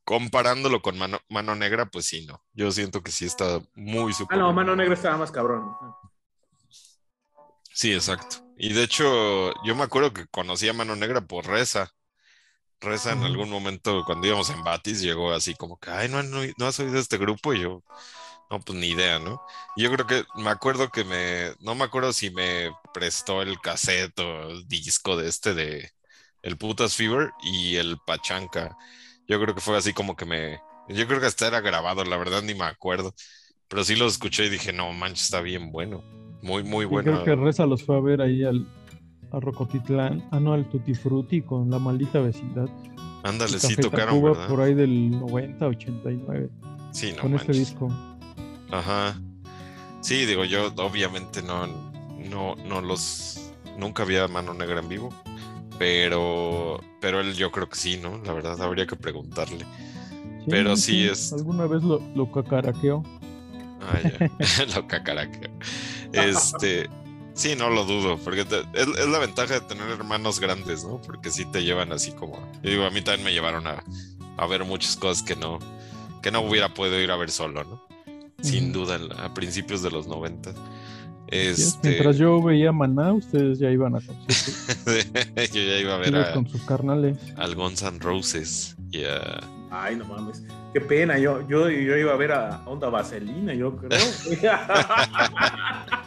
[0.05, 2.43] comparándolo con Mano, Mano Negra, pues sí, no.
[2.55, 4.39] Yo siento que sí está muy Ah, super.
[4.39, 5.73] no, Mano Negra estaba más cabrón.
[7.73, 8.37] Sí, exacto.
[8.57, 11.91] Y de hecho, yo me acuerdo que conocí a Mano Negra por Reza.
[12.81, 16.41] Reza en algún momento cuando íbamos en Batis llegó así como que, ay, no, no,
[16.59, 17.83] no has oído este grupo y yo,
[18.51, 19.41] no, pues ni idea, ¿no?
[19.77, 24.19] Yo creo que me acuerdo que me, no me acuerdo si me prestó el cassette
[24.21, 25.91] o el disco de este de
[26.43, 28.77] el Putas Fever y el Pachanca.
[29.27, 32.17] Yo creo que fue así como que me, yo creo que hasta era grabado, la
[32.17, 33.15] verdad ni me acuerdo.
[33.69, 36.05] Pero sí lo escuché y dije, no manches, está bien bueno.
[36.41, 37.11] Muy, muy bueno.
[37.11, 38.65] creo que Reza los fue a ver ahí al
[39.37, 42.69] a Rocotitlán, ah no, al Tutti Frutti con la maldita vecindad.
[43.23, 46.49] Ándale, sí tocaron, por ahí del 90, 89,
[46.93, 47.57] Sí, no con este manches.
[47.71, 47.89] disco.
[48.71, 49.21] Ajá.
[50.01, 55.11] Sí, digo, yo obviamente no, no, no los, nunca había Mano Negra en vivo,
[55.79, 58.19] pero, pero él yo creo que sí, ¿no?
[58.25, 59.65] La verdad, habría que preguntarle.
[60.49, 63.03] Pero sí es- Alguna vez lo, lo cacaraqueó.
[63.83, 65.51] Ah, ya, lo cacaraqueo.
[66.13, 66.89] Este,
[67.37, 71.01] sí, no lo dudo, porque te- es, es la ventaja de tener hermanos grandes, ¿no?
[71.01, 73.85] Porque sí te llevan así como, yo digo, a mí también me llevaron a,
[74.37, 75.61] a ver muchas cosas que no,
[76.23, 77.87] que no hubiera podido ir a ver solo, ¿no?
[78.43, 80.51] Sin duda, a principios de los 90.
[80.51, 80.59] Así
[81.29, 84.13] es, Este, Mientras yo veía Maná, ustedes ya iban a yo
[85.53, 87.17] ya iba a ver a, con sus carnales.
[87.37, 89.41] al Guns N' Roses y a...
[89.71, 90.45] Ay, no mames.
[90.73, 91.19] Qué pena.
[91.19, 93.99] Yo, yo, yo iba a ver a Onda Vaselina, yo creo.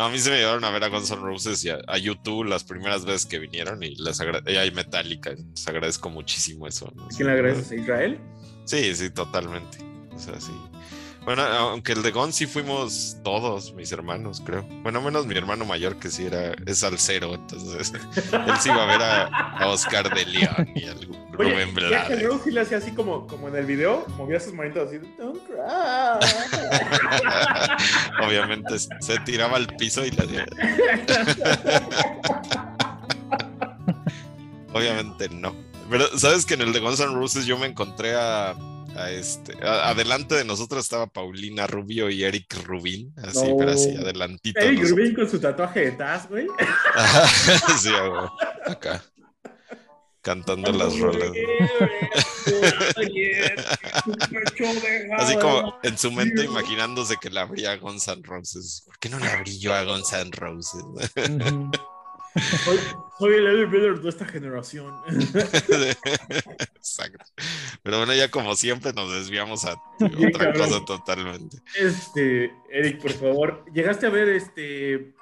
[0.00, 1.98] No, a mí se me llevaron a ver a Guns N' Roses y a, a
[1.98, 6.90] YouTube las primeras veces que vinieron y les hay Metallica, les agradezco muchísimo eso.
[6.96, 7.06] ¿no?
[7.08, 8.18] ¿Quién le agradeces a Israel?
[8.64, 9.76] Sí, sí, totalmente.
[10.14, 10.52] O sea, sí.
[11.24, 14.64] Bueno, aunque el de Guns sí fuimos todos, mis hermanos, creo.
[14.82, 17.92] Bueno, menos mi hermano mayor que sí era, es salsero, entonces
[18.32, 19.26] él sí iba a ver a,
[19.58, 22.22] a Oscar de León y al Rubén Blades.
[22.22, 25.38] Rose sí le hacía así como, como en el video, movía sus manitos así, don't
[25.46, 25.58] cry.
[28.26, 30.46] Obviamente se tiraba al piso y le hacía-
[34.72, 35.54] Obviamente no.
[35.90, 38.54] Pero sabes que en el de Guns N' Roses yo me encontré a,
[38.96, 39.54] a este.
[39.64, 43.12] a- adelante de nosotros estaba Paulina Rubio y Eric Rubin.
[43.22, 43.56] Así, No.
[43.56, 44.60] pero así, adelantito.
[44.60, 44.98] de Eric nosotros.
[44.98, 46.46] Rubin con su tatuaje de Taz, güey.
[46.94, 47.26] Ajá,
[47.78, 48.32] sí, a huevo,
[48.66, 49.02] acá.
[50.22, 51.30] Cantando las rolas.
[55.18, 58.82] Así como en su mente imaginándose que la abría Guns N' Roses.
[58.84, 60.82] ¿Por qué no la abrí yo a Guns N' Roses?
[62.64, 62.78] Soy,
[63.18, 64.92] soy el Eddie Vedder de esta generación.
[66.76, 67.24] Exacto.
[67.82, 70.68] Pero bueno, ya como siempre nos desviamos a otra cabrón.
[70.70, 71.58] cosa totalmente.
[71.78, 75.14] Este, Eric, por favor, llegaste a ver este.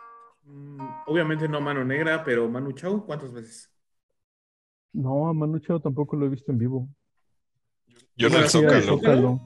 [0.45, 3.71] mm, Obviamente no Mano Negra, pero Manu Chao, ¿cuántas veces?
[4.93, 6.89] No, a Manu Chao tampoco lo he visto en vivo.
[8.17, 8.97] Yo Bueno, el sí, fui al Zócalo.
[8.99, 9.41] Zócalo.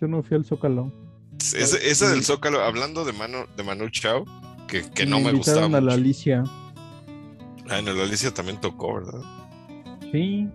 [0.00, 0.92] Yo no fui al Zócalo.
[1.40, 4.24] Ese, ese del Zócalo, hablando de Manu, de Manu Chao,
[4.66, 5.66] que, que no me, gustaba.
[5.66, 5.94] invitaron a la mucho.
[5.94, 6.44] Alicia.
[7.70, 9.20] Ah, en el Alicia también tocó, ¿verdad?
[10.12, 10.48] Sí,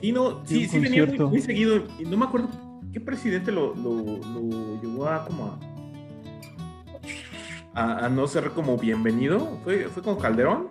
[0.00, 1.84] Sí, no, Sí, sí, venía muy, seguido.
[1.98, 2.48] Y no me acuerdo
[2.92, 5.58] qué presidente lo, lo, lo llevó a como a,
[7.74, 9.58] a, a no ser como bienvenido.
[9.64, 10.70] ¿Fue, fue con Calderón?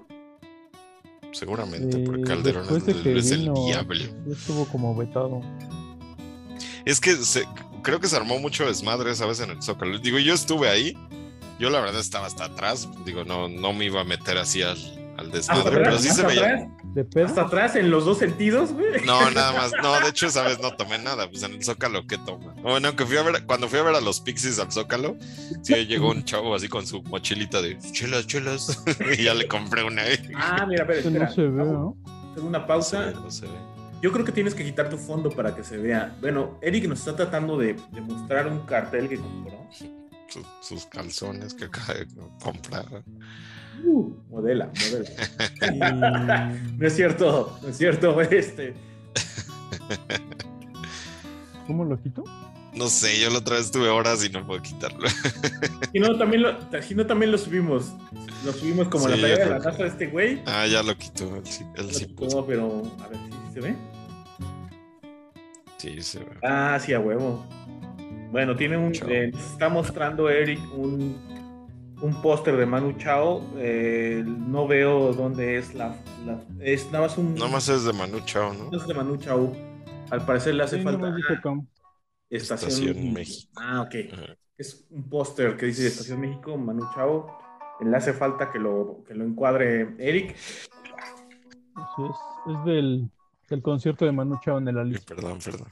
[1.31, 4.03] Seguramente, porque Calderón de es, que es el vino- diablo.
[4.29, 5.41] estuvo como vetado.
[6.83, 7.47] Es que se-
[7.83, 9.97] creo que se armó mucho desmadre esa vez en el Zócalo.
[9.99, 10.97] Digo, yo estuve ahí.
[11.57, 12.89] Yo la verdad estaba hasta atrás.
[13.05, 14.77] Digo, no, no me iba a meter así al,
[15.22, 16.45] al pero atrás, sí se hasta veía.
[16.47, 17.26] atrás, ¿De pedo?
[17.26, 19.05] hasta atrás en los dos sentidos, güey.
[19.05, 19.72] No, nada más.
[19.82, 21.30] No, de hecho, esa vez no tomé nada.
[21.30, 22.53] Pues en el Zócalo, ¿qué toma?
[22.61, 25.15] Bueno, aunque fui a ver, cuando fui a ver a los Pixies al Zócalo,
[25.61, 28.84] sí llegó un chavo así con su mochilita de chelas, chelas.
[29.17, 30.03] y ya le compré una.
[30.36, 31.26] Ah, mira, espera, Eso espera.
[31.26, 31.97] no se ve, ¿no?
[32.32, 32.99] hacer una No se pausa.
[32.99, 33.53] ve, no se ve.
[34.01, 36.15] Yo creo que tienes que quitar tu fondo para que se vea.
[36.22, 39.67] Bueno, Eric nos está tratando de, de mostrar un cartel que compró.
[40.32, 42.07] Sus, sus calzones que acaba de
[42.41, 43.03] comprar.
[43.84, 45.09] Uh, modela, modela.
[45.73, 48.73] Y- No es cierto, no es cierto, este.
[51.67, 52.23] ¿Cómo lo quito?
[52.73, 55.07] No sé, yo la otra vez tuve horas y no puedo quitarlo.
[55.91, 57.91] Si no, también lo, si no, también lo subimos.
[58.45, 60.41] Lo subimos como Sí, la yo de la NASA de este güey.
[60.45, 61.41] Ah, ya lo quitó.
[61.43, 63.75] Sí, él Lo quitó, pero a ver si se ve.
[65.77, 66.38] Sí, se ve.
[66.43, 67.45] Ah, sí, a huevo.
[68.32, 68.93] Bueno, tiene un.
[69.07, 71.17] Eh, está mostrando Eric un,
[72.01, 73.41] un póster de Manu Chao.
[73.57, 77.36] eh, no veo dónde es la, la- Es nada más un.
[77.36, 78.75] Nada más es de Manu Chao, ¿no?
[78.77, 79.51] es de Manu Chao.
[80.09, 81.13] Al parecer le hace Sí, falta.
[81.43, 81.67] Cam.
[82.29, 83.51] Estación, Estación México.
[83.57, 83.95] Ah, ok.
[84.13, 84.36] Ajá.
[84.57, 87.38] Es un póster que dice Estación México, Manu Chao.
[87.82, 90.36] Le hace falta que lo, que lo encuadre Eric.
[90.38, 93.09] Sí, es, es del,
[93.49, 95.05] del concierto de Manu Chao en el Ay, Alicia.
[95.07, 95.67] perdón, perdón.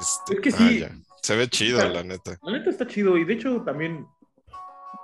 [0.00, 0.84] Este, Es que sí.
[1.22, 2.38] Se ve chido, la neta.
[2.42, 4.06] La neta está chido y de hecho también,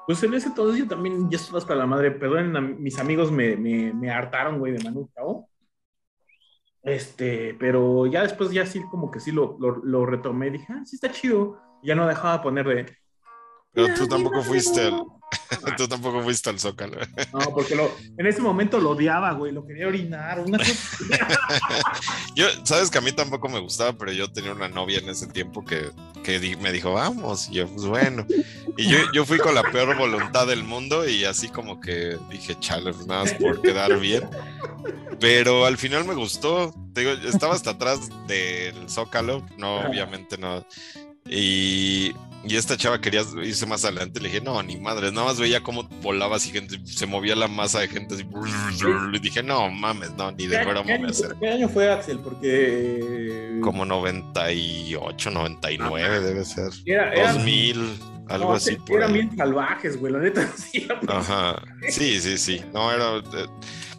[0.06, 3.30] pues en ese entonces yo también ya estaba hasta la madre, perdonen, a mis amigos
[3.30, 5.48] me, me, me hartaron, güey, de Manu Chao.
[6.82, 10.82] Este, pero ya después ya sí como que sí lo, lo, lo retomé, dije, ah,
[10.84, 11.60] sí está chido.
[11.82, 12.96] Ya no dejaba poner de...
[13.72, 15.04] Pero tú tampoco fuiste al,
[15.76, 16.98] tú tampoco fuiste al Zócalo.
[17.32, 20.72] No, porque lo, en ese momento lo odiaba, güey, lo quería orinar, una cosa...
[22.34, 25.26] Yo, sabes que a mí tampoco me gustaba, pero yo tenía una novia en ese
[25.26, 25.90] tiempo que,
[26.22, 28.26] que di- me dijo, vamos, y yo, pues bueno.
[28.76, 32.56] Y yo, yo fui con la peor voluntad del mundo y así como que dije,
[32.60, 34.28] chale, pues nada más por quedar bien.
[35.18, 36.74] Pero al final me gustó.
[36.92, 40.62] Te digo, estaba hasta atrás del Zócalo, no, obviamente no.
[41.28, 42.12] Y,
[42.44, 44.20] y esta chava quería irse más adelante.
[44.20, 47.48] Le dije, no, ni madre, nada más veía cómo volaba así, gente, se movía la
[47.48, 48.24] masa de gente así.
[49.12, 51.40] Y dije, no mames, no, ni de ¿Qué, broma qué me acerco.
[51.40, 52.18] qué año fue Axel?
[52.20, 53.58] Porque...
[53.62, 56.70] Como 98, 99 debe ser.
[56.84, 57.98] Era, era- 2000,
[58.28, 58.76] algo no, así.
[58.88, 60.48] eran bien salvajes, güey, la neta.
[60.56, 61.60] Sí, Ajá.
[61.88, 62.60] Sí, sí, sí.
[62.72, 63.22] No, era.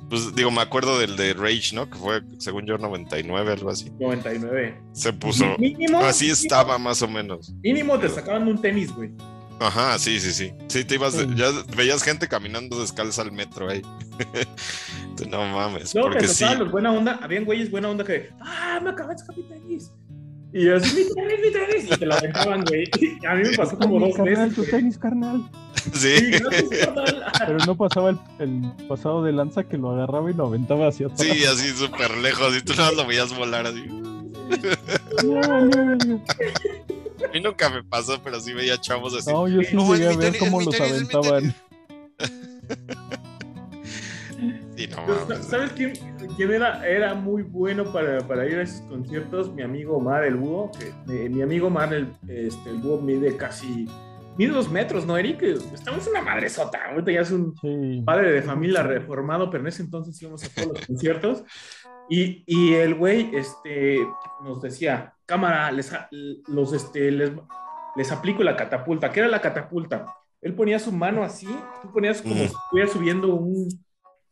[0.10, 1.90] Pues digo, me acuerdo del de Rage, ¿no?
[1.90, 3.92] Que fue, según yo, 99, algo así.
[4.00, 4.80] 99.
[4.94, 5.44] Se puso.
[5.60, 7.54] Mínimo, Así mínimo- estaba más o menos.
[7.62, 9.12] Mínimo te sacaban un tenis, güey.
[9.60, 10.54] Ajá, sí, sí, sí.
[10.68, 11.34] Sí, te ibas, de- Sí.
[11.36, 13.82] ya veías gente caminando descalza al metro ahí.
[15.32, 16.46] No mames, te porque sí.
[16.60, 19.92] los buena onda, habían güeyes buena onda que, ah, me acabé de sacar mi tenis.
[20.54, 21.86] Y yo así, mi tenis, mi tenis.
[21.92, 22.84] Y te lo aventaban, güey.
[23.02, 24.56] Y A mí me pasó como dos carnal, veces.
[24.56, 25.50] tu tenis, carnal.
[25.94, 26.32] Sí.
[27.40, 31.08] Pero no pasaba el, el pasado de lanza que lo agarraba y lo aventaba hacia
[31.08, 31.22] atrás.
[31.22, 32.56] Sí, así súper lejos.
[32.56, 33.86] Y tú nada más lo veías volar así.
[37.24, 39.32] A mí nunca me pasó, pero sí veía chavos así.
[39.32, 41.54] No, yo sí No, llegué a ver tenis, cómo los aventaban.
[44.76, 45.46] Sí, no Pero, mames.
[45.46, 45.94] ¿Sabes quién,
[46.36, 49.52] quién era, era muy bueno para, para ir a esos conciertos?
[49.54, 50.72] Mi amigo Omar el Búho.
[50.72, 53.88] que, eh, mi amigo Omar el, este, el Búho mide casi.
[54.38, 55.42] Mide dos metros, ¿no, Eric?
[55.42, 56.80] Estamos en una madresota.
[56.92, 58.04] Ahorita ya es un Sí.
[58.06, 61.44] padre de familia reformado, pero en ese entonces íbamos a todos los conciertos.
[62.10, 64.00] Y, y el güey este,
[64.44, 67.32] nos decía: Cámara, les, a- los, este, les,
[67.96, 69.12] les aplico la catapulta.
[69.12, 70.06] ¿Qué era la catapulta?
[70.40, 71.48] Él ponía su mano así,
[71.82, 72.38] tú ponías como Mm.
[72.38, 73.68] si estuviera subiendo un,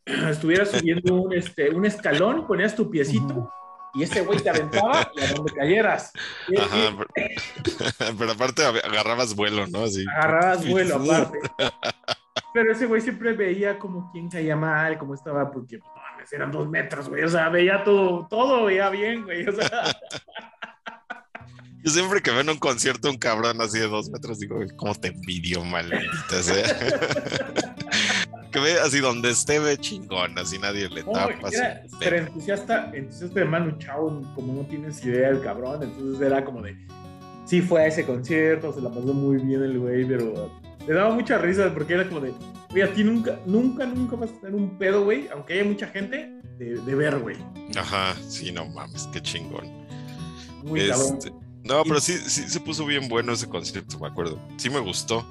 [0.30, 3.49] estuviera subiendo un, este, un escalón, ponías tu piecito.
[3.95, 6.11] Y ese güey te aventaba y a donde cayeras.
[6.49, 9.83] Y- Ajá, y pero, pero aparte ag- agarrabas vuelo, ¿no?
[9.85, 10.05] Así.
[10.17, 11.39] agarrabas vuelo aparte.
[12.53, 16.69] Pero ese güey siempre veía como quién caía mal, cómo estaba, porque mames, eran dos
[16.69, 17.23] metros, güey.
[17.23, 19.45] O sea, veía todo, todo veía bien, güey.
[19.47, 19.69] O sea,
[21.83, 24.95] Yo siempre que veo en un concierto un cabrón así de dos metros, digo, ¿cómo
[24.95, 26.63] te envidio, maldita sea?
[28.56, 31.34] Que ve así donde esté, ve chingón, así nadie le tapa.
[31.51, 35.84] era pero entusiasta, entusiasta de Manu Chao, como no tienes idea del cabrón.
[35.84, 36.78] Entonces era como de,
[37.45, 40.49] sí fue a ese concierto, se la pasó muy bien el güey, pero
[40.88, 42.34] le daba mucha risa porque era como de,
[42.72, 45.88] oye, a ti nunca, nunca, nunca vas a tener un pedo, güey, aunque haya mucha
[45.88, 47.36] gente, de, de ver, güey.
[47.78, 49.70] Ajá, sí, no mames, qué chingón.
[50.64, 51.20] Muy cabrón.
[51.66, 54.39] No, pero sí, sí se puso bien bueno ese concierto, me acuerdo.
[54.57, 55.26] Sí me gustó.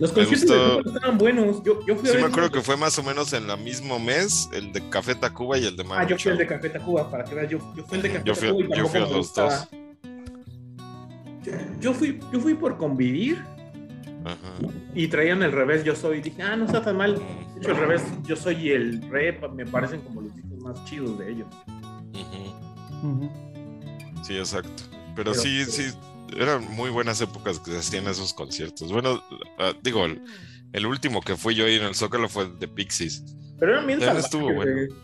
[0.00, 0.82] Los conciertos de gustó.
[0.82, 1.62] Cuba estaban buenos.
[1.64, 3.98] Yo, yo fui a Sí me acuerdo que fue más o menos en el mismo
[3.98, 6.70] mes, el de Café Tacuba y el de Manu Ah, yo fui el de Café
[6.70, 8.74] Tacuba, para que veas, yo, yo fui el de Café Yo fui- Tacuba y yo
[8.74, 9.56] tampoco fui a me los gustaba.
[9.56, 9.68] dos.
[11.80, 13.38] Yo, fui, yo fui por convivir
[14.24, 14.36] Ajá.
[14.92, 17.14] y traían el revés, yo soy, dije, ah, no está tan mal.
[17.14, 21.16] De hecho, el revés, yo soy el re, me parecen como los discos más chidos
[21.20, 21.46] de ellos.
[22.12, 23.08] Ujú.
[23.08, 23.30] Ujú.
[24.24, 24.82] Sí, exacto.
[25.16, 25.92] Pero, Pero- sí, sí,
[26.36, 28.92] eran muy buenas épocas que se hacían esos conciertos.
[28.92, 29.22] Bueno,
[29.58, 30.22] ah, digo, el,
[30.72, 33.24] el último que fui yo ahí en el Zócalo fue de Pixies.
[33.58, 34.24] Pero eran bien salvajes.
[34.26, 34.94] estuvo bueno.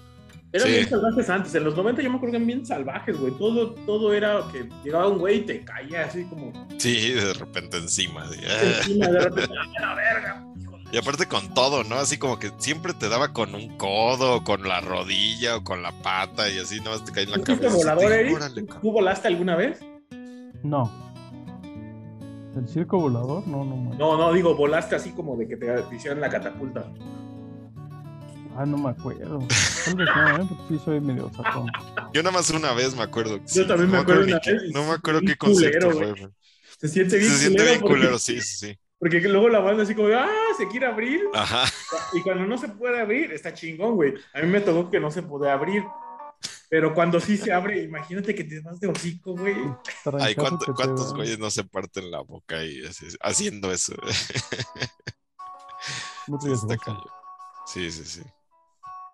[0.55, 0.75] Eran Sí.
[0.75, 1.55] bien salvajes antes.
[1.55, 3.33] En los 90 yo me acuerdo que eran bien salvajes, güey.
[3.39, 7.79] Todo, todo era que llegaba un güey y te caía así como Sí, de repente
[7.79, 8.25] encima.
[8.25, 8.63] así, ah.
[8.79, 9.55] encima de repente.
[9.59, 10.47] ¡Ah, la verga!
[10.93, 11.95] Y aparte con todo, ¿no?
[11.95, 15.91] Así como que siempre te daba con un codo, con la rodilla, o con la
[16.03, 18.51] pata, y así nada más te caía en la ¿Tú fuiste cabeza.
[18.83, 19.81] ¿Tú volaste alguna vez?
[20.63, 20.91] No.
[22.57, 23.47] ¿El circo volador?
[23.49, 23.99] No, no, man.
[23.99, 26.87] No, no, digo, volaste así como de que te te hicieran la catapulta.
[28.57, 29.39] Ah, no me acuerdo.
[29.87, 30.47] Tal vez no, ¿eh?
[30.49, 31.67] Porque sí soy medio sacón.
[32.13, 33.41] Yo nada más una vez me acuerdo.
[33.47, 36.15] Yo también me no acuerdo ni una qué- vez No me acuerdo qué culero, fue.
[36.79, 38.79] Se siente bien Se siente culero bien porque- culero, sí, sí, sí.
[38.99, 41.23] Porque luego la banda así como, ah, se quiere abrir.
[41.35, 41.65] Ajá.
[42.13, 44.15] Y cuando no se puede abrir, está chingón, güey.
[44.35, 45.83] A mí me tocó que no se puede abrir.
[46.73, 49.55] Pero cuando sí se abre, imagínate que te vas de hocico, güey.
[50.19, 53.93] Ay, ¿cuánto- te ¿cuántos güeyes no se parten la boca y así- haciendo eso?
[56.27, 56.67] Riesgoso.
[56.83, 57.03] cañón.
[57.67, 58.23] Sí, sí, sí.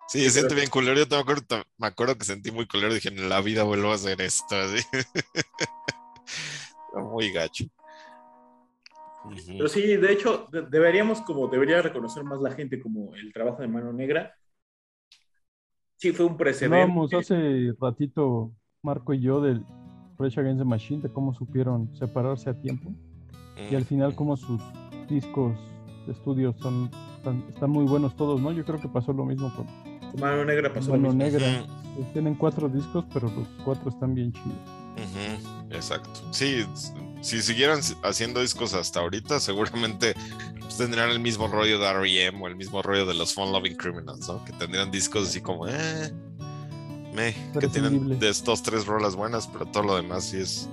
[0.07, 0.97] Sí, se siente bien culero.
[0.97, 2.93] Yo te me acuerdo, me acuerdo que sentí muy culero.
[2.93, 4.55] Dije, en la vida vuelvo a hacer esto.
[4.55, 4.77] así.
[4.93, 7.65] Está muy gacho.
[9.47, 13.61] Pero sí, de hecho, de- deberíamos como, debería reconocer más la gente como el trabajo
[13.61, 14.33] de Mano Negra.
[15.99, 16.81] Sí, fue un precedente.
[16.81, 19.65] Hablábamos hace ratito, Marco y yo, del
[20.17, 22.93] Rage Against the Machine, de cómo supieron separarse a tiempo.
[23.69, 24.61] Y al final, cómo sus
[25.09, 25.57] discos
[26.05, 28.53] de estudio son, están, están muy buenos todos, ¿no?
[28.53, 29.67] Yo creo que pasó lo mismo con
[30.21, 31.39] Mano Negra pasó lo Mano mismo.
[31.39, 31.65] Negra.
[32.13, 34.57] Tienen cuatro discos, pero los cuatro están bien chidos.
[35.69, 36.21] Exacto.
[36.31, 36.63] Sí,
[37.21, 40.13] si siguieran haciendo discos hasta ahorita, seguramente
[40.59, 42.41] pues, tendrían el mismo rollo de R.E.M.
[42.41, 44.43] o el mismo rollo de los Fun Loving Criminals, ¿no?
[44.45, 46.13] Que tendrían discos así como, eh,
[47.13, 50.69] me, que tienen de estos tres rolas buenas, pero todo lo demás sí es,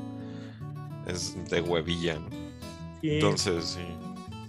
[1.07, 2.29] es de huevilla, ¿no?
[3.01, 3.81] Sí, Entonces, sí.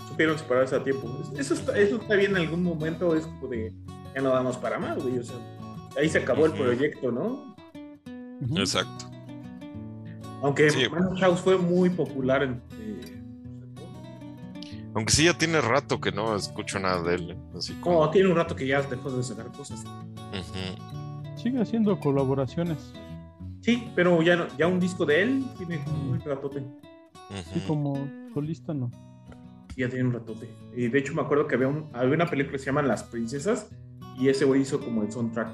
[0.08, 1.10] supieron separarse a tiempo.
[1.38, 3.74] Eso está, eso está bien en algún momento, es como de,
[4.14, 5.20] ya no damos para más, güey.
[5.20, 5.36] O sea,
[5.98, 7.56] ahí se acabó el proyecto, ¿no?
[8.56, 9.16] Exacto.
[10.42, 10.84] Aunque Sí.
[10.92, 12.62] Manu Chao fue muy popular en...
[12.80, 13.22] eh,
[14.94, 17.32] Aunque sí ya tiene rato que no escucho nada de él.
[17.32, 17.38] ¿eh?
[17.58, 17.98] Así como.
[18.00, 19.84] como tiene un rato que ya dejó de sacar cosas.
[21.36, 22.94] Sigue haciendo colaboraciones,
[23.62, 25.80] Sí, pero ya, no- ya un disco de él tiene
[26.10, 26.60] un ratote.
[26.60, 27.68] ujú.
[27.68, 28.90] como solista, ¿no?
[29.76, 30.50] Ya tiene un ratote.
[30.76, 33.04] Y de hecho me acuerdo que había, un- había una película que se llama Las
[33.04, 33.70] Princesas
[34.18, 35.50] y ese güey hizo como el soundtrack.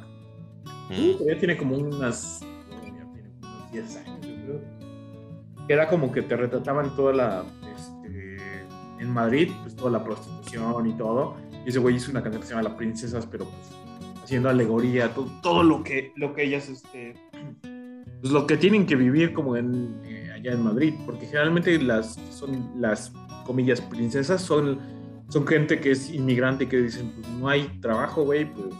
[0.91, 2.41] Uh, ya tiene como unas...
[2.69, 3.03] ya tiene
[3.41, 4.61] unos 10 años, yo creo.
[5.67, 7.45] Era como que te retrataban toda la...
[7.75, 8.37] este,
[8.99, 11.35] en Madrid, pues toda la prostitución y todo.
[11.65, 15.13] Y ese güey hizo una canción que se llama Las Princesas, pero pues haciendo alegoría,
[15.13, 16.69] todo, todo lo que lo que ellas...
[16.69, 17.13] Este,
[18.23, 22.13] pues lo que tienen que vivir como en, eh, allá en Madrid, porque generalmente las
[22.31, 23.11] son las
[23.45, 24.79] comillas princesas son,
[25.27, 28.73] son gente que es inmigrante y que dicen, pues no hay trabajo, güey, pues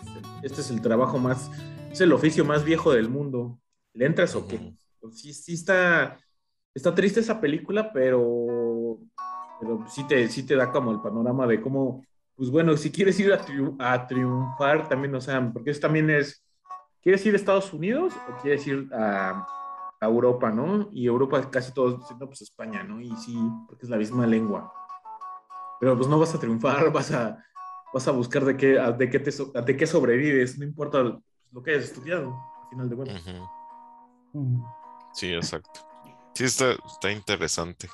[0.44, 1.52] este es el trabajo más,
[1.92, 3.60] es el oficio más viejo del mundo.
[3.94, 4.76] ¿Le entras o qué?
[5.02, 6.18] Pues sí, sí está,
[6.74, 8.98] está triste esa película, pero,
[9.60, 12.04] pero sí, te, sí te da como el panorama de cómo,
[12.36, 16.10] pues bueno, si quieres ir a, triu- a triunfar también, o sea, porque eso también
[16.10, 16.44] es,
[17.02, 19.46] ¿quieres ir a Estados Unidos o quieres ir a,
[20.02, 20.90] a Europa, no?
[20.92, 23.00] Y Europa casi todos dicen, no, pues España, ¿no?
[23.00, 24.72] Y sí, porque es la misma lengua.
[25.80, 27.38] Pero pues no vas a triunfar, vas a,
[27.94, 31.62] vas a buscar de qué, a- de qué, te, de qué sobrevives, no importa lo
[31.64, 33.24] que hayas estudiado, al final de cuentas.
[35.14, 35.82] Sí, exacto.
[36.34, 37.90] Sí, está, está interesante.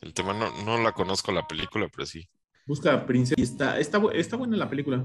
[0.00, 2.28] El tema no, no la conozco la película, pero sí.
[2.66, 5.04] Busca Princesa y está, está, está buena la película.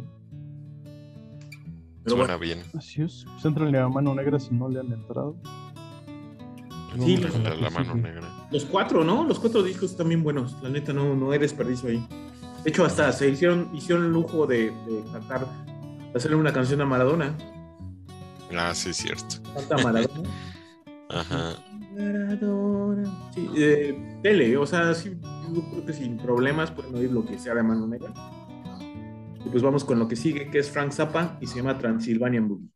[2.03, 2.63] Pero Suena bueno, bien.
[2.77, 3.25] Así es.
[3.33, 5.35] Pues entrenle a mano negra si no le han entrado.
[6.99, 8.47] Sí, la, la la que mano negra.
[8.51, 9.25] los cuatro, ¿no?
[9.25, 10.55] Los cuatro discos están bien buenos.
[10.61, 12.07] La neta, no, no hay desperdicio ahí.
[12.63, 16.79] De hecho, hasta se hicieron, hicieron el lujo de, de cantar, de hacerle una canción
[16.81, 17.35] a Maradona.
[18.55, 19.41] Ah, sí, cierto.
[19.53, 20.29] Canta Maradona.
[21.09, 21.55] Ajá.
[23.33, 25.17] Sí, eh, tele, o sea, sí,
[25.53, 28.13] yo creo que sin problemas pueden oír lo que sea de Mano Negra.
[29.45, 32.47] Y pues vamos con lo que sigue, que es Frank Zappa y se llama Transylvanian
[32.47, 32.69] Boogie.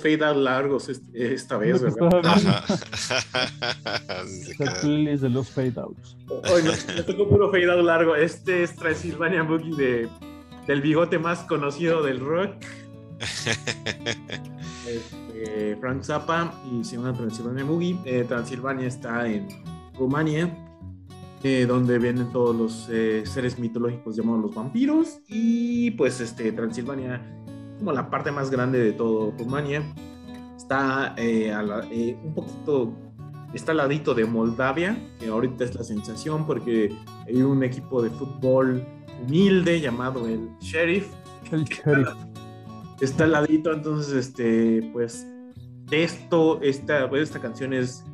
[0.00, 2.20] Los fade out largos este- esta vez, ¿verdad?
[2.24, 2.64] Ajá.
[4.80, 6.16] Playlist de los fade outs.
[6.28, 8.14] Hoy me, me tocó puro fade out largo.
[8.16, 10.08] Este es Transylvania Boogie de,
[10.66, 12.52] del bigote más conocido del rock.
[14.86, 17.98] Este, Frank Zappa y se llama Transylvania Boogie.
[18.04, 19.46] Eh, Transilvania está en
[19.98, 20.50] Rumania,
[21.42, 25.18] eh, donde vienen todos los eh, seres mitológicos llamados los vampiros.
[25.28, 27.39] Y pues este, Transilvania,
[27.80, 29.82] como la parte más grande de todo Rumania,
[30.56, 32.92] está eh, a la- eh, un poquito,
[33.54, 36.94] está al ladito de Moldavia, que ahorita es la sensación porque
[37.26, 38.84] hay un equipo de fútbol
[39.26, 41.08] humilde llamado el Sheriff,
[41.50, 42.08] El sheriff.
[43.00, 45.26] está al ladito, entonces, este, pues,
[45.86, 48.04] de esto, esta, pues, esta canción es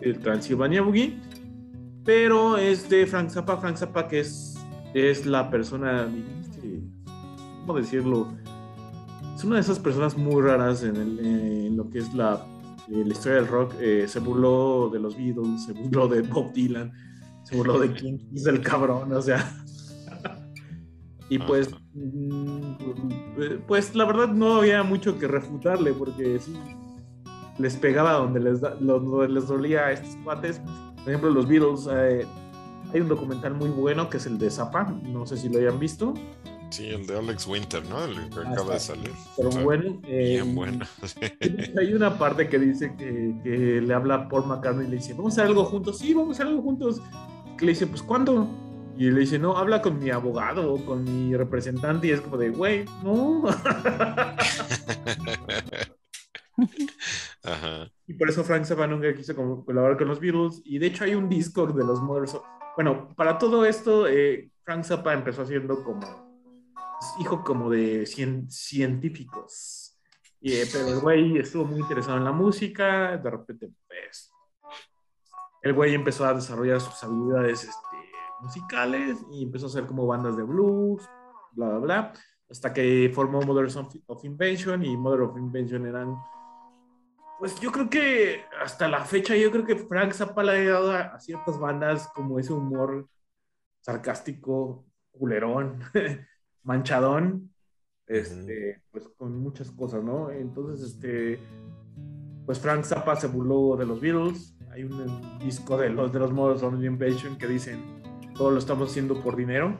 [0.00, 1.18] el Transylvania Boogie,
[2.04, 4.56] pero es de Frank Zappa, Frank Zappa que es,
[4.94, 6.08] es la persona,
[6.60, 6.80] que,
[7.66, 8.28] ¿cómo decirlo?
[9.42, 12.46] Es una de esas personas muy raras en, el- en lo que es la,
[12.88, 16.52] eh, la historia del rock, Eh, se burló de los Beatles, se burló de Bob
[16.52, 16.92] Dylan,
[17.42, 19.52] se burló de King, es el cabrón, o sea...
[21.28, 22.60] Y pues, mm,
[23.66, 26.54] pues la verdad no había mucho que refutarle porque sí
[27.58, 30.60] les pegaba donde les, da- donde les dolía a estos cuates.
[30.98, 32.26] Por ejemplo, los Beatles, eh,
[32.94, 35.80] hay un documental muy bueno que es el de Zappa, no sé si lo hayan
[35.80, 36.14] visto,
[36.72, 38.02] Sí, el de Alex Winter, ¿no?
[38.04, 39.12] El que Ah, acaba de salir.
[39.36, 40.00] pero bueno.
[40.04, 40.86] eh, Bien bueno.
[41.78, 45.14] Hay una parte que dice que, que le habla a Paul McCartney y le dice,
[45.14, 45.98] ¿vamos a hacer algo juntos?
[45.98, 47.02] Sí, vamos a hacer algo juntos.
[47.58, 48.48] Que le dice, pues ¿cuándo?
[48.96, 52.08] Y le dice, no, habla con mi abogado o con mi representante.
[52.08, 53.44] Y es como de, güey, no.
[57.42, 57.90] Ajá.
[58.06, 59.34] Y por eso Frank Zappa nunca quiso
[59.64, 60.60] colaborar con los Beatles.
[60.64, 62.36] Y de hecho hay un disco de los Mothers.
[62.76, 66.31] Bueno, para todo esto, eh, Frank Zappa empezó haciendo como
[67.18, 69.98] hijo como de cien- científicos.
[70.40, 73.16] Y, eh, pero el güey estuvo muy interesado en la música.
[73.16, 74.32] De repente, pues,
[75.62, 77.96] el güey empezó a desarrollar sus habilidades este,
[78.40, 81.08] musicales y empezó a hacer como bandas de blues,
[81.52, 82.12] bla, bla, bla.
[82.50, 86.16] Hasta que formó Mothers of, Invention y Mother of Invention eran
[87.38, 90.92] pues yo creo que hasta la fecha, yo creo que Frank Zappa le ha dado
[90.92, 93.08] a ciertas bandas como ese humor
[93.80, 95.80] sarcástico, culerón,
[96.62, 97.50] manchadón,
[98.06, 100.30] este, pues con muchas cosas, ¿no?
[100.30, 101.38] Entonces, este,
[102.46, 104.54] pues Frank Zappa se burló de los Beatles.
[104.70, 107.80] Hay un, disco de los de los Mothers of Invention que dicen
[108.34, 109.78] todo lo estamos haciendo por dinero.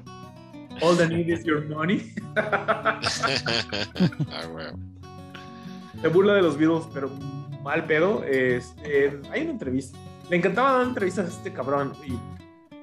[0.81, 2.15] All the need is your money.
[2.35, 3.01] Ah,
[6.01, 7.11] se burla de los Beatles, pero
[7.63, 8.25] mal pedo.
[8.25, 9.99] Es, eh, hay una entrevista.
[10.29, 12.19] Le encantaba dar entrevistas a este cabrón y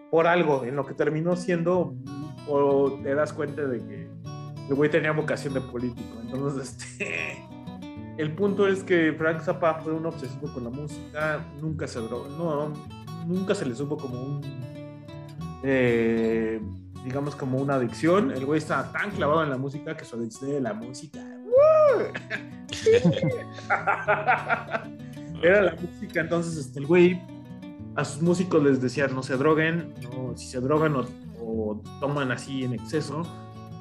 [0.10, 1.96] por algo, en lo que terminó siendo,
[2.50, 4.10] o te das cuenta de que
[4.70, 6.20] el güey tenía vocación de político.
[6.22, 7.46] Entonces, este,
[8.18, 12.28] el punto es que Frank Zappa fue un obsesivo con la música, nunca se drogó,
[12.30, 12.74] no,
[13.26, 14.42] nunca se le supo como un,
[15.64, 16.62] eh,
[17.04, 18.32] digamos, como una adicción.
[18.32, 21.20] El güey estaba tan clavado en la música que su adicción de la música.
[25.42, 27.22] Era la música, entonces este, el güey
[27.96, 31.06] a sus músicos les decía no se droguen, no, si se drogan o,
[31.50, 33.22] o toman así en exceso,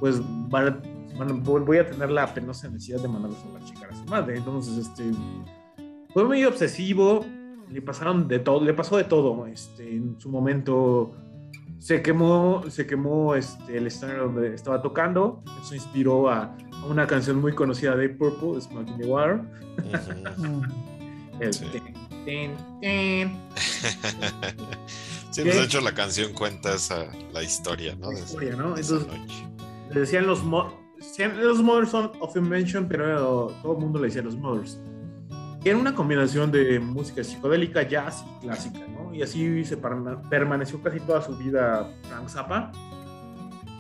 [0.01, 0.81] pues van,
[1.19, 4.37] van- voy a tener la penosa necesidad de mandarlos a la chica a su madre.
[4.39, 5.11] Entonces, este,
[6.15, 7.25] fue muy obsesivo,
[7.71, 9.47] le pasaron de todo, le pasó de todo.
[9.47, 11.13] Este, en su momento
[11.79, 16.45] se quemó, se quemó este, el escenario donde estaba tocando, eso inspiró a,
[16.83, 19.41] a una canción muy conocida de Purple, Smoke in the Water.
[20.39, 20.63] Ujú.
[21.41, 21.67] El Sí.
[21.71, 21.83] tin,
[22.25, 22.51] tin,
[22.81, 23.37] tin.
[25.31, 28.11] Sí, pues de hecho la canción cuenta esa, la historia, ¿no?
[28.13, 28.77] La historia, ¿no?
[28.77, 29.07] Entonces-.
[29.93, 30.43] Le decían los,
[30.97, 34.79] decían los Mothers of Invention, pero todo el mundo le decía los Mothers.
[35.65, 39.15] Era una combinación de música psicodélica, jazz y clásica, ¿no?
[39.15, 42.73] Y así se perma- permaneció casi toda su vida Frank Zappa,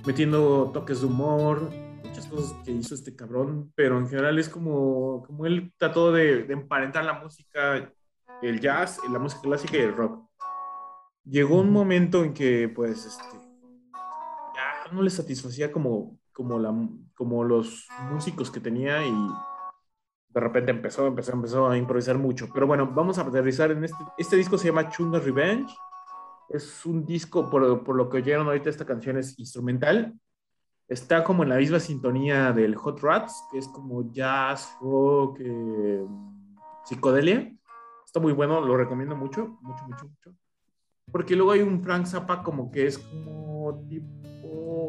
[0.04, 1.70] metiendo toques de humor,
[2.04, 6.42] muchas cosas que hizo este cabrón, pero en general es como, como él trató de,
[6.44, 7.92] de emparentar la música,
[8.42, 10.27] el jazz, la música clásica y el rock.
[11.28, 13.38] Llegó un momento en que, pues, este,
[14.54, 16.74] ya no le satisfacía como, como, la,
[17.14, 19.12] como los músicos que tenía y
[20.28, 22.48] de repente empezó, empezó, empezó a improvisar mucho.
[22.52, 24.02] Pero bueno, vamos a aterrizar en este.
[24.16, 25.74] Este disco se llama Chunga Revenge.
[26.48, 30.18] Es un disco, por, por lo que oyeron ahorita, esta canción es instrumental.
[30.86, 36.06] Está como en la misma sintonía del Hot Rats, que es como jazz, rock, eh,
[36.84, 37.54] psicodelia.
[38.06, 40.47] Está muy bueno, lo recomiendo mucho, mucho, mucho, mucho.
[41.12, 44.88] Porque luego hay un Frank Zappa como que es como tipo,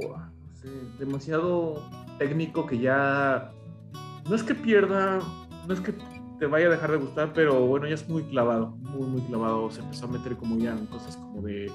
[0.54, 0.68] sé,
[1.00, 1.82] demasiado
[2.18, 3.52] técnico que ya,
[4.30, 5.20] no es que pierda,
[5.68, 5.94] no es que
[6.40, 9.70] te vaya a dejar de gustar, pero bueno, ya es muy clavado, muy, muy clavado.
[9.72, 11.72] Se empezó a meter como ya en cosas como de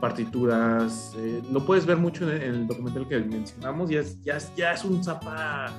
[0.00, 1.14] partituras.
[1.16, 4.72] eh, lo puedes ver mucho en el, en el documental que mencionamos ya, es- ya
[4.72, 5.72] es un zapa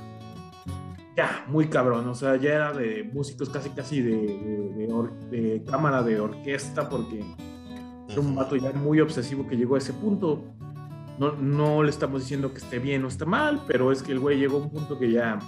[1.16, 2.08] ya muy cabrón.
[2.08, 6.90] O sea, ya era de músicos casi, casi de, de- de de cámara de orquesta
[6.90, 7.24] porque
[8.10, 10.44] era un vato ya muy obsesivo que llegó a ese punto.
[11.20, 14.20] No, no le estamos diciendo que esté bien o esté mal, pero es que el
[14.20, 15.40] güey llegó a un punto que ya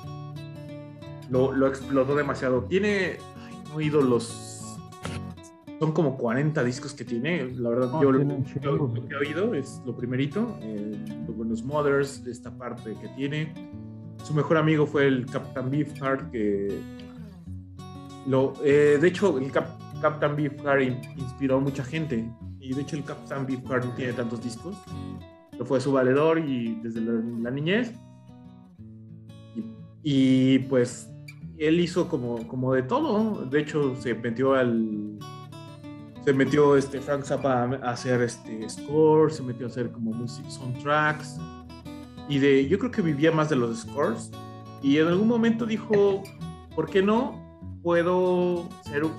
[1.29, 2.63] lo, lo explotó demasiado.
[2.63, 3.17] Tiene,
[3.47, 4.51] ay, no he oído los...
[5.79, 7.51] Son como 40 discos que tiene.
[7.55, 8.19] La verdad, yo lo,
[8.71, 10.55] lo- lo que he oído es lo primerito.
[10.61, 10.91] eh,
[11.47, 13.51] los Mothers, esta parte que tiene.
[14.23, 16.79] Su mejor amigo fue el Captain Beefheart, que...
[18.27, 22.25] Lo, eh, de hecho, el Cap- Captain Beefheart in- inspiró a mucha gente.
[22.65, 24.75] Y de hecho, el Captain Beefheart no tiene tantos discos.
[25.51, 27.13] Pero fue su valedor y desde la,
[27.43, 27.93] la niñez.
[29.55, 31.09] Y, y, pues
[31.57, 33.45] él hizo como, como de todo.
[33.45, 35.17] De hecho, se metió al.
[36.25, 40.45] Se metió este Frank Zappa a hacer este score, se metió a hacer como music
[40.49, 41.37] soundtracks.
[42.27, 44.31] Y de, yo creo que vivía más de los scores.
[44.81, 46.23] Y en algún momento dijo,
[46.75, 47.39] ¿por qué no
[47.83, 49.13] puedo ser un-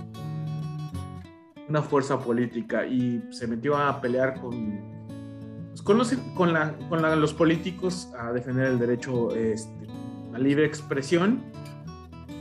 [1.69, 2.87] una fuerza política?
[2.87, 8.09] Y se metió a pelear con, pues, con, los, con, la- con la- los políticos
[8.19, 9.87] a defender el derecho este,
[10.35, 11.43] a libre expresión.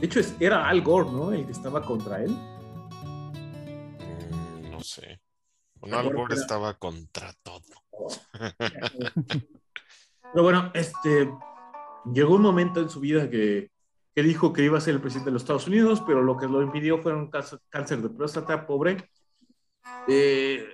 [0.00, 1.32] De hecho, era Al Gore, ¿no?
[1.32, 2.30] El que estaba contra él.
[4.00, 5.20] Mm, no sé.
[5.86, 7.62] No, Al Gore era- estaba contra todo.
[10.32, 11.30] Pero bueno, este,
[12.12, 13.70] llegó un momento en su vida que,
[14.14, 16.46] que dijo que iba a ser el presidente de los Estados Unidos, pero lo que
[16.46, 19.08] lo impidió fue un cáncer de próstata, pobre.
[20.08, 20.64] Eh,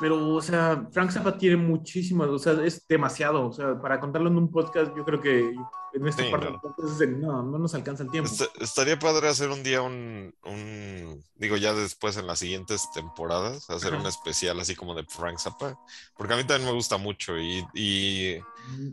[0.00, 3.46] pero, o sea, Frank Zappa tiene muchísimas, o sea, es demasiado.
[3.48, 5.52] O sea, para contarlo en un podcast, yo creo que
[5.94, 7.18] en esta Sí, parte no.
[7.18, 8.28] no, no nos alcanza el tiempo.
[8.28, 13.70] Est- estaría padre hacer un día un, un- digo ya después en las siguientes temporadas,
[13.70, 14.02] hacer Ajá.
[14.02, 15.78] un especial así como de Frank Zappa,
[16.16, 18.40] porque a mí también me gusta mucho y, y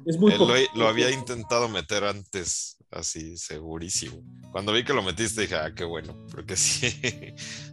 [0.06, 4.22] Es muy lo, poco- he- lo había intentado meter antes, así segurísimo.
[4.52, 6.94] Cuando vi que lo metiste dije, ah, qué bueno, porque sí,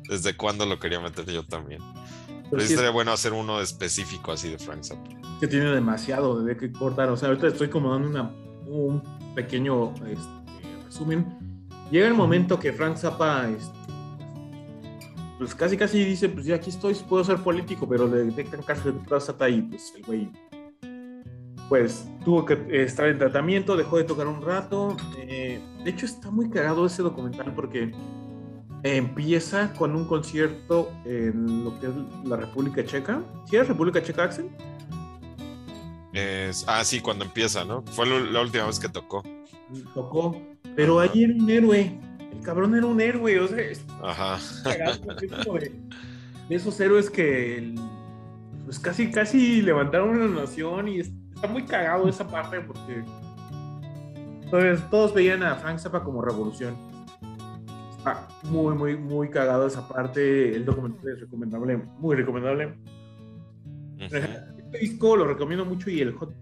[0.09, 1.81] desde cuándo lo quería meter yo también.
[2.27, 5.11] Pero pero sí sí es estaría bueno hacer uno específico así de Frank Zappa.
[5.41, 7.09] que tiene demasiado de que cortar.
[7.11, 8.31] O sea, ahorita estoy como dando una,
[8.67, 9.03] un
[9.35, 11.27] pequeño este, resumen.
[11.91, 13.77] Llega el momento que Frank Zappa, este,
[15.39, 18.95] pues casi casi dice, pues ya aquí estoy, puedo ser político, pero le detectan cáncer
[18.95, 20.31] de próstata y pues el güey,
[21.69, 24.97] pues tuvo que estar en tratamiento, dejó de tocar un rato.
[25.19, 27.93] Eh, de hecho está muy cagado ese documental porque
[28.83, 31.93] empieza con un concierto en lo que es
[32.25, 33.21] la República Checa.
[33.51, 34.49] ¿Sí es República Checa, Axel?
[36.13, 37.83] Es- ah, sí, cuando empieza, ¿no?
[37.83, 39.23] Fue lo- la última vez que tocó.
[39.95, 40.41] tocó,
[40.77, 41.11] pero Ajá.
[41.13, 41.99] ahí era un héroe.
[42.33, 44.39] El cabrón era un héroe, o sea, es Ajá.
[44.65, 45.73] de,
[46.49, 47.75] de esos héroes que el-
[48.65, 51.01] pues casi, casi levantaron una nación y
[51.37, 53.05] está muy cagado esa parte porque
[54.43, 56.77] entonces, todos veían a Frank Zappa como revolución.
[57.91, 60.55] Está muy, muy, muy cagado esa parte.
[60.55, 62.79] El documental es recomendable, muy recomendable.
[63.99, 66.33] Este disco lo recomiendo mucho y el Hot,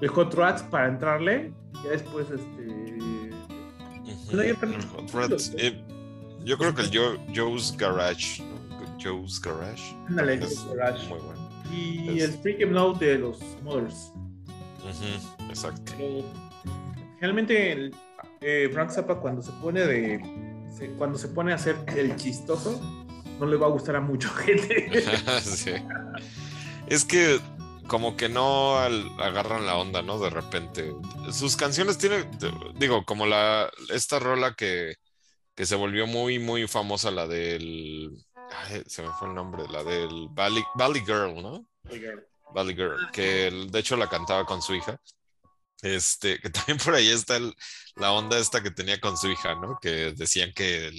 [0.00, 1.52] el Hot Rats para entrarle.
[1.84, 3.30] Ya después, este.
[4.30, 5.82] También- Hot Rats, eh,
[6.44, 8.52] yo creo que el Jo- Joe's Garage, ¿no?
[9.02, 9.96] Joe's Garage.
[10.08, 11.08] Ándale, también Joe's Garage.
[11.08, 11.41] Muy bueno.
[11.70, 14.12] Y Es- el Freak Em Out de los Mothers.
[15.48, 15.92] Exacto.
[15.96, 16.24] Pero
[17.14, 17.94] generalmente el,
[18.40, 20.20] eh, Frank Zappa cuando se pone de.
[20.76, 22.80] se- cuando se pone a hacer el chistoso,
[23.38, 24.90] no le va a gustar a mucha gente.
[25.42, 25.72] Sí.
[26.86, 27.38] Es que
[27.86, 30.18] como que no al- agarran la onda, ¿no?
[30.18, 30.92] De repente.
[31.30, 32.28] Sus canciones tienen,
[32.78, 34.94] digo, como la esta rola que,
[35.54, 38.10] que se volvió muy, muy famosa, la del...
[38.54, 41.66] ay, se me fue el nombre, la del Valley, Valley Girl, ¿no?
[42.54, 45.00] Valley Girl, que el- de hecho la cantaba con su hija.
[45.82, 47.54] Este, que también por ahí está el-
[47.96, 49.78] la onda esta que tenía con su hija, ¿no?
[49.80, 50.90] Que decían que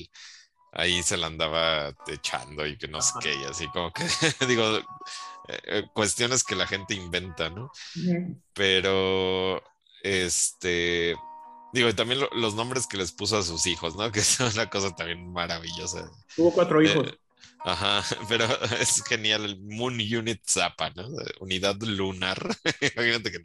[0.73, 4.03] ahí se la andaba echando y que no sé qué, y así como que,
[4.47, 4.77] digo,
[5.47, 7.71] eh, eh, cuestiones que la gente inventa, ¿no?
[8.53, 9.61] Pero,
[10.03, 11.15] este,
[11.73, 14.11] digo, y también lo- los nombres que les puso a sus hijos, ¿no?
[14.11, 16.09] Que es una cosa también maravillosa.
[16.35, 17.07] Tuvo cuatro hijos.
[17.07, 17.17] Eh,
[17.63, 18.45] Ajá, pero
[18.79, 21.07] es genial el Moon Unit Zappa, ¿no?
[21.39, 22.37] Unidad lunar.
[22.95, 23.39] Imagínate que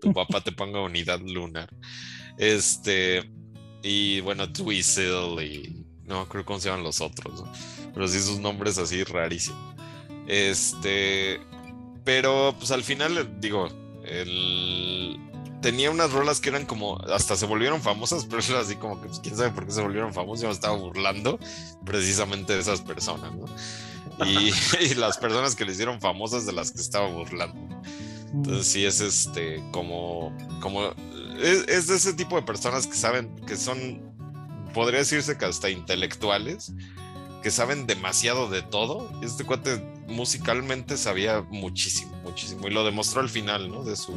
[0.00, 1.68] tu papá te ponga unidad lunar.
[2.38, 3.28] Este,
[3.82, 7.52] y bueno, Twizzle y no creo cómo se llaman los otros, ¿no?
[7.92, 9.74] Pero sí sus nombres así rarísimos.
[10.26, 11.40] Este,
[12.04, 13.68] pero pues al final, digo,
[14.04, 15.18] el
[15.64, 19.08] tenía unas rolas que eran como, hasta se volvieron famosas, pero era así como que,
[19.08, 21.38] pues, quién sabe por qué se volvieron famosas, yo me estaba burlando
[21.86, 23.46] precisamente de esas personas, ¿no?
[24.26, 27.82] Y, las personas que le hicieron famosas de las que estaba burlando.
[28.32, 30.90] Entonces sí es este, como, como,
[31.40, 34.02] es, es de ese tipo de personas que saben, que son,
[34.74, 36.74] podría decirse que hasta intelectuales,
[37.42, 39.10] que saben demasiado de todo.
[39.22, 42.68] Este cuate musicalmente sabía muchísimo, muchísimo.
[42.68, 43.82] Y lo demostró al final, ¿no?
[43.82, 44.14] De su,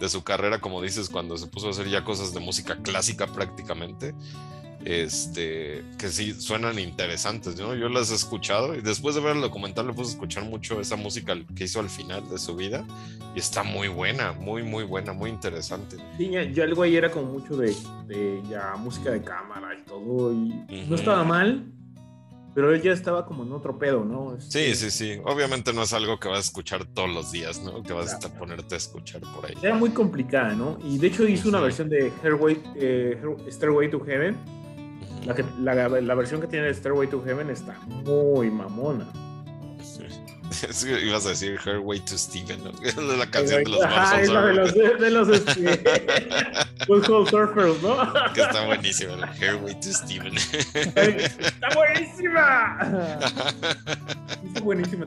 [0.00, 3.26] de su carrera, como dices, cuando se puso a hacer ya cosas de música clásica
[3.26, 4.14] prácticamente.
[4.82, 7.74] Este, que sí suenan interesantes, ¿no?
[7.74, 10.80] Yo las he escuchado y después de ver el documental le puse a escuchar mucho
[10.80, 12.86] esa música que hizo al final de su vida
[13.36, 15.98] y está muy buena, muy, muy buena, muy interesante.
[16.16, 20.32] Sí, ya, el güey era como mucho de, de ya música de cámara y todo
[20.32, 21.62] y no estaba mal,
[22.54, 24.36] pero él ya estaba como en otro pedo, ¿no?
[24.40, 25.20] Sí, Este, sí, sí.
[25.24, 27.82] Obviamente no es algo que vas a escuchar todos los días, ¿no?
[27.82, 29.54] Que vas a ponerte a escuchar por ahí.
[29.62, 30.78] Era muy complicada, ¿no?
[30.84, 32.08] Y de hecho hizo una versión de
[32.76, 33.18] eh,
[33.50, 34.34] Stairway to Heaven.
[34.36, 35.26] Ujú.
[35.26, 39.06] La, que- la, la versión que tiene de Stairway to Heaven está muy mamona.
[41.04, 42.70] Ibas a decir Her Way to Steven, ¿no?
[42.82, 45.82] Es la canción de los Ajá, es la de los, de los este,
[47.30, 48.12] Surfers, ¿no?
[48.34, 50.36] Que está buenísima, el Her Way to Steven.
[50.36, 52.78] ¡Está buenísima!
[54.44, 55.06] Está buenísima.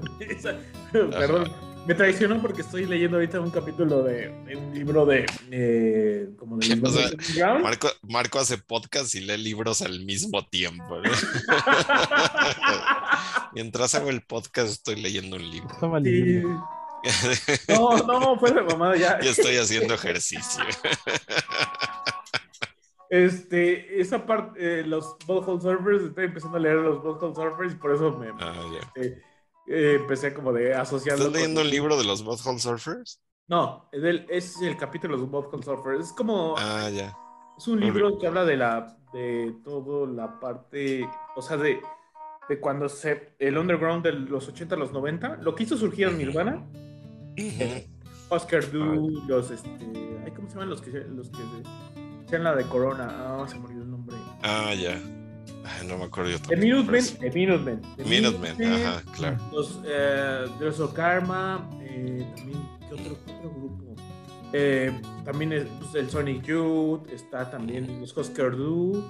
[0.91, 1.51] Perdón,
[1.87, 5.25] me traicionó porque estoy leyendo ahorita un capítulo de, de un libro de.
[5.51, 7.55] eh, como de O sea.
[7.59, 11.11] Marco, Marco hace podcast y lee libros al mismo tiempo, ¿no?
[13.53, 15.69] Mientras hago el podcast estoy leyendo un libro.
[15.71, 16.05] Estaba Sí.
[16.05, 16.69] leyendo.
[17.67, 19.19] No, no, fue de mamada ya.
[19.21, 20.63] y estoy haciendo ejercicio.
[23.09, 27.75] Este, esa parte, eh, los Butthole Surfers, estoy empezando a leer los Butthole Surfers y
[27.75, 28.91] por eso me Ah, ya.
[29.03, 29.21] eh,
[29.67, 31.25] eh, empecé como de asociarlo.
[31.25, 33.21] ¿Estás leyendo con- un libro de los Butthole Surfers?
[33.47, 36.07] No, es el, es el capítulo de los Butthole Surfers.
[36.07, 37.15] Es como, Ah, ya.
[37.57, 41.81] es un libro que habla de la, de todo la parte, o sea, de,
[42.49, 46.07] de cuando se, el underground de los 80 a los 90, lo que hizo surgir
[46.07, 46.63] en Nirvana.
[48.29, 49.69] Oscar Du, los, este,
[50.25, 51.37] ay, ¿cómo se llaman los que, los que
[52.29, 53.07] sean la de Corona?
[53.11, 54.15] Ah, se me olvidó el nombre.
[54.41, 54.99] Ah, ya.
[55.65, 57.05] Ay, no me acuerdo yo The Minutemen.
[57.19, 57.81] The Minutemen.
[57.97, 59.37] The Minutemen, ajá, claro.
[59.51, 63.95] Los eh, Dress of Karma, eh, también, ¿qué otro, qué otro grupo?
[64.53, 69.03] Eh, también es, pues, el Sonic Youth, está también los Husker Du.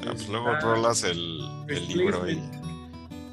[0.00, 2.42] Ah, pues luego rolas el, el libro ahí.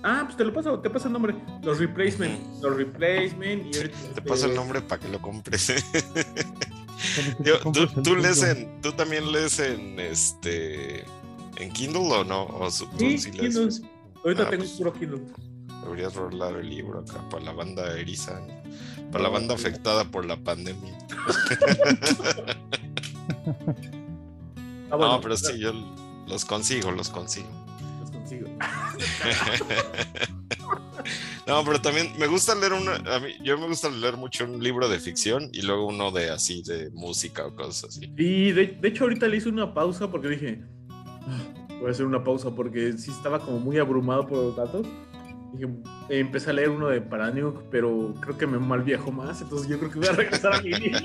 [0.03, 1.35] Ah, pues te lo paso, te paso el nombre.
[1.63, 3.73] Los Replacement, los Replacement.
[3.73, 5.67] Y ahorita, Te este, paso el nombre para que lo compres.
[7.39, 7.59] Yo-
[8.03, 11.05] ¿tú, lees en, tú también lees en este
[11.57, 12.43] en Kindle o no?
[12.45, 12.85] ¿O Sí?
[13.31, 13.69] Kindle.
[14.23, 14.71] Ahorita Ah, tengo pues.
[14.77, 15.21] puro Kindle.
[15.83, 18.41] Deberías rolar el libro acá para la banda eriza,
[19.11, 20.97] para la banda afectada por la pandemia.
[24.89, 25.73] Ah, bueno, no, pero sí, yo
[26.27, 27.47] los consigo, los consigo.
[28.01, 28.47] Los consigo.
[31.47, 34.61] No, pero también me gusta leer una, a mí, yo me gusta leer mucho un
[34.61, 38.11] libro de ficción y luego uno de así, de música o cosas así.
[38.17, 40.67] Y de, de hecho ahorita le hice una pausa porque dije, "Ah,
[41.79, 44.85] voy a hacer una pausa porque sí estaba como muy abrumado por los datos.
[45.53, 45.65] Dije,
[46.09, 49.67] eh, empecé a leer uno de Paranuke, pero creo que me mal viajó más, entonces
[49.67, 50.99] yo creo que voy a regresar a mi libro.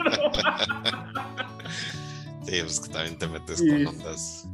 [2.45, 3.69] Sí, pues que también te metes Sí.
[3.85, 4.49] con ondas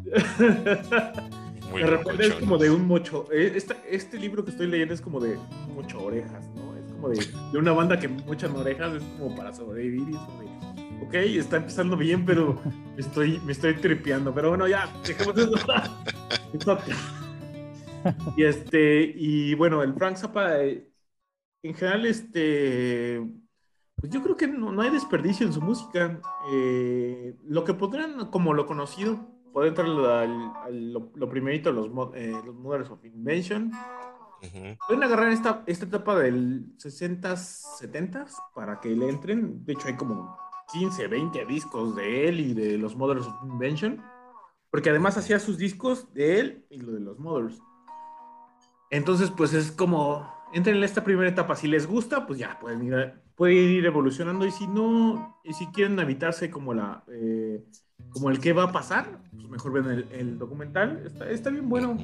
[1.71, 3.27] muy de repente es como de un mocho.
[3.31, 5.37] Este, este libro que estoy leyendo es como de
[5.69, 6.75] un mocho orejas, ¿no?
[6.77, 7.19] Es como de,
[7.53, 10.09] de una banda que mochan orejas, es como para sobrevivir.
[10.09, 10.48] Y es como de,
[11.03, 12.61] ok, está empezando bien, pero
[12.95, 14.35] me estoy, me estoy tripeando.
[14.35, 15.51] Pero bueno, ya, dejemos eso.
[18.37, 20.89] Y este, y bueno, el Frank Zappa, eh,
[21.63, 23.21] en general, este.
[23.97, 26.21] Pues yo creo que no, no hay desperdicio en su música.
[26.53, 29.19] Eh, lo que podrían, como lo conocido,
[29.53, 33.73] puede entrar al, al- lo, lo primerito, los, eh, los Mothers of Invention.
[34.87, 39.65] Pueden agarrar esta, esta etapa del 60s, 70s para que le entren.
[39.67, 40.39] De hecho, hay como
[40.73, 44.03] 15, 20 discos de él y de los Mothers of Invention.
[44.71, 47.59] Porque además hacía sus discos de él y lo de los Mothers.
[48.91, 51.57] Entonces, pues es como, entren en esta primera etapa.
[51.57, 54.45] Si les gusta, pues ya pueden ir, pueden ir evolucionando.
[54.47, 57.65] Y si no, y si quieren evitarse como la, eh,
[58.11, 61.03] como el que va a pasar, pues mejor ven el, el documental.
[61.07, 61.97] Está, está bien bueno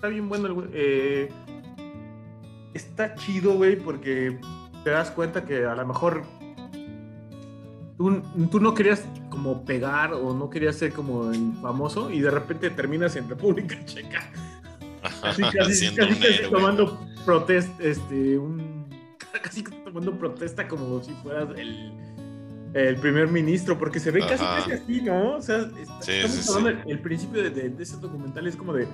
[0.00, 0.70] está bien bueno el.
[0.72, 1.28] Eh,
[2.72, 4.40] está chido, güey, porque
[4.82, 6.22] te das cuenta que a lo mejor
[8.00, 12.30] tú, tú no querías como pegar o no querías ser como el famoso y de
[12.30, 14.22] repente terminas en República Checa.
[15.22, 15.94] Casi, casi,
[16.50, 18.86] tomando protesta, este, un,
[19.42, 21.92] casi tomando protesta como si fueras el
[22.72, 24.58] el primer ministro, porque se ve casi, Ajá.
[24.58, 25.34] casi así, ¿no?
[25.36, 28.46] O sea, está- Sí, estamos sí, hablando del- el principio de, de- de ese documental
[28.46, 28.86] es como de,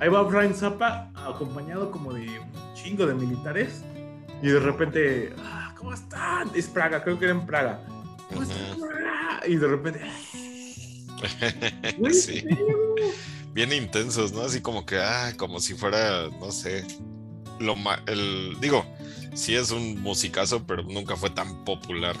[0.00, 3.84] ahí va Frank Zappa acompañado como de un chingo de militares
[4.42, 6.48] y de repente, ah, ¿cómo están?
[6.54, 7.80] Es Praga, creo que era en Praga.
[8.36, 8.86] Ujú.
[9.06, 10.00] Ah, Y de repente,
[11.98, 12.44] güey, sí.
[13.52, 14.42] bien intensos, ¿no?
[14.42, 16.84] Así como que, ah, como si fuera, no sé,
[17.58, 18.84] lo ma- el, digo,
[19.34, 22.16] sí es un musicazo, pero nunca fue tan popular.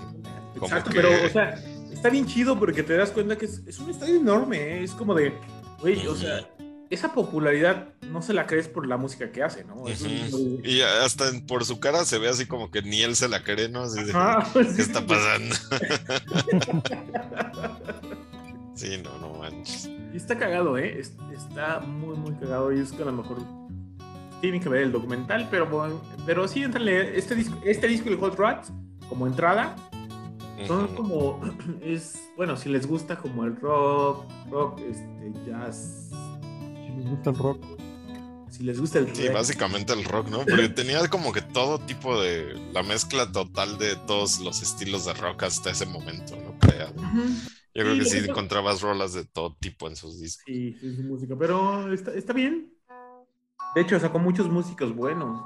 [0.54, 1.54] Como Exacto, que- pero, o sea,
[1.92, 4.82] está bien chido porque te das cuenta que es, es un estadio enorme, ¿eh?
[4.84, 5.32] es como de,
[5.80, 6.46] güey, o sea,
[6.90, 9.76] esa popularidad no se la crees por la música que hace, ¿no?
[9.76, 10.60] Un-.
[10.64, 13.68] Y hasta por su cara se ve así como que ni él se la cree,
[13.68, 13.82] ¿no?
[13.82, 14.12] Así de,
[14.52, 15.54] ¿qué sí, está pasando?
[18.74, 19.88] sí, no, no manches.
[20.12, 20.98] Y está cagado, ¿eh?
[20.98, 23.38] Es- está muy, muy cagado y es que a lo mejor
[24.40, 28.16] tienen que ver el documental, pero, bueno, pero sí, entrale, este disco, este disco, el
[28.18, 28.72] Hot Rats,
[29.08, 29.76] como entrada,
[30.66, 31.40] son como,
[31.82, 36.10] es, bueno, si les gusta como el rock, rock, este, jazz,
[36.90, 37.64] Si les gusta el rock.
[38.50, 40.38] si les gusta el Sí, rock, básicamente el rock, ¿no?
[40.44, 45.14] Porque tenía como que todo tipo de, la mezcla total de todos los estilos de
[45.14, 46.58] rock hasta ese momento, ¿no?
[46.58, 46.94] Creado.
[47.72, 50.42] Yo creo Sí, que sí eso- encontrabas rolas de todo tipo en sus discos.
[50.46, 52.72] Sí, sí, su música, pero está, está bien.
[53.74, 55.40] De hecho, sacó muchos músicos buenos.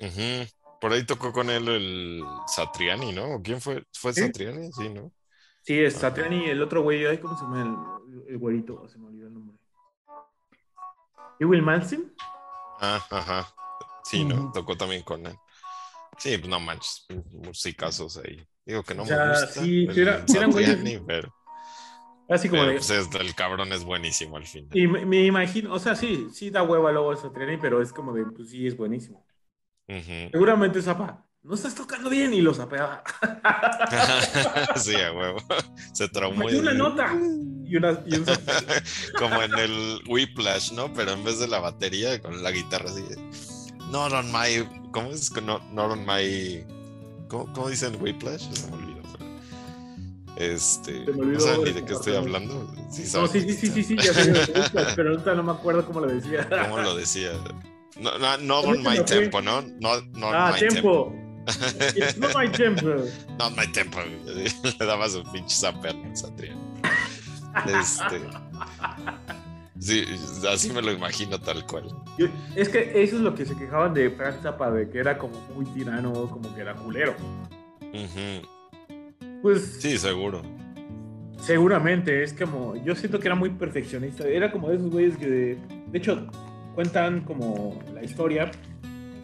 [0.00, 0.48] Ujú.
[0.80, 3.34] Por ahí tocó con él el Satriani, ¿no?
[3.36, 3.84] ¿O ¿Quién fue?
[3.92, 4.22] ¿Fue ¿Sí?
[4.22, 4.70] Satriani?
[4.72, 5.12] Sí, ¿no?
[5.62, 8.88] Sí, es Satriani el otro güey, ay, ¿cómo se llama el, el güerito?
[8.88, 8.98] Se
[11.38, 12.12] ¿Y Will Manson?
[12.80, 13.54] Ah, ajá.
[14.04, 14.52] Sí, ¿no?
[14.52, 15.36] Tocó también con él.
[16.18, 18.46] Sí, pues no manches, musicazos ahí.
[18.64, 19.46] Digo que no O sea, me gusta.
[19.48, 21.34] sí, era- eran güeyes- pero,
[22.28, 22.78] Así como pero, de...
[22.78, 24.70] pues, es- el cabrón es buenísimo al final.
[24.76, 27.92] Y me, me imagino, o sea, sí, sí da hueva luego a Satriani, pero es
[27.92, 29.24] como de, pues sí, es buenísimo.
[29.88, 30.30] Ujú.
[30.32, 33.04] Seguramente Zapa, no estás tocando bien y lo zapeaba.
[34.76, 35.38] sí, a huevo.
[35.92, 36.44] Se traumó.
[36.44, 37.12] Metió una nota
[37.68, 38.24] y, una, y un.
[39.18, 40.92] Como en el Whiplash, ¿no?
[40.92, 43.04] Pero en vez de la batería, con la guitarra así.
[43.90, 44.68] Not on my.
[44.92, 45.30] ¿Cómo es?
[45.42, 46.64] No, not on my.
[47.28, 48.48] ¿Cómo, cómo dicen Whiplash?
[48.52, 49.02] Se me olvidó.
[49.12, 51.04] pero- Este.
[51.04, 52.18] Se me olvidó no saben ni de qué estoy ¿no?
[52.20, 52.74] hablando.
[52.90, 54.32] Sí, No, sí, sí, sí, sí, sí, ya sé,
[54.94, 56.48] pero ahorita no me acuerdo cómo lo decía.
[56.68, 57.32] ¿Cómo lo decía?
[57.98, 59.62] No, no, not on my tempo, ¿no?
[59.62, 61.12] Not, not ah, my tempo.
[61.12, 61.26] tiempo.
[61.96, 63.06] It's not my tempo.
[63.38, 64.00] Not my tempo.
[64.24, 66.60] Le daba su pinche zapper al Satriani.
[67.64, 68.20] Este.
[69.78, 70.04] Sí,
[70.50, 71.84] así me lo imagino tal cual.
[72.18, 75.18] Yo- es que eso es lo que se quejaban de Frank Zappa, de que era
[75.18, 77.14] como muy tirano, como que era culero.
[79.42, 80.42] Pues Sí, seguro.
[81.40, 84.26] seguramente, es como, yo siento que era muy perfeccionista.
[84.26, 85.58] Era como de esos güeyes que, de,
[85.88, 86.26] de hecho,
[86.74, 88.50] cuentan como la historia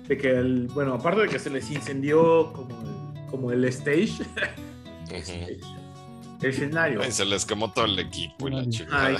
[0.06, 4.12] de que, el, bueno, aparte de que se les incendió como el, como el stage,
[6.48, 7.00] escenario.
[7.02, 9.06] Ay, se les quemó todo el equipo y la chingada.
[9.06, 9.16] Ay,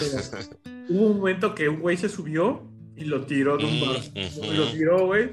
[0.89, 2.63] Hubo un momento que un güey se subió
[2.97, 4.55] y lo tiró de un Mm, bar.
[4.57, 5.31] Lo tiró, güey.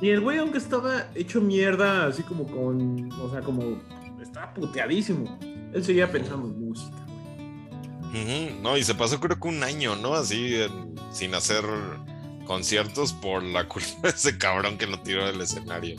[0.00, 3.10] Y el güey, aunque estaba hecho mierda, así como con.
[3.12, 3.80] O sea, como.
[4.22, 5.38] Estaba puteadísimo.
[5.72, 8.56] Él seguía pensando en música, güey.
[8.62, 10.14] No, y se pasó creo que un año, ¿no?
[10.14, 11.64] Así en- sin hacer
[12.46, 15.96] conciertos por la culpa de ese cabrón que lo tiró del escenario.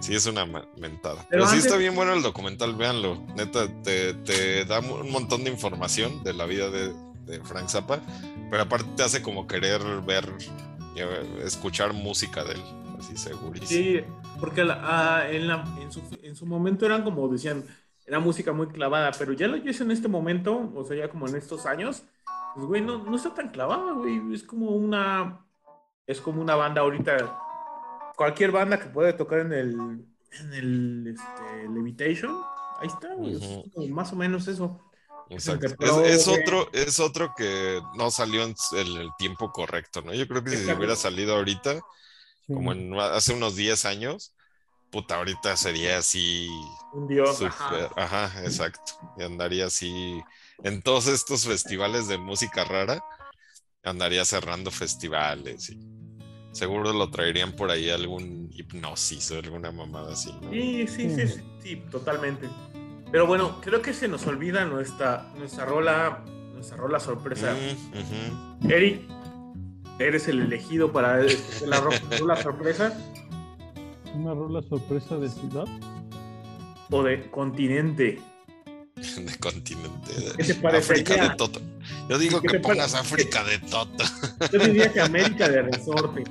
[0.00, 0.46] Sí, es una
[0.76, 1.26] mentada.
[1.30, 3.22] Pero, sí antes- está bien bueno el documental, véanlo.
[3.36, 6.92] Neta, te, te da un montón de información de la vida de,
[7.24, 8.00] de Frank Zappa,
[8.50, 10.28] pero aparte te hace como querer ver,
[10.96, 12.62] eh, escuchar música de él,
[12.98, 13.68] así segurísimo.
[13.68, 14.00] Sí,
[14.40, 17.64] porque la- ah, en, la- en, su, en su momento eran como decían,
[18.06, 21.26] era música muy clavada, pero ya lo oyes en este momento, o sea, ya como
[21.26, 22.04] en estos años,
[22.54, 24.32] pues, güey, no, no está tan clavada, güey.
[24.32, 25.40] Es como una.
[26.06, 27.36] Es como una banda ahorita.
[28.16, 29.70] Cualquier banda que puede tocar en el.
[30.40, 32.36] En el este, Levitation.
[32.80, 33.38] Ahí está, güey.
[33.90, 34.82] Más o menos eso.
[35.30, 35.66] Exacto.
[36.04, 40.14] Es, otro, es otro que no salió en el, el tiempo correcto, ¿no?
[40.14, 40.78] Yo creo que si Exacto.
[40.78, 41.80] hubiera salido ahorita,
[42.46, 42.54] Sí.
[42.54, 44.32] como en hace unos 10 años,
[44.90, 46.48] puta, ahorita sería así
[46.92, 47.38] Un dios.
[47.38, 48.26] súper, ajá.
[48.26, 48.44] ajá.
[48.44, 48.92] exacto.
[49.18, 50.22] Y andaría así
[50.62, 53.02] en todos estos festivales de música rara,
[53.82, 55.76] andaría cerrando festivales y
[56.56, 60.50] seguro lo traerían por ahí algún hipnosis o alguna mamada así, ¿no?
[60.50, 62.48] Sí, sí, sí, sí, sí, totalmente.
[63.12, 66.24] Pero bueno, creo que se nos olvida nuestra, nuestra rola,
[66.54, 67.54] nuestra rola sorpresa.
[67.54, 68.70] Mm.
[68.70, 69.02] Eric,
[69.98, 71.22] eres el elegido para
[71.66, 72.92] la ro- rola sorpresa
[74.14, 75.64] Una rola sorpresa de ciudad.
[76.90, 78.18] o de continente.
[78.96, 80.12] de continente.
[80.14, 81.02] de- ¿Qué te parecería?
[81.02, 81.60] África de Toto.
[82.08, 84.04] Yo digo ¿Qué que pongas África de Toto.
[84.52, 86.24] Yo diría que América de Resorte.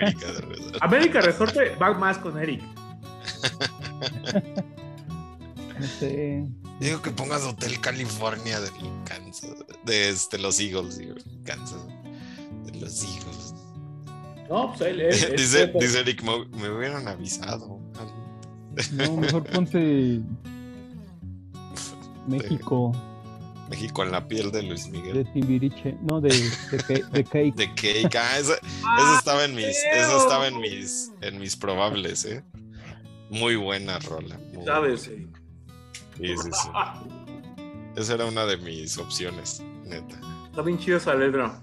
[0.00, 0.78] América de Resorte.
[0.80, 2.62] América Resorte va más con Eric.
[5.80, 6.44] No sé.
[6.78, 8.68] Digo que pongas Hotel California de
[9.04, 9.54] Kansas,
[9.84, 11.14] de este, los Eagles, digo,
[11.44, 11.80] Kansas,
[12.66, 13.54] de los Eagles.
[14.50, 17.80] No, pues él, él- él- dice, él- dice Eric, me, me hubieran avisado.
[18.92, 20.20] No, mejor ponte
[22.26, 22.92] México
[23.70, 25.26] México en la piel de Luis de Miguel.
[25.32, 25.96] Tibiriche.
[26.10, 27.54] No, de, de, de Cake.
[27.54, 28.18] De Cake.
[28.18, 32.42] Ah, eso, eso estaba en mis, eso estaba en mis, en mis probables, eh.
[33.30, 34.38] Muy buena rola.
[34.52, 35.02] muy ¿Sabes?
[35.02, 35.28] Sí.
[36.18, 36.68] Sí, sí, sí.
[36.74, 37.02] Ah,
[37.96, 40.20] Esa era una de mis opciones, neta.
[40.50, 41.60] Está bien chida esa letra.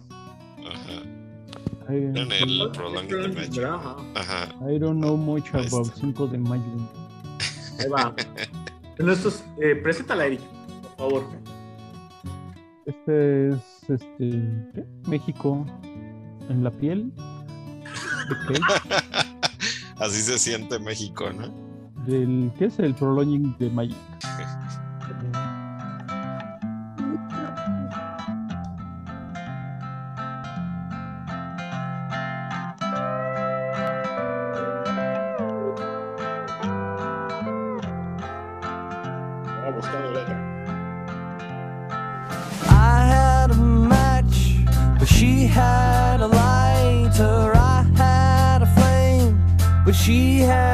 [0.65, 1.93] Ajá.
[1.93, 3.63] I, En el Prolonging the Magic.
[3.63, 3.95] Ajá.
[4.15, 4.49] Ajá.
[4.69, 5.99] I don't know much Ahí about está.
[6.01, 6.63] 5 de mayo.
[7.79, 8.15] Ahí va.
[8.97, 10.39] Bueno, esto es, eh, preséntala, Eric,
[10.97, 11.23] por favor.
[12.87, 13.59] Este es
[13.89, 14.87] este.
[15.07, 15.65] México
[16.49, 17.11] en la piel.
[19.97, 21.49] Así se siente México, ¿no?
[22.05, 23.97] Del, ¿Qué es el Prolonging de Magic?
[50.07, 50.66] she had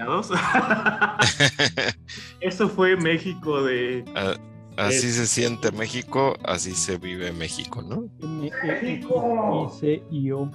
[2.40, 4.04] Eso fue México de.
[4.14, 4.34] Ah,
[4.76, 8.08] Así se siente México, así se vive México, ¿no?
[8.20, 10.50] M E X I C I O.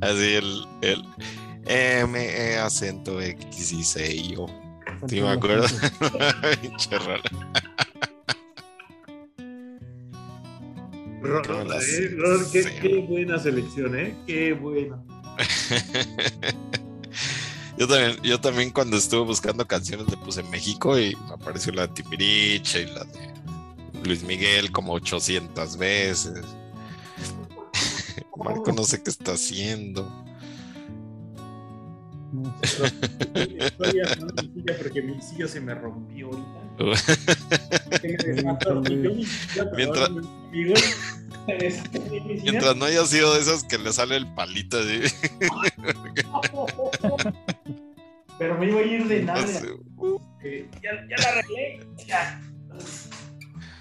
[0.00, 1.02] así el, el
[1.66, 4.46] M, E, acento X y C y O.
[5.08, 5.66] Sí, me acuerdo.
[6.62, 7.22] Pinche rola.
[11.20, 12.16] Rol, ¿Cómo las- eh,
[12.52, 14.14] qué, qué buena selección, ¿eh?
[14.26, 15.02] Qué buena.
[17.82, 21.88] Yo también, yo también cuando estuve buscando canciones le puse México y me apareció la
[21.88, 23.34] de Timbiriche y la de
[24.04, 26.44] Luis Miguel como 800 veces.
[28.36, 30.08] Marco no sé qué está haciendo.
[32.32, 32.54] No.
[32.62, 34.00] Estoy
[34.80, 36.62] porque mi silla se me rompió ahorita.
[39.76, 40.10] Mientras-.
[42.44, 45.00] Mientras no haya sido de esas que le sale el palito así.
[48.42, 49.40] Pero me iba a ir de nada.
[50.42, 51.86] Eh, ya, ya la arreglé.
[52.08, 52.42] Ya.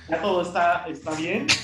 [0.07, 1.47] Ya todo está, está bien.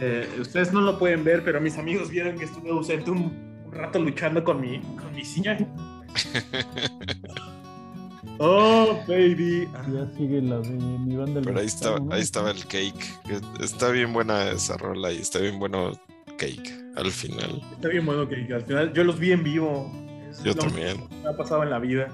[0.00, 3.72] Eh, ustedes no lo pueden ver, pero mis amigos vieron que estuve ausente un, un
[3.72, 5.58] rato luchando con mi, con mi silla.
[8.40, 9.68] Oh, baby.
[9.92, 11.40] Ya sigue la de mi banda.
[11.40, 13.12] el Pero ahí estaba, ahí estaba el cake.
[13.60, 16.00] Está bien buena esa rola y está bien bueno
[16.36, 17.60] cake al final.
[17.72, 19.90] Está bien bueno que al final yo los vi en vivo.
[20.44, 21.08] Yo lo también.
[21.08, 22.08] que me ha pasado en la vida.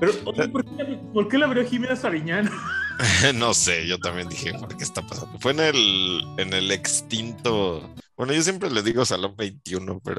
[0.00, 2.50] Pero, oye, ¿por qué, por qué la abrió Jimena Sariñán?
[3.34, 5.38] no sé, yo también dije, ¿por qué está pasando?
[5.38, 7.94] Fue en el, en el extinto.
[8.16, 10.18] Bueno, yo siempre le digo Salón 21, pero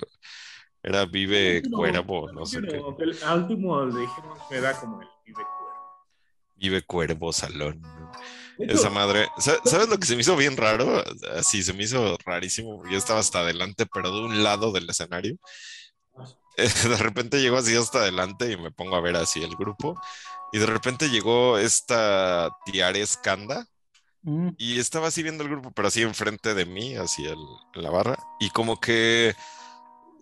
[0.81, 2.77] era Vive No, Cuervo, no sé qué.
[2.77, 6.05] El- último le dijimos que era como el Vive Cuervo.
[6.55, 7.81] Vive Cuervo Salón.
[8.57, 11.03] Hecho, Esa madre, sa- ¿sabes lo que se me hizo bien raro?
[11.37, 12.83] Así se me hizo rarísimo.
[12.89, 15.37] Yo estaba hasta adelante, pero de un lado del escenario.
[16.89, 19.99] De repente llegó así hasta adelante y me pongo a ver así el grupo.
[20.51, 23.65] Y de repente llegó esta Tiares Kanda
[24.23, 27.37] Mm, y estaba así viendo el grupo, pero así enfrente de mí, así el-
[27.75, 28.17] en la barra.
[28.39, 29.33] Y como que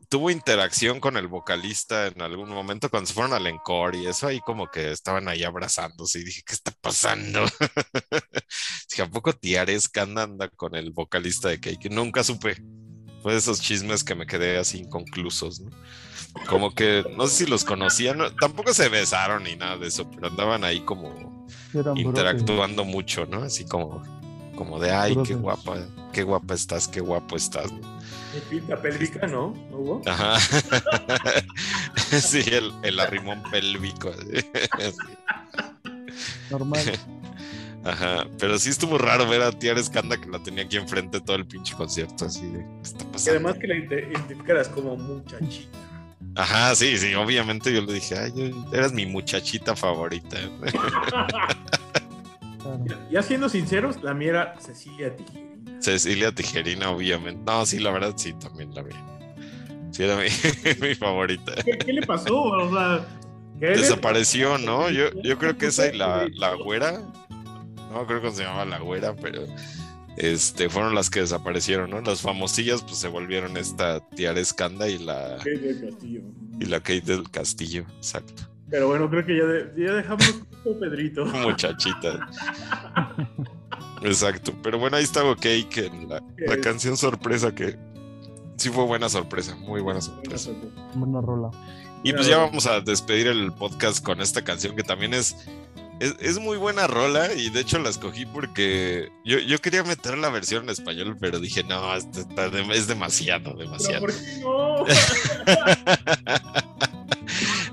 [0.09, 4.27] tuvo interacción con el vocalista en algún momento cuando se fueron al encore y eso,
[4.27, 7.41] ahí como que estaban ahí abrazándose y dije, ¿qué está pasando?
[8.89, 11.89] Dije, ¿a poco Tiares Kanda anda con el vocalista de Cake?
[11.89, 12.55] Nunca supe.
[13.21, 15.71] Fue de esos chismes que me quedé así inconclusos, ¿no?
[16.47, 20.09] Como que, no sé si los conocían, no- tampoco se besaron ni nada de eso,
[20.11, 21.09] pero andaban ahí como
[21.73, 22.03] eran brotes.
[22.05, 23.43] interactuando mucho, ¿no?
[23.43, 24.01] Así como,
[24.55, 25.77] como de, ay, qué guapa,
[26.13, 27.71] qué guapa estás, qué guapo estás.
[28.49, 29.53] pinta pélvica, ¿no?
[29.71, 30.01] ¿No hubo?
[30.05, 30.37] Ajá.
[32.21, 34.09] Sí, el, el arrimón pélvico.
[34.09, 34.45] así.
[36.49, 36.79] Normal.
[37.83, 41.35] Ajá, pero sí estuvo raro ver a Tiara Escanda que la tenía aquí enfrente todo
[41.37, 43.31] el pinche concierto, así de, ¿qué está Y pasando?
[43.31, 45.77] además que la ident- identificaras como muchachita.
[46.35, 50.37] Ajá, sí, sí, obviamente yo le dije, ay, yo- eras mi muchachita favorita.
[53.09, 55.81] Ya siendo sinceros, la mía era Cecilia Tijerina.
[55.81, 57.41] Cecilia Tijerina, obviamente.
[57.45, 58.91] No, sí, la verdad, sí, también la vi.
[59.91, 60.23] Sí, era mi,
[60.87, 61.53] mi favorita.
[61.63, 62.41] ¿Qué, qué le pasó?
[62.41, 63.05] O sea,
[63.59, 64.89] ¿qué le- Desapareció, ¿no?
[64.89, 67.01] Yo, yo creo que esa y la, la güera,
[67.93, 69.43] no creo que se llamaba la güera, pero
[70.17, 72.01] este, fueron las que desaparecieron, ¿no?
[72.01, 76.21] Las famosillas pues se volvieron esta Tiara Escanda y la, Kate del Castillo.
[76.59, 78.43] y la Kate del Castillo, exacto.
[78.69, 81.25] Pero bueno, creo que ya, de- ya dejamos con Pedrito.
[81.25, 82.27] Muchachita.
[84.01, 84.53] Exacto.
[84.61, 87.77] Pero bueno, ahí estaba Cake en la, la Es- canción sorpresa que
[88.57, 90.51] sí fue buena sorpresa, muy buena sorpresa.
[90.95, 91.51] Buena rola.
[92.03, 95.35] Y pues ya vamos a despedir el podcast con esta canción que también es,
[95.99, 100.17] es, es muy buena rola y de hecho la escogí porque yo, yo quería meter
[100.17, 104.01] la versión en español, pero dije, no, esto está de- es demasiado, ¿Pero demasiado.
[104.01, 104.85] por qué no?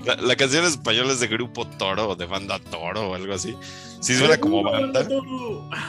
[0.05, 3.57] La, la canción en español es de Grupo Toro de Banda Toro o algo así.
[4.01, 5.07] Sí suena como banda,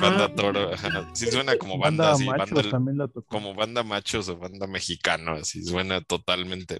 [0.00, 1.10] banda Toro, ajá.
[1.12, 3.26] sí suena como banda, Banda así, machos banda, también la tocó.
[3.28, 6.78] como banda machos o banda mexicano, así suena totalmente.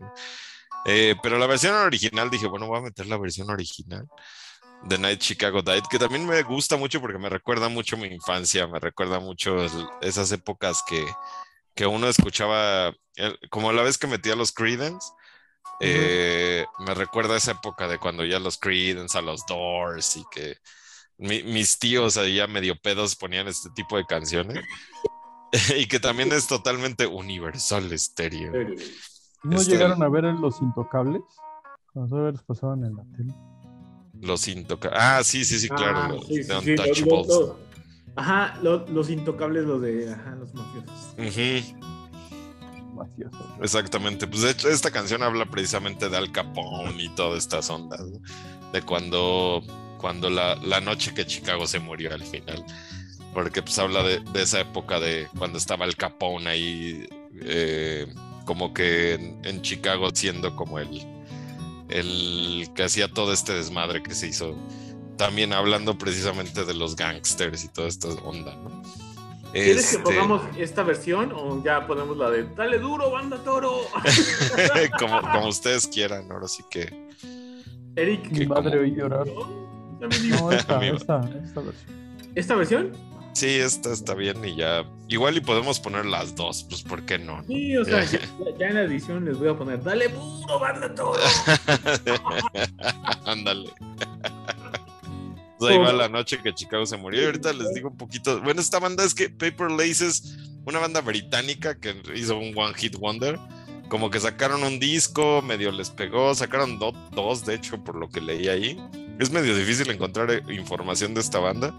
[0.86, 4.06] Eh, pero la versión original dije, bueno, voy a meter la versión original
[4.84, 8.66] de Night Chicago Died, que también me gusta mucho porque me recuerda mucho mi infancia,
[8.66, 9.56] me recuerda mucho
[10.00, 11.04] esas épocas que,
[11.74, 15.08] que uno escuchaba, el- como la vez que metí a los Creedence.
[15.80, 20.56] eh, me recuerda esa época de cuando ya los Creedence, a los Doors y que
[21.18, 24.64] mi- mis tíos ahí ya medio pedos ponían este tipo de canciones
[25.76, 28.52] y que también es totalmente universal estéreo.
[29.42, 31.22] ¿No Este- llegaron a ver Los Intocables?
[31.92, 33.34] Cuando los pasaban en la tele.
[34.22, 34.98] Los intocables.
[35.00, 35.98] Ah, sí, sí, sí, claro.
[35.98, 36.64] Ah, los sí, sí, los-
[37.00, 37.52] los- los-
[38.18, 41.14] Ajá, lo- los intocables, los de ajá, los mafiosos.
[41.18, 41.76] Ujú,
[42.94, 43.36] Mafioso.
[43.62, 44.26] exactamente.
[44.26, 48.18] Pues de hecho, esta canción habla precisamente de Al Capone y todas estas ondas, ¿no?
[48.72, 49.62] De cuando,
[49.98, 52.64] cuando la, la noche que Chicago se murió al final.
[53.34, 57.06] Porque pues habla de, de esa época de cuando estaba Al Capone ahí,
[57.42, 58.06] eh,
[58.46, 60.88] como que en, en Chicago siendo como el,
[61.88, 64.56] el que hacía todo este desmadre que se hizo.
[65.16, 68.82] También hablando precisamente de los gangsters y toda esta onda, ¿no?
[69.52, 73.72] ¿Quieres que Este, pongamos esta versión o ya ponemos la de Dale duro, banda toro?
[74.98, 77.08] como, como ustedes quieran, ahora sí que.
[77.94, 79.26] Eric, Mi que madre como- oí llorar.
[79.26, 81.96] No, esta, esta versión.
[82.34, 82.92] ¿Esta versión?
[83.36, 84.86] Sí, esta está bien y ya.
[85.08, 87.44] Igual y podemos poner las dos, pues ¿por qué no?
[87.46, 88.18] Sí, o sea, ya,
[88.58, 91.20] ya en la edición les voy a poner Dale duro, banda toro.
[93.26, 93.70] Ándale.
[95.58, 97.22] Pues ahí va la noche que Chicago se murió.
[97.22, 98.42] Y ahorita les digo un poquito.
[98.42, 100.36] Bueno, esta banda es que Paper Lace es
[100.66, 103.38] una banda británica que hizo un One Hit Wonder.
[103.88, 108.10] Como que sacaron un disco, medio les pegó, sacaron do- dos, de hecho, por lo
[108.10, 108.78] que leí ahí.
[109.18, 111.72] Es medio difícil encontrar eh, información de esta banda.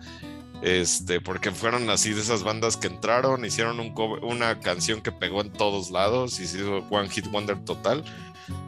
[0.61, 5.11] Este, porque fueron así de esas bandas que entraron, hicieron un cover- una canción que
[5.11, 8.03] pegó en todos lados y se hizo One Hit Wonder total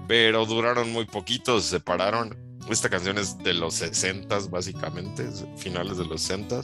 [0.08, 2.36] pero duraron muy poquito, se separaron.
[2.70, 6.62] Esta canción es de los 60 básicamente, es finales de los 60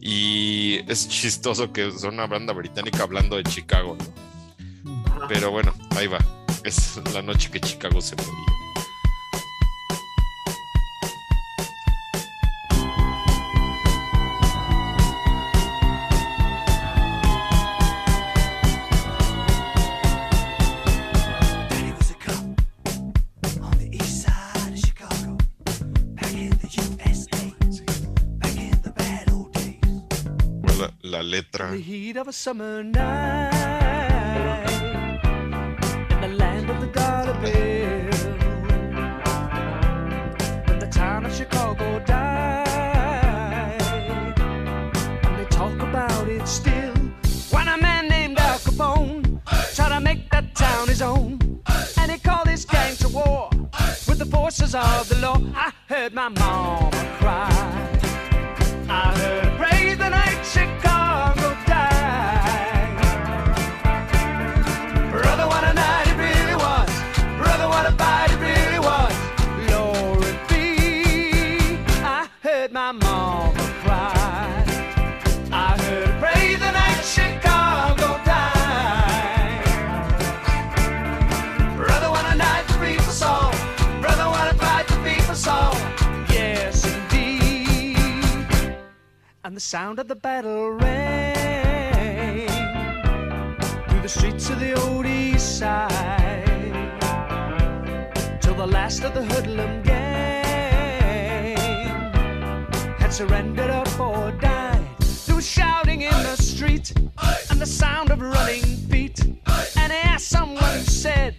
[0.00, 5.26] y es chistoso que son una banda británica hablando de Chicago, ¿no?
[5.28, 6.18] Pero bueno, ahí va.
[6.64, 8.32] Es la noche que Chicago se murió.
[31.28, 31.70] Letra.
[31.70, 33.52] the heat of a summer night
[36.10, 38.08] in the land of the dollar bill.
[40.66, 43.82] When the town of Chicago died,
[45.24, 46.94] and they talk about it still.
[47.50, 49.40] When a man named Al Capone
[49.76, 51.38] tried to make that town his own,
[51.98, 53.50] and he called his gang to war
[54.08, 55.38] with the forces of the law.
[55.54, 56.90] I heard my mama
[57.20, 57.97] cry.
[89.58, 92.46] The sound of the battle rang
[93.88, 96.94] through the streets of the old east side
[98.40, 101.56] till the last of the hoodlum gang
[103.00, 104.86] had surrendered up or died.
[105.26, 106.92] There was shouting in the street
[107.50, 109.18] and the sound of running feet.
[109.24, 111.34] And asked someone said,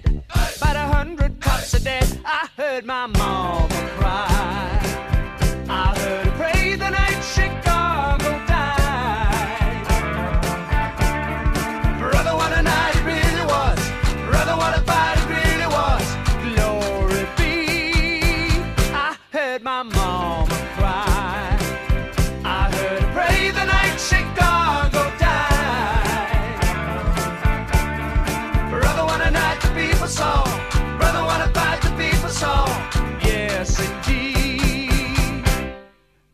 [0.58, 2.20] about a hundred cops are dead.
[2.26, 4.89] I heard my mama cry.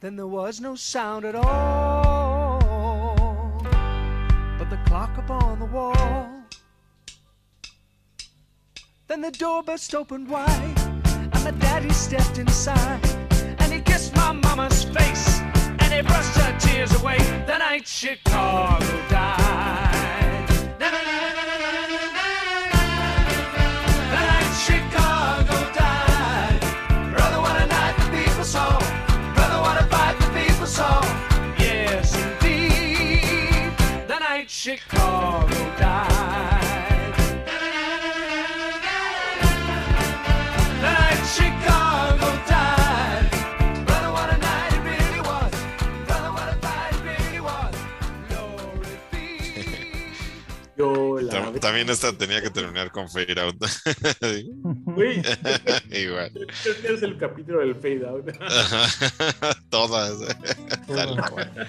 [0.06, 2.60] Then there was no sound at all,
[4.60, 6.30] but the clock upon the wall.
[9.08, 10.80] Then the door burst open wide,
[11.34, 13.04] and my daddy stepped inside,
[13.58, 15.40] and he kissed my mama's face,
[15.80, 17.18] and he brushed her tears away.
[17.48, 19.45] The night Chicago died.
[34.70, 35.46] Chicago
[35.78, 37.14] died.
[40.66, 43.30] The night Chicago died.
[43.86, 45.52] Brother, what a night it really was.
[46.08, 47.76] Brother, what a fight it really was.
[48.28, 49.28] Glory be.
[50.76, 51.32] Yo la.
[51.32, 53.58] Tam- También esta tenía que terminar con Fade Out.
[54.96, 55.22] Güey,
[55.92, 56.32] Igual.
[56.66, 58.26] es el capítulo del fade out.
[59.70, 60.18] Todas.
[60.88, 61.68] Tal cual.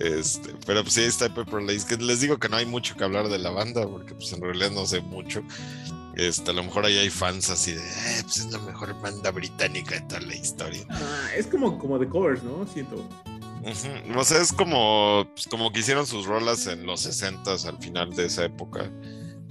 [0.00, 1.86] Este, pero pues sí, está Pepper Lace.
[1.86, 4.40] Que les digo que no hay mucho que hablar de la banda, porque pues en
[4.40, 5.42] realidad no sé mucho.
[6.16, 9.30] Este, a lo mejor ahí hay fans así de, "Eh, pues es la mejor banda
[9.30, 10.84] británica de toda la historia.
[10.90, 12.66] Ah, es como, como de covers, ¿no?
[12.66, 12.96] Siento.
[13.62, 14.18] Ujú.
[14.18, 18.10] O sea, es como, pues, como que hicieron sus rolas en los 60 al final
[18.16, 18.90] de esa época.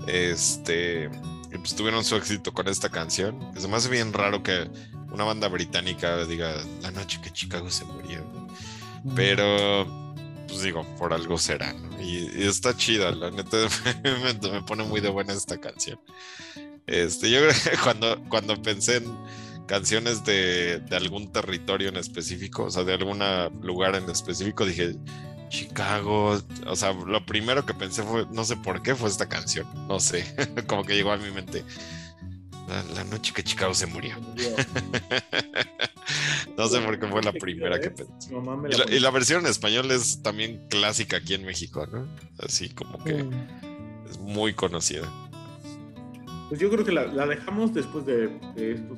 [0.08, 1.10] Este,
[1.52, 3.54] y pues tuvieron su éxito con esta canción.
[3.54, 4.70] Que se me hace bien raro que
[5.12, 8.24] una banda británica diga la noche que Chicago se murió.
[9.16, 10.09] Pero,
[10.50, 12.02] pues digo, por algo será, ¿no?
[12.02, 13.58] Y, y está chida, la neta
[14.04, 16.00] me, me pone muy de buena esta canción.
[16.88, 19.16] Este, yo creo que cuando, cuando pensé en
[19.68, 23.20] canciones de, de algún territorio en específico, o sea, de algún
[23.62, 24.96] lugar en específico, dije
[25.50, 29.68] Chicago, o sea, lo primero que pensé fue, no sé por qué fue esta canción,
[29.88, 30.26] no sé,
[30.68, 31.64] como que llegó a mi mente.
[32.70, 34.16] La, la noche que Chicago se murió.
[36.58, 38.34] no sé por qué fue la primera que pensé.
[38.92, 42.08] Y la y versión en español es también clásica aquí en México, ¿no?
[42.40, 43.34] Así como que Mm.
[44.10, 45.08] es muy conocida.
[46.50, 48.98] Pues yo creo que la, la dejamos después de, de estos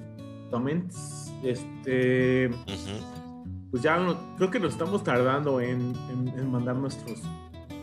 [0.50, 1.32] comments.
[1.44, 2.50] Este,
[3.72, 7.20] pues ya no- creo que nos estamos tardando en, en- en mandar nuestros,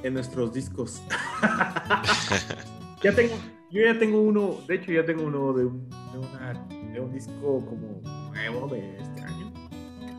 [0.03, 1.01] en nuestros discos.
[3.03, 3.35] ya tengo,
[3.71, 7.13] yo ya tengo uno, de hecho ya tengo uno de un, de una- de un
[7.13, 8.01] disco como
[8.33, 9.53] nuevo de este año.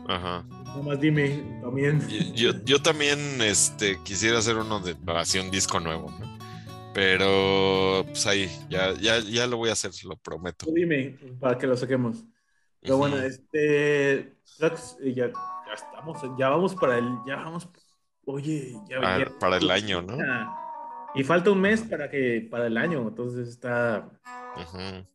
[0.08, 0.44] Ajá.
[0.48, 2.00] Nada más dime también.
[2.34, 6.38] Yo, yo, yo también este, quisiera hacer uno de así un disco nuevo, ¿no?
[6.92, 10.66] Pero pues ahí, ya, ya, ya lo voy a hacer, lo prometo.
[10.66, 12.24] Tú dime para que lo saquemos.
[12.80, 14.34] Pero bueno, este,
[15.00, 17.68] que ya, ya estamos, ya vamos para el, ya vamos,
[18.24, 20.16] oye, ya, Ah, ya- para el año, ¿no?
[21.14, 24.08] Y falta un mes para que, para el año, entonces está,
[24.56, 25.06] Ujú.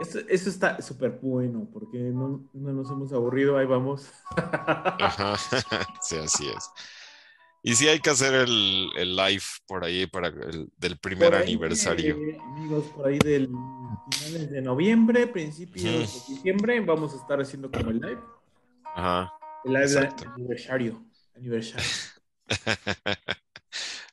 [0.00, 4.10] eso, eso está súper bueno, porque no, no nos hemos aburrido, ahí vamos.
[4.36, 5.36] Ajá.
[6.00, 6.70] Sí, así es.
[7.62, 11.54] Y sí hay que hacer el, el live por ahí para el del primer ahí,
[11.54, 12.16] aniversario.
[12.16, 15.84] eh, amigos, por ahí del finales de noviembre, principios
[16.28, 18.20] de diciembre, vamos a estar haciendo como el live,
[18.94, 19.32] Ajá.
[19.64, 21.04] el live de aniversario,
[21.34, 21.84] aniversario.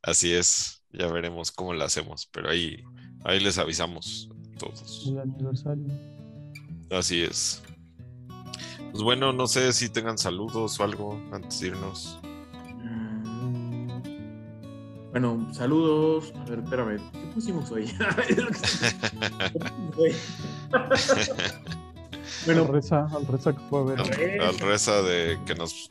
[0.01, 2.84] Así es, ya veremos cómo lo hacemos, pero ahí,
[3.23, 5.05] ahí les avisamos todos.
[5.07, 5.85] El aniversario.
[6.91, 7.61] Así es.
[8.91, 12.19] Pues bueno, no sé si tengan saludos o algo antes de irnos.
[12.77, 13.89] Mm.
[15.11, 16.31] Bueno, saludos.
[16.35, 16.97] A ver, espérame.
[17.11, 17.84] ¿Qué pusimos hoy?
[18.30, 20.15] Estoy-
[22.47, 23.99] Al bueno, reza, al reza que fue a ver.
[23.99, 25.89] Al, al reza de que nos.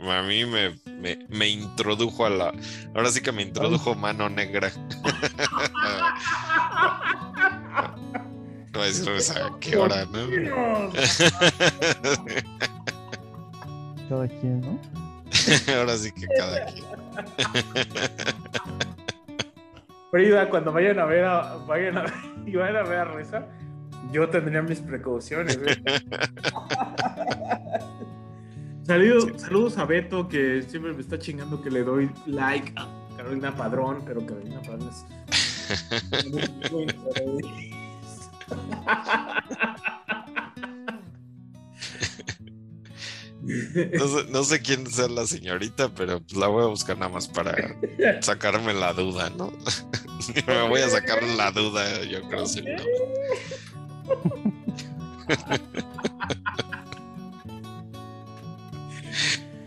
[0.00, 2.52] A mí me, me, me introdujo a la.
[2.94, 4.70] Ahora sí que me introdujo mano negra.
[8.72, 10.90] No voy a decir reza, ¿a qué hora, no?
[14.08, 14.78] Cada quien, ¿no?
[15.76, 16.84] Ahora sí que cada quien.
[20.10, 22.14] Frida, cuando vayan a ver a, vayan a ver,
[22.46, 23.46] y vayan a ver a Reza,
[24.10, 25.58] yo tendría mis precauciones.
[25.60, 25.82] ¿eh?
[28.88, 32.88] Saludos, saludos a Beto, que siempre me está chingando que le doy like a
[33.18, 35.04] Carolina Padrón, pero Carolina Padrón es.
[43.92, 47.12] No sé, no sé quién sea la señorita, pero pues la voy a buscar nada
[47.12, 47.54] más para
[48.22, 49.52] sacarme la duda, ¿no?
[50.46, 52.46] Me voy a sacar la duda, yo creo.
[52.46, 52.64] sí,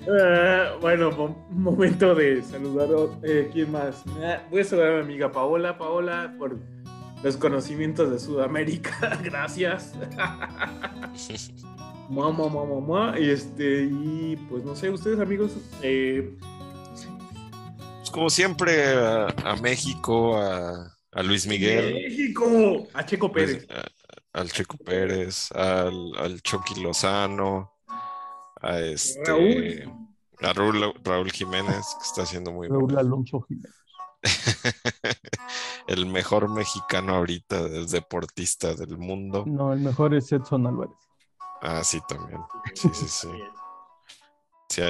[0.07, 2.89] Eh, bueno, mo- momento de saludar.
[3.23, 4.03] Eh, ¿Quién más?
[4.19, 5.77] Eh, voy a saludar a mi amiga Paola.
[5.77, 6.59] Paola, por
[7.23, 9.19] los conocimientos de Sudamérica.
[9.23, 9.93] Gracias.
[12.09, 12.49] Mua, mua,
[12.81, 13.19] mua.
[13.19, 15.51] Y este, y pues no sé, ustedes amigos,
[15.81, 16.37] eh,
[17.99, 23.67] Pues como siempre, a, a México, a, a Luis Miguel, México, a Checo pues, Pérez.
[23.69, 23.87] a-
[24.33, 27.80] al Checo Pérez, al, al Chucky Lozano,
[28.61, 30.07] a este Raúl.
[30.41, 32.99] a Raúl, Raúl Jiménez, que está haciendo muy Raúl bueno.
[32.99, 33.75] Alonso Jiménez.
[35.87, 39.43] El mejor mexicano ahorita, el deportista del mundo.
[39.47, 40.95] No, el mejor es Edson Álvarez.
[41.61, 42.39] Ah, sí, también.
[42.75, 43.27] Sí, sí, sí.
[44.69, 44.81] Sí,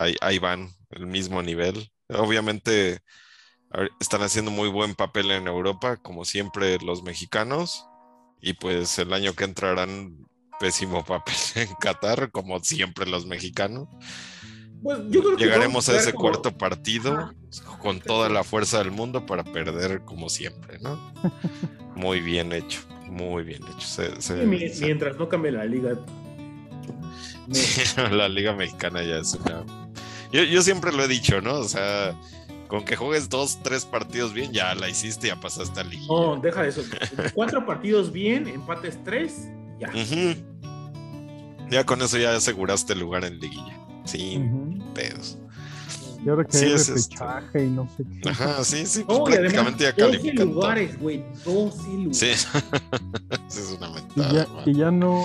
[0.00, 1.90] ahí, ahí- van, el mismo nivel.
[2.08, 3.00] Obviamente
[3.98, 7.86] están haciendo muy buen papel en Europa, como siempre los mexicanos,
[8.40, 10.26] y pues el año que entrarán
[10.58, 13.88] pésimo papel en Qatar, como siempre los mexicanos.
[14.82, 17.32] Pues, yo creo que Llegaremos a ese como- cuarto partido
[17.80, 20.98] con toda la fuerza del mundo para perder como siempre, ¿no?
[21.96, 23.86] Muy bien hecho, muy bien hecho.
[23.86, 25.94] Se- se- Sí, mi- se- mientras no cambie la liga.
[27.46, 29.64] Me- la Liga Mexicana ya es una.
[30.32, 31.54] Yo, yo siempre lo he dicho, ¿no?
[31.54, 32.18] O sea,
[32.68, 36.04] con que juegues dos, tres partidos bien, ya la hiciste, ya pasaste a Liga.
[36.08, 36.82] No, deja eso.
[37.34, 39.48] Cuatro partidos bien, empates tres,
[39.78, 39.90] ya.
[41.70, 43.76] Ya con eso ya aseguraste el lugar en Liguilla.
[44.04, 44.94] Sin Ujú.
[44.94, 45.38] pedos.
[46.24, 47.16] Y ahora que Sí, hay es este.
[47.64, 48.28] y no sé qué.
[48.30, 50.54] Ajá, sí, sí, pues No, y además, prácticamente ya 12 califican todo.
[50.54, 51.24] lugares, güey.
[51.44, 52.16] 12 lugares.
[52.18, 52.26] Sí,
[53.48, 54.32] Sí, es una Y mentada.
[54.32, 55.20] ya, y ya no.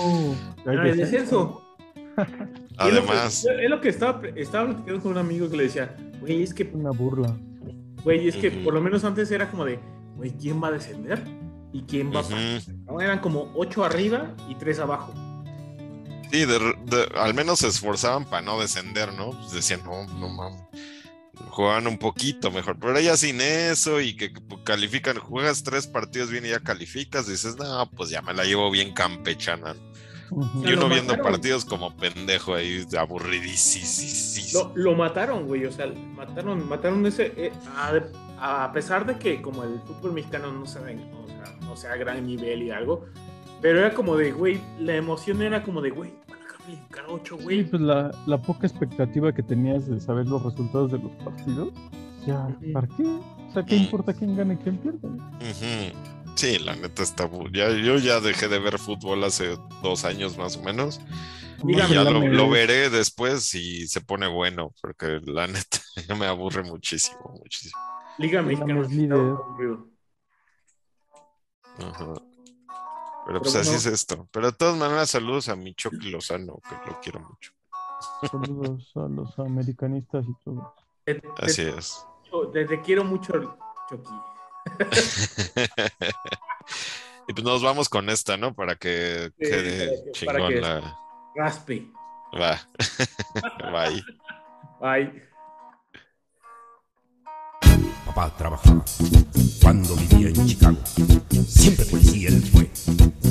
[0.66, 1.62] hay Ah, el descenso.
[1.96, 5.56] Y es lo que- Además, Es lo que estaba, estaba platicando con un amigo que
[5.56, 7.34] le decía, Güey, es que, Una burla.
[8.04, 9.78] güey, es que por lo menos antes era como de,
[10.16, 11.22] güey, ¿quién va a descender?
[11.72, 12.38] ¿Y quién va a pasar?
[12.38, 12.72] Ujú.
[12.88, 15.12] Ahora eran como ocho arriba y tres abajo.
[16.30, 19.30] Sí, de- de- al menos se esforzaban para no descender, ¿no?
[19.30, 20.62] Pues decían, no, no mames.
[21.48, 24.32] Jugaban un poquito mejor, pero ya sin eso y que
[24.62, 28.70] califican, juegas tres partidos bien y ya calificas, dices, no, pues ya me la llevo
[28.70, 29.74] bien campechana.
[30.30, 31.22] Y uno viendo mataron.
[31.32, 34.72] partidos como pendejo ahí, aburridísimo.
[34.76, 37.32] Lo, lo mataron, güey, o sea, mataron, mataron ese...
[37.36, 40.82] eh, a, a pesar de que como el fútbol mexicano no o sea,
[41.62, 43.06] no sea a gran nivel y algo,
[43.60, 47.36] pero era como de, güey, la emoción era como de, güey, van a calificar ocho,
[47.38, 47.64] Sí, güey.
[47.64, 51.72] pues la, la poca expectativa que tenías de saber los resultados de los partidos,
[52.26, 52.48] ya.
[52.72, 53.04] ¿para qué?
[53.04, 53.82] O sea, ¿qué Mm.
[53.82, 55.08] importa quién gane y quién pierde?
[55.08, 55.96] Ujú.
[56.36, 57.28] Sí, la neta está.
[57.52, 61.00] Ya, yo ya dejé de ver fútbol hace dos años más o menos.
[61.66, 65.78] Y ya lo, lo veré después si se pone bueno, porque la neta
[66.18, 67.78] me aburre muchísimo, muchísimo.
[68.16, 68.86] Liga Mexicana.
[71.84, 72.14] Ajá.
[73.26, 74.26] Pero pues así es esto.
[74.32, 77.52] Pero de todas maneras, saludos a mi Chucky Lozano, que lo quiero mucho.
[78.30, 80.74] Saludos a los americanistas y todo.
[81.04, 82.04] Te, te- Así es.
[82.52, 83.32] te- te quiero mucho,
[83.88, 84.10] Chucky.
[87.28, 88.54] y pues nos vamos con esta, ¿no?
[88.54, 90.98] Para que Sí, quede para que- para chingón que- la.
[91.36, 91.92] Raspe.
[92.40, 92.58] Va.
[93.72, 94.02] Bye.
[94.80, 95.29] Bye.
[98.12, 98.84] Papá trabajaba
[99.62, 100.78] cuando vivía en Chicago.
[101.46, 102.68] Siempre policía él fue,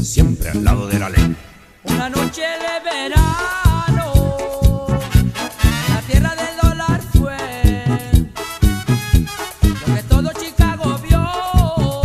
[0.02, 1.36] siempre al lado de la ley.
[1.84, 4.14] Una noche de verano,
[5.90, 7.38] la tierra del dólar fue
[9.86, 12.02] lo que todo Chicago vio.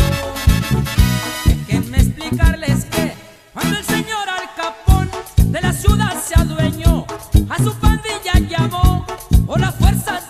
[1.45, 3.15] Déjenme explicarles que
[3.53, 5.09] cuando el señor Al Capón
[5.53, 7.07] de la ciudad se adueñó,
[7.49, 9.07] a su pandilla llamó
[9.47, 10.24] por las fuerzas